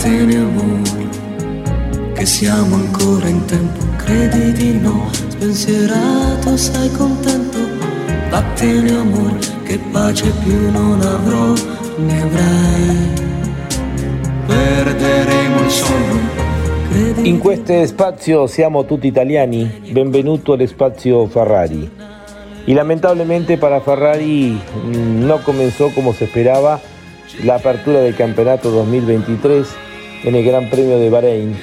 Vattene 0.00 0.34
amore, 0.34 1.08
che 2.14 2.24
siamo 2.24 2.76
ancora 2.76 3.28
in 3.28 3.44
tempo, 3.44 3.84
credi 3.96 4.52
di 4.52 4.78
no, 4.78 5.10
spensierato, 5.12 6.56
sei 6.56 6.90
contento. 6.92 7.58
Vattene 8.30 8.92
amore, 8.92 9.36
che 9.64 9.78
pace 9.92 10.32
più 10.42 10.70
non 10.70 11.02
avrò, 11.02 11.52
ne 11.98 12.22
avrai. 12.22 13.12
Perderemo 14.46 15.60
il 15.64 15.70
sonno. 15.70 17.24
In 17.26 17.38
questo 17.38 17.84
spazio 17.84 18.46
siamo 18.46 18.86
tutti 18.86 19.06
italiani, 19.06 19.82
benvenuto 19.90 20.54
al 20.54 20.66
spazio 20.66 21.26
Ferrari. 21.26 21.90
Y 22.64 22.72
lamentablemente 22.72 23.58
para 23.58 23.82
Ferrari 23.82 24.58
mm, 24.82 25.26
no 25.26 25.42
comenzó 25.42 25.90
como 25.92 26.14
se 26.14 26.24
esperaba 26.24 26.80
la 27.42 27.56
apertura 27.56 28.00
del 28.00 28.16
campeonato 28.16 28.70
2023 28.70 29.89
en 30.24 30.34
el 30.34 30.44
Gran 30.44 30.70
Premio 30.70 30.98
de 30.98 31.10
Bahrein. 31.10 31.56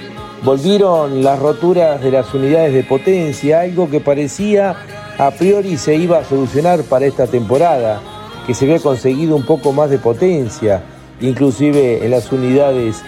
Volvieron 0.43 1.24
las 1.24 1.39
roturas 1.39 2.01
de 2.01 2.12
las 2.12 2.34
unidades 2.34 2.74
de 2.74 2.84
potencia, 2.84 3.62
algo 3.62 3.89
que 3.89 3.99
parecía 3.99 4.76
a 5.18 5.32
priori 5.32 5.78
se 5.78 5.95
iba 5.95 6.20
a 6.20 6.24
solucionar 6.24 6.84
para 6.84 7.08
esta 7.08 7.26
temporada, 7.26 8.01
que 8.45 8.53
se 8.53 8.66
había 8.66 8.80
conseguido 8.80 9.36
un 9.36 9.45
poco 9.45 9.74
más 9.74 9.89
de 9.89 9.97
potencia, 9.97 10.84
inclusive 11.20 12.05
en 12.05 12.12
las 12.12 12.32
unidades 12.32 13.01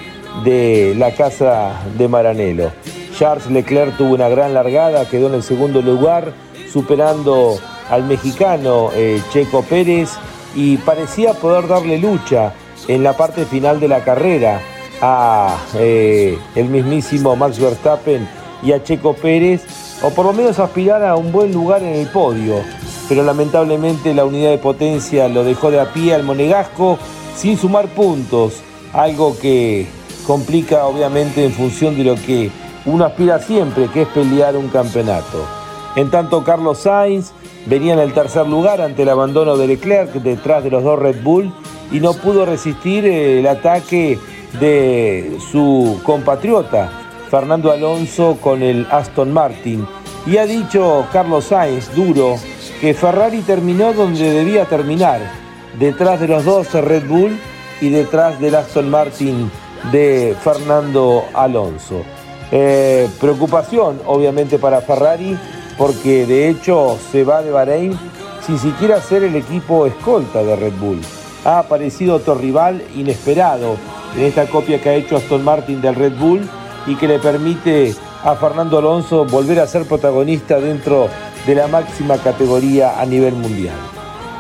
de 0.44 0.96
la 0.98 1.12
casa 1.12 1.74
de 1.98 2.08
Maranello. 2.08 2.72
Charles 3.16 3.48
Leclerc 3.52 3.96
tuvo 3.96 4.16
una 4.16 4.28
gran 4.28 4.56
largada, 4.56 5.08
quedó 5.08 5.28
en 5.28 5.36
el 5.36 5.44
segundo 5.44 5.84
lugar, 5.84 6.34
superando 6.72 7.60
al 7.92 8.06
mexicano 8.06 8.90
eh, 8.96 9.22
Checo 9.32 9.62
Pérez 9.62 10.10
y 10.56 10.78
parecía 10.78 11.34
poder 11.34 11.68
darle 11.68 12.00
lucha 12.00 12.54
en 12.88 13.04
la 13.04 13.14
parte 13.14 13.46
final 13.46 13.80
de 13.80 13.88
la 13.88 14.04
carrera 14.04 14.62
a 15.02 15.58
eh, 15.76 16.38
el 16.56 16.70
mismísimo 16.70 17.36
Max 17.36 17.60
Verstappen 17.60 18.28
y 18.62 18.72
a 18.72 18.84
Checo 18.84 19.14
Pérez, 19.14 19.64
o 20.02 20.10
por 20.10 20.26
lo 20.26 20.34
menos 20.34 20.60
aspirar 20.60 21.04
a 21.04 21.16
un 21.16 21.32
buen 21.32 21.54
lugar 21.54 21.82
en 21.84 21.96
el 21.96 22.08
podio. 22.08 22.56
Pero 23.08 23.24
lamentablemente 23.24 24.14
la 24.14 24.26
unidad 24.26 24.52
de 24.52 24.58
potencia 24.58 25.28
lo 25.28 25.44
dejó 25.44 25.72
de 25.72 25.80
a 25.80 25.94
pie 25.94 26.14
al 26.14 26.24
monegasco 26.24 27.00
sin 27.36 27.58
sumar 27.58 27.88
puntos, 27.88 28.62
algo 28.94 29.38
que 29.40 29.88
complica 30.28 30.86
obviamente 30.86 31.46
en 31.46 31.54
función 31.54 31.98
de 31.98 32.04
lo 32.04 32.16
que 32.16 32.52
uno 32.86 33.06
aspira 33.06 33.40
siempre, 33.40 33.88
que 33.88 34.04
es 34.04 34.08
pelear 34.10 34.56
un 34.58 34.68
campeonato. 34.68 35.46
En 35.96 36.12
tanto 36.12 36.44
Carlos 36.44 36.80
Sainz 36.80 37.32
venía 37.66 37.94
en 37.94 38.00
el 38.00 38.14
tercer 38.14 38.48
lugar 38.48 38.82
ante 38.82 39.04
el 39.04 39.10
abandono 39.10 39.58
de 39.58 39.68
Leclerc 39.68 40.12
detrás 40.14 40.64
de 40.64 40.70
los 40.70 40.84
dos 40.84 41.00
Red 41.00 41.24
Bull 41.24 41.52
y 41.92 42.00
no 42.00 42.14
pudo 42.14 42.46
resistir 42.46 43.06
el 43.06 43.48
ataque 43.48 44.20
de 44.60 45.38
su 45.52 46.00
compatriota 46.04 46.92
Fernando 47.30 47.72
Alonso 47.72 48.38
con 48.42 48.64
el 48.64 48.88
Aston 48.90 49.32
Martin. 49.32 49.86
Y 50.26 50.38
ha 50.38 50.46
dicho 50.46 51.06
Carlos 51.14 51.46
Sainz, 51.46 51.94
duro, 51.96 52.38
que 52.82 52.94
Ferrari 52.94 53.42
terminó 53.42 53.94
donde 53.94 54.32
debía 54.32 54.66
terminar, 54.66 55.22
detrás 55.78 56.20
de 56.20 56.28
los 56.28 56.46
dos 56.46 56.72
Red 56.74 57.08
Bull 57.08 57.38
y 57.82 57.90
detrás 57.90 58.40
del 58.40 58.56
Aston 58.56 58.90
Martin 58.90 59.50
de 59.92 60.36
Fernando 60.42 61.26
Alonso. 61.34 62.04
Eh, 62.52 63.08
preocupación 63.20 64.02
obviamente 64.08 64.58
para 64.58 64.82
Ferrari 64.82 65.38
porque 65.78 66.26
de 66.26 66.50
hecho 66.50 66.98
se 67.12 67.24
va 67.24 67.44
de 67.44 67.52
Bahrein 67.52 67.98
sin 68.46 68.58
siquiera 68.58 69.00
ser 69.02 69.24
el 69.24 69.36
equipo 69.36 69.86
escolta 69.86 70.44
de 70.44 70.56
Red 70.56 70.74
Bull. 70.74 71.00
Ha 71.46 71.60
aparecido 71.60 72.16
otro 72.16 72.36
rival 72.36 72.84
inesperado 72.96 73.78
en 74.16 74.24
esta 74.24 74.48
copia 74.48 74.80
que 74.82 74.90
ha 74.90 74.96
hecho 74.96 75.18
Aston 75.18 75.44
Martin 75.44 75.82
del 75.82 75.96
Red 75.96 76.14
Bull 76.14 76.48
y 76.88 76.96
que 76.96 77.08
le 77.08 77.20
permite 77.20 77.94
a 78.24 78.36
Fernando 78.36 78.78
Alonso 78.78 79.26
volver 79.26 79.60
a 79.60 79.68
ser 79.68 79.86
protagonista 79.86 80.60
dentro 80.60 81.08
de 81.46 81.56
la 81.56 81.68
máxima 81.68 82.18
categoría 82.18 83.00
a 83.00 83.06
nivel 83.06 83.34
mundial. 83.34 83.76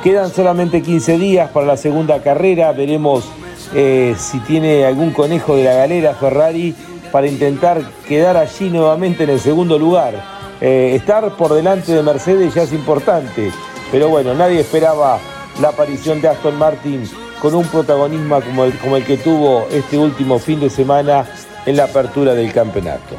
Quedan 0.03 0.31
solamente 0.31 0.81
15 0.81 1.17
días 1.17 1.49
para 1.51 1.65
la 1.65 1.77
segunda 1.77 2.21
carrera, 2.21 2.71
veremos 2.71 3.25
eh, 3.73 4.15
si 4.17 4.39
tiene 4.39 4.85
algún 4.85 5.11
conejo 5.11 5.55
de 5.55 5.65
la 5.65 5.73
galera 5.73 6.13
Ferrari 6.13 6.73
para 7.11 7.27
intentar 7.27 7.81
quedar 8.07 8.37
allí 8.37 8.69
nuevamente 8.69 9.23
en 9.23 9.31
el 9.31 9.39
segundo 9.39 9.77
lugar. 9.77 10.13
Eh, 10.61 10.93
estar 10.95 11.35
por 11.37 11.53
delante 11.53 11.93
de 11.93 12.03
Mercedes 12.03 12.53
ya 12.53 12.63
es 12.63 12.73
importante, 12.73 13.51
pero 13.91 14.09
bueno, 14.09 14.33
nadie 14.33 14.59
esperaba 14.59 15.19
la 15.61 15.69
aparición 15.69 16.21
de 16.21 16.27
Aston 16.27 16.57
Martin 16.57 17.03
con 17.41 17.55
un 17.55 17.65
protagonismo 17.67 18.41
como 18.41 18.65
el, 18.65 18.77
como 18.79 18.97
el 18.97 19.05
que 19.05 19.17
tuvo 19.17 19.67
este 19.71 19.97
último 19.97 20.39
fin 20.39 20.59
de 20.59 20.69
semana 20.69 21.25
en 21.65 21.77
la 21.77 21.85
apertura 21.85 22.33
del 22.33 22.51
campeonato. 22.53 23.15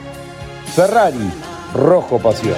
Ferrari, 0.75 1.31
rojo 1.75 2.19
pasión. 2.19 2.57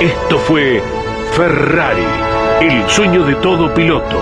Esto 0.00 0.38
fue 0.38 0.82
Ferrari, 1.32 2.06
el 2.62 2.88
sueño 2.88 3.22
de 3.22 3.34
todo 3.34 3.74
piloto. 3.74 4.16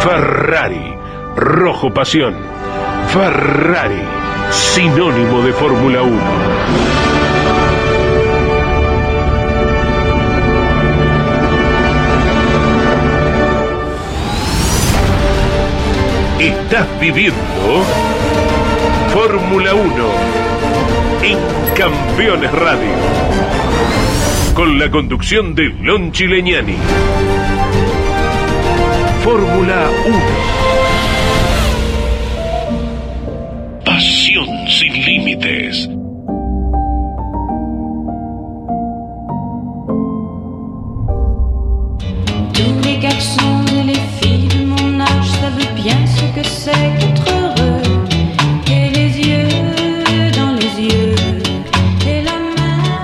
Ferrari, 0.00 0.96
rojo 1.36 1.94
pasión. 1.94 2.34
Ferrari, 3.06 4.02
sinónimo 4.50 5.42
de 5.42 5.52
Fórmula 5.52 6.02
1. 6.02 6.20
Estás 16.40 16.88
viviendo 16.98 17.38
Fórmula 19.14 19.72
1 19.72 19.84
en 21.22 21.38
Campeones 21.76 22.50
Radio 22.50 24.19
con 24.60 24.78
la 24.78 24.90
conducción 24.90 25.54
de 25.54 25.70
Lon 25.80 26.12
Chileñani. 26.12 26.76
Fórmula 29.24 29.90
1. 30.06 30.18
Pasión 33.86 34.46
sin 34.68 34.92
límites. 34.92 35.88
Tous 42.52 42.80
les 42.84 42.98
garçons 42.98 43.64
et 43.78 43.84
les 43.84 44.02
filles 44.20 44.48
de 44.48 44.66
mon 44.66 45.00
âge 45.00 45.30
savent 45.40 45.74
bien 45.74 45.96
ce 46.04 46.38
que 46.38 46.46
c'est 46.46 46.98
qu'être 46.98 47.29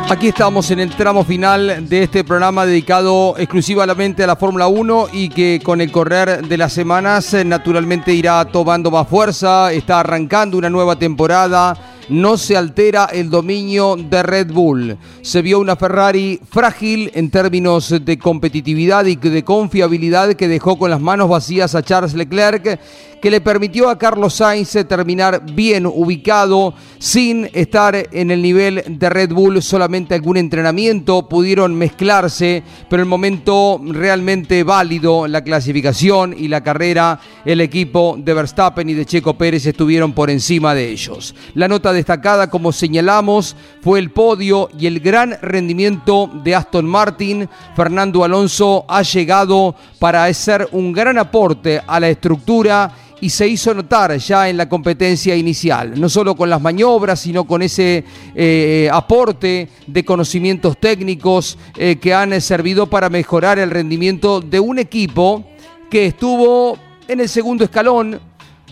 Aquí 0.09 0.29
estamos 0.29 0.71
en 0.71 0.79
el 0.79 0.91
tramo 0.91 1.25
final 1.25 1.89
de 1.89 2.05
este 2.05 2.23
programa 2.23 2.65
dedicado 2.65 3.35
exclusivamente 3.39 4.23
a 4.23 4.29
la 4.29 4.37
Fórmula 4.37 4.69
1 4.69 5.09
y 5.13 5.29
que 5.29 5.61
con 5.61 5.81
el 5.81 5.91
correr 5.91 6.47
de 6.47 6.57
las 6.57 6.73
semanas 6.73 7.35
eh, 7.35 7.45
naturalmente 7.45 8.13
irá 8.13 8.45
tomando 8.45 8.93
más 8.93 9.09
fuerza, 9.09 9.73
está 9.73 9.99
arrancando 9.99 10.59
una 10.59 10.71
nueva 10.71 10.95
temporada 10.97 11.96
no 12.09 12.37
se 12.37 12.57
altera 12.57 13.07
el 13.13 13.31
dominio 13.31 13.97
de 13.97 14.23
Red 14.23 14.53
Bull. 14.53 14.97
Se 15.23 15.43
vio 15.43 15.61
una 15.61 15.77
Ferrari 15.77 16.41
frágil 16.49 17.11
en 17.15 17.31
términos 17.31 17.95
de 18.05 18.19
competitividad 18.19 19.07
y 19.07 19.17
de 19.17 19.45
confiabilidad 19.45 20.35
que 20.35 20.49
dejó 20.49 20.79
con 20.79 20.91
las 20.91 21.01
manos 21.01 21.29
vacías 21.29 21.75
a 21.75 21.83
Charles 21.83 22.15
Leclerc 22.15 22.79
que 23.21 23.31
le 23.31 23.41
permitió 23.41 23.89
a 23.89 23.99
Carlos 23.99 24.35
Sainz 24.35 24.73
terminar 24.87 25.43
bien 25.53 25.87
ubicado 25.87 26.75
sin 26.99 27.49
estar 27.53 28.09
en 28.13 28.31
el 28.31 28.43
nivel 28.43 28.85
de 28.87 29.11
Red 29.11 29.33
Bull, 29.33 29.63
solamente 29.63 30.15
algún 30.15 30.37
entrenamiento 30.37 31.29
pudieron 31.29 31.75
mezclarse, 31.75 32.63
pero 32.89 33.03
el 33.03 33.09
momento 33.09 33.81
realmente 33.83 34.63
válido, 34.65 35.27
la 35.27 35.43
clasificación 35.43 36.35
y 36.39 36.49
la 36.49 36.63
carrera, 36.63 37.19
el 37.45 37.61
equipo 37.61 38.17
de 38.19 38.35
Verstappen 38.35 38.89
y 38.91 38.95
de 38.95 39.07
Checo 39.07 39.35
Pérez 39.35 39.67
estuvieron 39.67 40.13
por 40.13 40.31
encima 40.31 40.75
de 40.75 40.91
ellos. 40.91 41.35
La 41.55 41.69
nota 41.69 41.93
destacada, 41.97 42.49
como 42.49 42.71
señalamos, 42.71 43.57
fue 43.83 43.99
el 43.99 44.11
podio 44.11 44.69
y 44.79 44.87
el 44.87 45.01
gran 45.01 45.37
rendimiento 45.43 46.31
de 46.45 46.55
Aston 46.55 46.87
Martin. 46.87 47.49
Fernando 47.75 48.23
Alonso 48.23 48.85
ha 48.89 49.03
llegado 49.03 49.75
para 49.99 50.25
hacer 50.25 50.69
un 50.71 50.93
gran 50.93 51.19
aporte 51.19 51.83
a 51.85 51.99
la 51.99 52.09
estructura 52.09 52.93
y 53.21 53.31
se 53.31 53.49
hizo 53.49 53.73
notar 53.75 54.17
ya 54.19 54.49
en 54.49 54.57
la 54.57 54.69
competencia 54.69 55.35
inicial, 55.35 55.99
no 55.99 56.09
solo 56.09 56.37
con 56.37 56.51
las 56.51 56.61
maniobras, 56.61 57.21
sino 57.21 57.45
con 57.45 57.63
ese 57.63 58.05
eh, 58.35 58.89
aporte 58.93 59.69
de 59.87 60.05
conocimientos 60.05 60.79
técnicos 60.79 61.59
eh, 61.77 61.97
que 61.97 62.13
han 62.13 62.39
servido 62.41 62.87
para 62.87 63.09
mejorar 63.09 63.59
el 63.59 63.71
rendimiento 63.71 64.41
de 64.41 64.61
un 64.61 64.79
equipo 64.79 65.45
que 65.91 66.07
estuvo 66.07 66.79
en 67.09 67.21
el 67.21 67.29
segundo 67.29 67.65
escalón, 67.65 68.21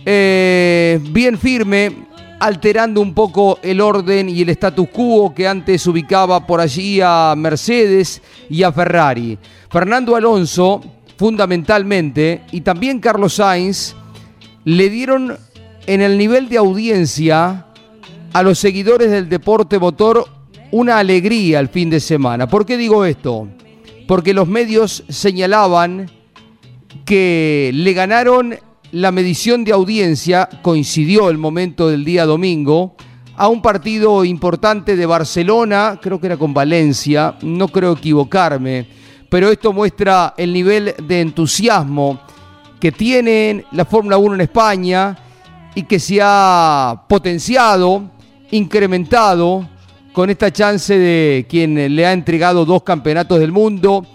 eh, 0.04 1.00
bien 1.10 1.38
firme, 1.38 1.92
alterando 2.40 3.00
un 3.00 3.14
poco 3.14 3.58
el 3.62 3.80
orden 3.80 4.28
y 4.28 4.42
el 4.42 4.50
status 4.50 4.88
quo 4.88 5.34
que 5.34 5.48
antes 5.48 5.86
ubicaba 5.86 6.46
por 6.46 6.60
allí 6.60 7.00
a 7.02 7.34
Mercedes 7.36 8.20
y 8.50 8.62
a 8.62 8.72
Ferrari. 8.72 9.38
Fernando 9.70 10.16
Alonso, 10.16 10.82
fundamentalmente, 11.16 12.42
y 12.52 12.60
también 12.60 13.00
Carlos 13.00 13.34
Sainz, 13.34 13.94
le 14.64 14.90
dieron 14.90 15.36
en 15.86 16.00
el 16.00 16.16
nivel 16.18 16.48
de 16.48 16.58
audiencia 16.58 17.66
a 18.32 18.42
los 18.42 18.58
seguidores 18.58 19.10
del 19.10 19.28
deporte 19.28 19.78
motor 19.78 20.26
una 20.70 20.98
alegría 20.98 21.60
el 21.60 21.68
fin 21.68 21.88
de 21.90 22.00
semana. 22.00 22.48
¿Por 22.48 22.66
qué 22.66 22.76
digo 22.76 23.04
esto? 23.04 23.48
Porque 24.08 24.34
los 24.34 24.48
medios 24.48 25.04
señalaban 25.08 26.10
que 27.04 27.70
le 27.74 27.92
ganaron 27.92 28.56
la 28.94 29.10
medición 29.10 29.64
de 29.64 29.72
audiencia, 29.72 30.48
coincidió 30.62 31.28
el 31.28 31.36
momento 31.36 31.88
del 31.88 32.04
día 32.04 32.26
domingo, 32.26 32.94
a 33.36 33.48
un 33.48 33.60
partido 33.60 34.24
importante 34.24 34.94
de 34.94 35.04
Barcelona, 35.04 35.98
creo 36.00 36.20
que 36.20 36.26
era 36.26 36.36
con 36.36 36.54
Valencia, 36.54 37.34
no 37.42 37.66
creo 37.66 37.94
equivocarme, 37.94 38.86
pero 39.28 39.50
esto 39.50 39.72
muestra 39.72 40.34
el 40.36 40.52
nivel 40.52 40.94
de 41.08 41.20
entusiasmo 41.20 42.20
que 42.78 42.92
tienen 42.92 43.64
la 43.72 43.84
Fórmula 43.84 44.16
1 44.16 44.36
en 44.36 44.40
España 44.42 45.18
y 45.74 45.82
que 45.82 45.98
se 45.98 46.20
ha 46.22 47.02
potenciado, 47.08 48.10
incrementado 48.52 49.68
con 50.12 50.30
esta 50.30 50.52
chance 50.52 50.96
de 50.96 51.46
quien 51.48 51.96
le 51.96 52.06
ha 52.06 52.12
entregado 52.12 52.64
dos 52.64 52.84
campeonatos 52.84 53.40
del 53.40 53.50
mundo 53.50 54.06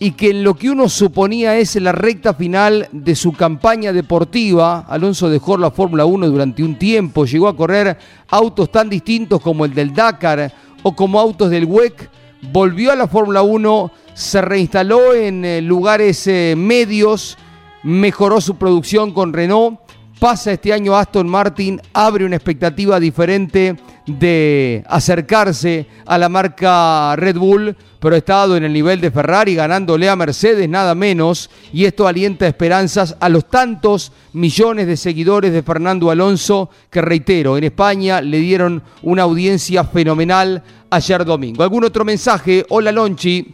y 0.00 0.12
que 0.12 0.30
en 0.30 0.44
lo 0.44 0.54
que 0.54 0.70
uno 0.70 0.88
suponía 0.88 1.56
es 1.56 1.74
la 1.76 1.92
recta 1.92 2.34
final 2.34 2.88
de 2.92 3.16
su 3.16 3.32
campaña 3.32 3.92
deportiva, 3.92 4.86
Alonso 4.88 5.28
dejó 5.28 5.56
la 5.56 5.72
Fórmula 5.72 6.04
1 6.04 6.28
durante 6.28 6.62
un 6.62 6.78
tiempo, 6.78 7.24
llegó 7.24 7.48
a 7.48 7.56
correr 7.56 7.98
autos 8.28 8.70
tan 8.70 8.88
distintos 8.88 9.40
como 9.40 9.64
el 9.64 9.74
del 9.74 9.92
Dakar 9.92 10.52
o 10.84 10.94
como 10.94 11.18
autos 11.18 11.50
del 11.50 11.64
WEC, 11.64 12.08
volvió 12.52 12.92
a 12.92 12.96
la 12.96 13.08
Fórmula 13.08 13.42
1, 13.42 13.90
se 14.14 14.40
reinstaló 14.40 15.14
en 15.14 15.44
eh, 15.44 15.60
lugares 15.60 16.24
eh, 16.28 16.54
medios, 16.56 17.36
mejoró 17.82 18.40
su 18.40 18.54
producción 18.54 19.12
con 19.12 19.32
Renault, 19.32 19.80
pasa 20.20 20.52
este 20.52 20.72
año 20.72 20.96
Aston 20.96 21.28
Martin, 21.28 21.80
abre 21.92 22.24
una 22.24 22.36
expectativa 22.36 23.00
diferente 23.00 23.76
de 24.08 24.82
acercarse 24.88 25.86
a 26.06 26.16
la 26.16 26.28
marca 26.28 27.14
Red 27.16 27.36
Bull, 27.36 27.76
pero 28.00 28.14
ha 28.14 28.18
estado 28.18 28.56
en 28.56 28.64
el 28.64 28.72
nivel 28.72 29.00
de 29.00 29.10
Ferrari 29.10 29.54
ganándole 29.54 30.08
a 30.08 30.16
Mercedes 30.16 30.68
nada 30.68 30.94
menos 30.94 31.50
y 31.72 31.84
esto 31.84 32.06
alienta 32.08 32.46
esperanzas 32.46 33.16
a 33.20 33.28
los 33.28 33.48
tantos 33.48 34.12
millones 34.32 34.86
de 34.86 34.96
seguidores 34.96 35.52
de 35.52 35.62
Fernando 35.62 36.10
Alonso 36.10 36.70
que 36.90 37.02
reitero, 37.02 37.58
en 37.58 37.64
España 37.64 38.22
le 38.22 38.38
dieron 38.38 38.82
una 39.02 39.24
audiencia 39.24 39.84
fenomenal 39.84 40.62
ayer 40.90 41.24
domingo. 41.24 41.62
¿Algún 41.62 41.84
otro 41.84 42.04
mensaje? 42.04 42.64
Hola 42.70 42.92
Lonchi, 42.92 43.46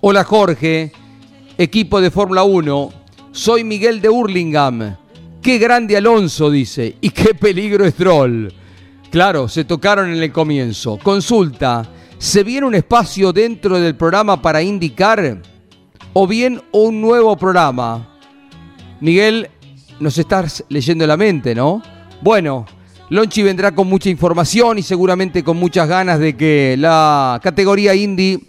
hola 0.00 0.24
Jorge, 0.24 0.92
equipo 1.56 2.00
de 2.00 2.10
Fórmula 2.10 2.42
1, 2.42 2.92
soy 3.30 3.62
Miguel 3.62 4.00
de 4.00 4.08
Hurlingham. 4.08 4.96
Qué 5.40 5.58
grande 5.58 5.96
Alonso, 5.96 6.50
dice, 6.50 6.96
y 7.00 7.10
qué 7.10 7.32
peligro 7.34 7.88
Stroll. 7.88 8.52
Claro, 9.10 9.48
se 9.48 9.64
tocaron 9.64 10.12
en 10.12 10.22
el 10.22 10.32
comienzo. 10.32 10.98
Consulta, 11.02 11.88
¿se 12.18 12.44
viene 12.44 12.66
un 12.66 12.74
espacio 12.74 13.32
dentro 13.32 13.80
del 13.80 13.96
programa 13.96 14.42
para 14.42 14.60
indicar 14.60 15.40
o 16.12 16.26
bien 16.26 16.60
un 16.72 17.00
nuevo 17.00 17.34
programa? 17.36 18.18
Miguel, 19.00 19.48
nos 19.98 20.18
estás 20.18 20.62
leyendo 20.68 21.06
la 21.06 21.16
mente, 21.16 21.54
¿no? 21.54 21.82
Bueno, 22.20 22.66
Lonchi 23.08 23.42
vendrá 23.42 23.74
con 23.74 23.88
mucha 23.88 24.10
información 24.10 24.78
y 24.78 24.82
seguramente 24.82 25.42
con 25.42 25.56
muchas 25.56 25.88
ganas 25.88 26.18
de 26.18 26.36
que 26.36 26.76
la 26.78 27.40
categoría 27.42 27.94
indie 27.94 28.40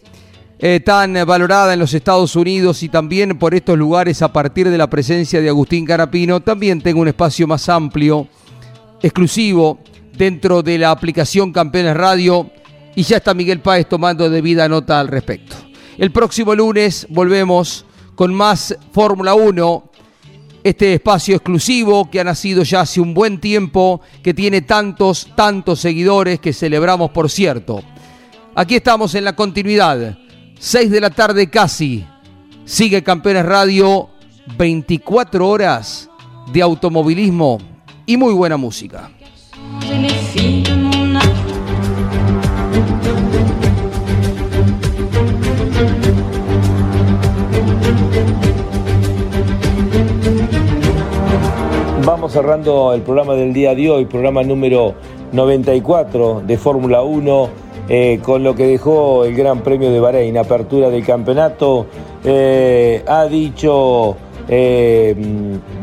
eh, 0.59 0.81
tan 0.81 1.13
valorada 1.25 1.73
en 1.73 1.79
los 1.79 1.93
Estados 1.93 2.35
Unidos 2.35 2.83
y 2.83 2.89
también 2.89 3.39
por 3.39 3.55
estos 3.55 3.77
lugares 3.77 4.21
a 4.21 4.33
partir 4.33 4.69
de 4.69 4.77
la 4.77 4.89
presencia 4.89 5.39
de 5.39 5.47
Agustín 5.47 5.85
Carapino, 5.85 6.41
también 6.41 6.81
tengo 6.81 6.99
un 6.99 7.07
espacio 7.07 7.47
más 7.47 7.69
amplio, 7.69 8.27
exclusivo, 9.01 9.79
dentro 10.19 10.61
de 10.61 10.77
la 10.77 10.91
aplicación 10.91 11.53
Campeones 11.53 11.95
Radio 11.95 12.51
y 12.93 13.03
ya 13.03 13.17
está 13.17 13.33
Miguel 13.33 13.61
Páez 13.61 13.87
tomando 13.87 14.29
debida 14.29 14.67
nota 14.67 14.99
al 14.99 15.07
respecto. 15.07 15.55
El 15.97 16.11
próximo 16.11 16.53
lunes 16.53 17.07
volvemos 17.09 17.85
con 18.15 18.33
más 18.33 18.75
Fórmula 18.91 19.33
1, 19.33 19.91
este 20.61 20.95
espacio 20.95 21.37
exclusivo 21.37 22.11
que 22.11 22.19
ha 22.19 22.25
nacido 22.25 22.63
ya 22.63 22.81
hace 22.81 22.99
un 22.99 23.13
buen 23.13 23.39
tiempo, 23.39 24.01
que 24.21 24.33
tiene 24.33 24.61
tantos, 24.61 25.29
tantos 25.37 25.79
seguidores 25.79 26.41
que 26.41 26.51
celebramos, 26.51 27.11
por 27.11 27.29
cierto. 27.29 27.81
Aquí 28.55 28.75
estamos 28.75 29.15
en 29.15 29.23
la 29.23 29.37
continuidad 29.37 30.17
6 30.59 30.91
de 30.91 30.99
la 30.99 31.11
tarde 31.11 31.49
casi. 31.49 32.05
Sigue 32.65 33.03
Campeones 33.03 33.45
Radio, 33.45 34.09
24 34.57 35.47
horas 35.47 36.09
de 36.51 36.61
automovilismo 36.61 37.57
y 38.05 38.17
muy 38.17 38.33
buena 38.33 38.57
música. 38.57 39.11
Vamos 52.05 52.33
cerrando 52.33 52.93
el 52.93 53.01
programa 53.01 53.33
del 53.33 53.53
día 53.53 53.75
de 53.75 53.89
hoy, 53.89 54.05
programa 54.05 54.43
número 54.43 54.95
94 55.31 56.43
de 56.45 56.57
Fórmula 56.57 57.01
1 57.01 57.49
eh, 57.87 58.19
con 58.23 58.43
lo 58.43 58.53
que 58.53 58.67
dejó 58.67 59.25
el 59.25 59.35
Gran 59.35 59.61
Premio 59.61 59.91
de 59.91 59.99
Bahrein, 59.99 60.37
apertura 60.37 60.89
del 60.89 61.03
campeonato. 61.03 61.87
Eh, 62.23 63.03
ha 63.07 63.25
dicho 63.25 64.15
eh, 64.47 65.15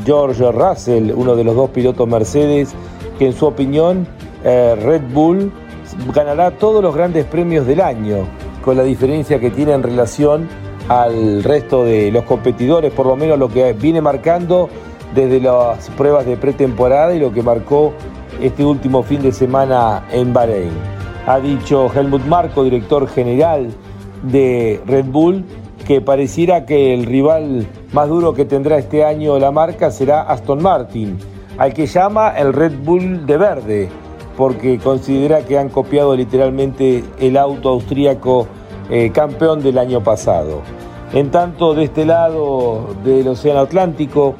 George 0.05 0.53
Russell, 0.53 1.13
uno 1.15 1.35
de 1.35 1.43
los 1.43 1.57
dos 1.57 1.71
pilotos 1.71 2.07
Mercedes, 2.07 2.75
que 3.19 3.27
en 3.27 3.33
su 3.33 3.47
opinión 3.47 4.07
Red 4.45 5.03
Bull 5.13 5.53
ganará 6.15 6.53
todos 6.53 6.83
los 6.83 6.95
grandes 6.95 7.25
premios 7.25 7.67
del 7.67 7.81
año, 7.81 8.27
con 8.65 8.77
la 8.77 8.83
diferencia 8.83 9.39
que 9.39 9.51
tiene 9.51 9.73
en 9.73 9.83
relación 9.83 10.49
al 10.89 11.43
resto 11.43 11.85
de 11.85 12.11
los 12.11 12.25
competidores, 12.25 12.93
por 12.93 13.07
lo 13.07 13.17
menos 13.17 13.39
lo 13.39 13.49
que 13.49 13.73
viene 13.73 14.01
marcando 14.01 14.69
desde 15.15 15.41
las 15.41 15.89
pruebas 15.91 16.27
de 16.27 16.37
pretemporada 16.37 17.15
y 17.15 17.19
lo 17.19 17.33
que 17.33 17.43
marcó 17.43 17.93
este 18.41 18.65
último 18.65 19.03
fin 19.03 19.23
de 19.23 19.33
semana 19.33 20.05
en 20.13 20.33
Bahrein. 20.33 20.71
Ha 21.27 21.41
dicho 21.41 21.91
Helmut 21.93 22.25
Marko, 22.27 22.65
director 22.65 23.09
general 23.09 23.69
de 24.23 24.81
Red 24.87 25.07
Bull, 25.07 25.45
que 25.87 26.01
pareciera 26.01 26.67
que 26.67 26.93
el 26.95 27.07
rival 27.07 27.67
más 27.93 28.09
duro 28.09 28.35
que 28.35 28.45
tendrá 28.45 28.79
este 28.79 29.05
año 29.05 29.39
la 29.39 29.51
marca 29.51 29.91
será 29.91 30.23
Aston 30.23 30.63
Martin, 30.63 31.19
al 31.59 31.73
que 31.73 31.87
llama 31.87 32.31
el 32.37 32.53
Red 32.53 32.73
Bull 32.85 33.27
de 33.27 33.37
verde, 33.37 33.89
porque 34.37 34.79
considera 34.79 35.41
que 35.41 35.59
han 35.59 35.69
copiado 35.69 36.15
literalmente 36.15 37.05
el 37.19 37.37
auto 37.37 37.71
austríaco 37.71 38.47
eh, 38.91 39.11
campeón 39.13 39.63
del 39.63 39.79
año 39.79 40.03
pasado. 40.03 40.63
En 41.13 41.31
tanto, 41.31 41.75
de 41.75 41.85
este 41.85 42.05
lado 42.05 42.95
del 43.05 43.29
Océano 43.29 43.61
Atlántico, 43.61 44.35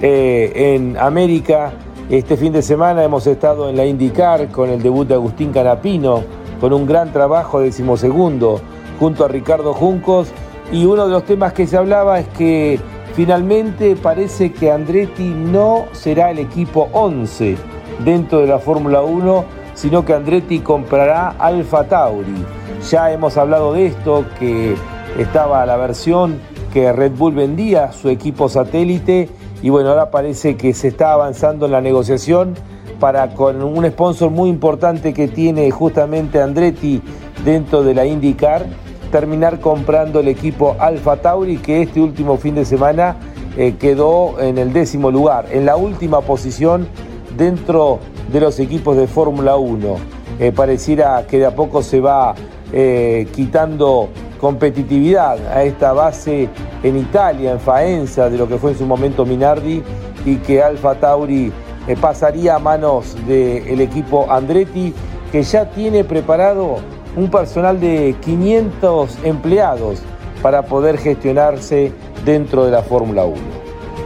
eh, 0.00 0.74
en 0.74 0.96
América, 0.98 1.72
Este 2.10 2.36
fin 2.36 2.52
de 2.52 2.60
semana 2.60 3.04
hemos 3.04 3.26
estado 3.26 3.70
en 3.70 3.76
la 3.76 3.86
IndyCar 3.86 4.48
con 4.48 4.68
el 4.68 4.82
debut 4.82 5.08
de 5.08 5.14
Agustín 5.14 5.50
Canapino, 5.50 6.22
con 6.60 6.74
un 6.74 6.84
gran 6.84 7.10
trabajo 7.10 7.60
decimosegundo 7.60 8.60
junto 8.98 9.24
a 9.24 9.28
Ricardo 9.28 9.72
Juncos. 9.72 10.28
Y 10.72 10.86
uno 10.86 11.06
de 11.06 11.12
los 11.12 11.24
temas 11.24 11.52
que 11.52 11.66
se 11.66 11.76
hablaba 11.76 12.18
es 12.18 12.28
que 12.28 12.80
finalmente 13.14 13.94
parece 13.94 14.52
que 14.52 14.72
Andretti 14.72 15.28
no 15.28 15.84
será 15.92 16.30
el 16.30 16.38
equipo 16.38 16.88
11 16.92 17.56
dentro 18.04 18.40
de 18.40 18.46
la 18.46 18.58
Fórmula 18.58 19.02
1, 19.02 19.44
sino 19.74 20.04
que 20.04 20.14
Andretti 20.14 20.60
comprará 20.60 21.28
Alfa 21.38 21.84
Tauri. 21.84 22.44
Ya 22.90 23.12
hemos 23.12 23.36
hablado 23.36 23.74
de 23.74 23.86
esto, 23.86 24.24
que 24.38 24.74
estaba 25.18 25.66
la 25.66 25.76
versión 25.76 26.40
que 26.72 26.90
Red 26.90 27.12
Bull 27.12 27.34
vendía 27.34 27.92
su 27.92 28.08
equipo 28.08 28.48
satélite 28.48 29.28
y 29.62 29.68
bueno, 29.68 29.90
ahora 29.90 30.10
parece 30.10 30.56
que 30.56 30.72
se 30.72 30.88
está 30.88 31.12
avanzando 31.12 31.66
en 31.66 31.72
la 31.72 31.82
negociación 31.82 32.54
para 32.98 33.34
con 33.34 33.62
un 33.62 33.86
sponsor 33.90 34.30
muy 34.30 34.48
importante 34.48 35.12
que 35.12 35.28
tiene 35.28 35.70
justamente 35.70 36.40
Andretti 36.40 37.02
dentro 37.44 37.82
de 37.82 37.94
la 37.94 38.06
IndyCar, 38.06 38.66
terminar 39.12 39.60
comprando 39.60 40.18
el 40.18 40.26
equipo 40.26 40.74
Alfa 40.80 41.18
Tauri 41.18 41.58
que 41.58 41.82
este 41.82 42.00
último 42.00 42.38
fin 42.38 42.56
de 42.56 42.64
semana 42.64 43.14
eh, 43.56 43.76
quedó 43.78 44.40
en 44.40 44.58
el 44.58 44.72
décimo 44.72 45.10
lugar, 45.10 45.46
en 45.52 45.66
la 45.66 45.76
última 45.76 46.22
posición 46.22 46.88
dentro 47.36 48.00
de 48.32 48.40
los 48.40 48.58
equipos 48.58 48.96
de 48.96 49.06
Fórmula 49.06 49.56
1. 49.56 49.96
Eh, 50.40 50.50
pareciera 50.50 51.24
que 51.28 51.38
de 51.38 51.46
a 51.46 51.54
poco 51.54 51.82
se 51.82 52.00
va 52.00 52.34
eh, 52.72 53.28
quitando 53.34 54.08
competitividad 54.40 55.38
a 55.54 55.62
esta 55.62 55.92
base 55.92 56.48
en 56.82 56.96
Italia, 56.96 57.52
en 57.52 57.60
Faenza, 57.60 58.30
de 58.30 58.38
lo 58.38 58.48
que 58.48 58.56
fue 58.56 58.72
en 58.72 58.78
su 58.78 58.86
momento 58.86 59.26
Minardi 59.26 59.82
y 60.24 60.36
que 60.36 60.62
Alfa 60.62 60.94
Tauri 60.94 61.52
pasaría 62.00 62.56
a 62.56 62.58
manos 62.58 63.14
del 63.26 63.80
equipo 63.80 64.26
Andretti, 64.30 64.94
que 65.30 65.42
ya 65.42 65.68
tiene 65.70 66.02
preparado 66.02 66.78
un 67.16 67.30
personal 67.30 67.80
de 67.80 68.14
500 68.20 69.18
empleados 69.24 70.02
para 70.42 70.62
poder 70.62 70.98
gestionarse 70.98 71.92
dentro 72.24 72.64
de 72.64 72.72
la 72.72 72.82
Fórmula 72.82 73.24
1. 73.24 73.36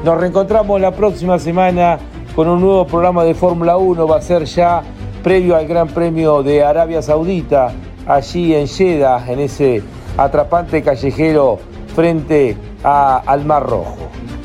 Nos 0.04 0.20
reencontramos 0.20 0.80
la 0.80 0.92
próxima 0.92 1.38
semana 1.38 1.98
con 2.34 2.48
un 2.48 2.60
nuevo 2.60 2.86
programa 2.86 3.24
de 3.24 3.34
Fórmula 3.34 3.76
1, 3.76 4.06
va 4.06 4.18
a 4.18 4.22
ser 4.22 4.44
ya 4.44 4.82
previo 5.22 5.56
al 5.56 5.66
Gran 5.66 5.88
Premio 5.88 6.42
de 6.42 6.62
Arabia 6.62 7.02
Saudita, 7.02 7.72
allí 8.06 8.54
en 8.54 8.68
Jeddah, 8.68 9.24
en 9.26 9.40
ese 9.40 9.82
atrapante 10.16 10.82
callejero 10.82 11.58
frente 11.94 12.56
al 12.82 13.44
Mar 13.44 13.68
Rojo. 13.68 13.96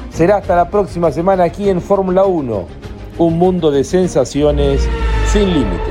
Será 0.09 0.38
hasta 0.38 0.55
la 0.55 0.70
próxima 0.70 1.12
semana 1.12 1.43
aquí 1.43 1.70
en 1.70 1.82
Fórmula 1.82 2.24
1, 2.24 2.66
un 3.18 3.38
mundo 3.38 3.72
de 3.72 3.84
sensaciones 3.84 4.88
sin 5.28 5.53
límites. 5.53 5.91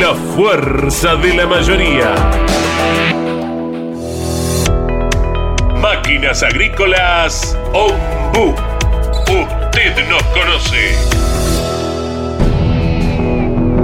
La 0.00 0.12
fuerza 0.34 1.14
de 1.16 1.34
la 1.34 1.46
mayoría. 1.46 2.14
Máquinas 5.80 6.42
Agrícolas 6.42 7.56
Ombu. 7.72 8.54
Usted 9.22 10.08
nos 10.08 10.22
conoce. 10.24 10.96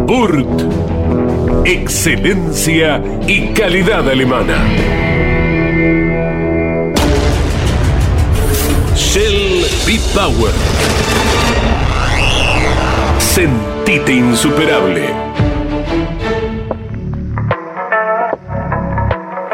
Burt. 0.07 1.65
Excelencia 1.65 3.01
y 3.29 3.53
calidad 3.53 4.09
alemana. 4.09 4.65
Shell 8.97 9.65
B-Power. 9.87 10.53
Sentite 13.19 14.13
insuperable. 14.13 15.31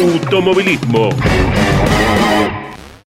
automovilismo. 0.00 1.12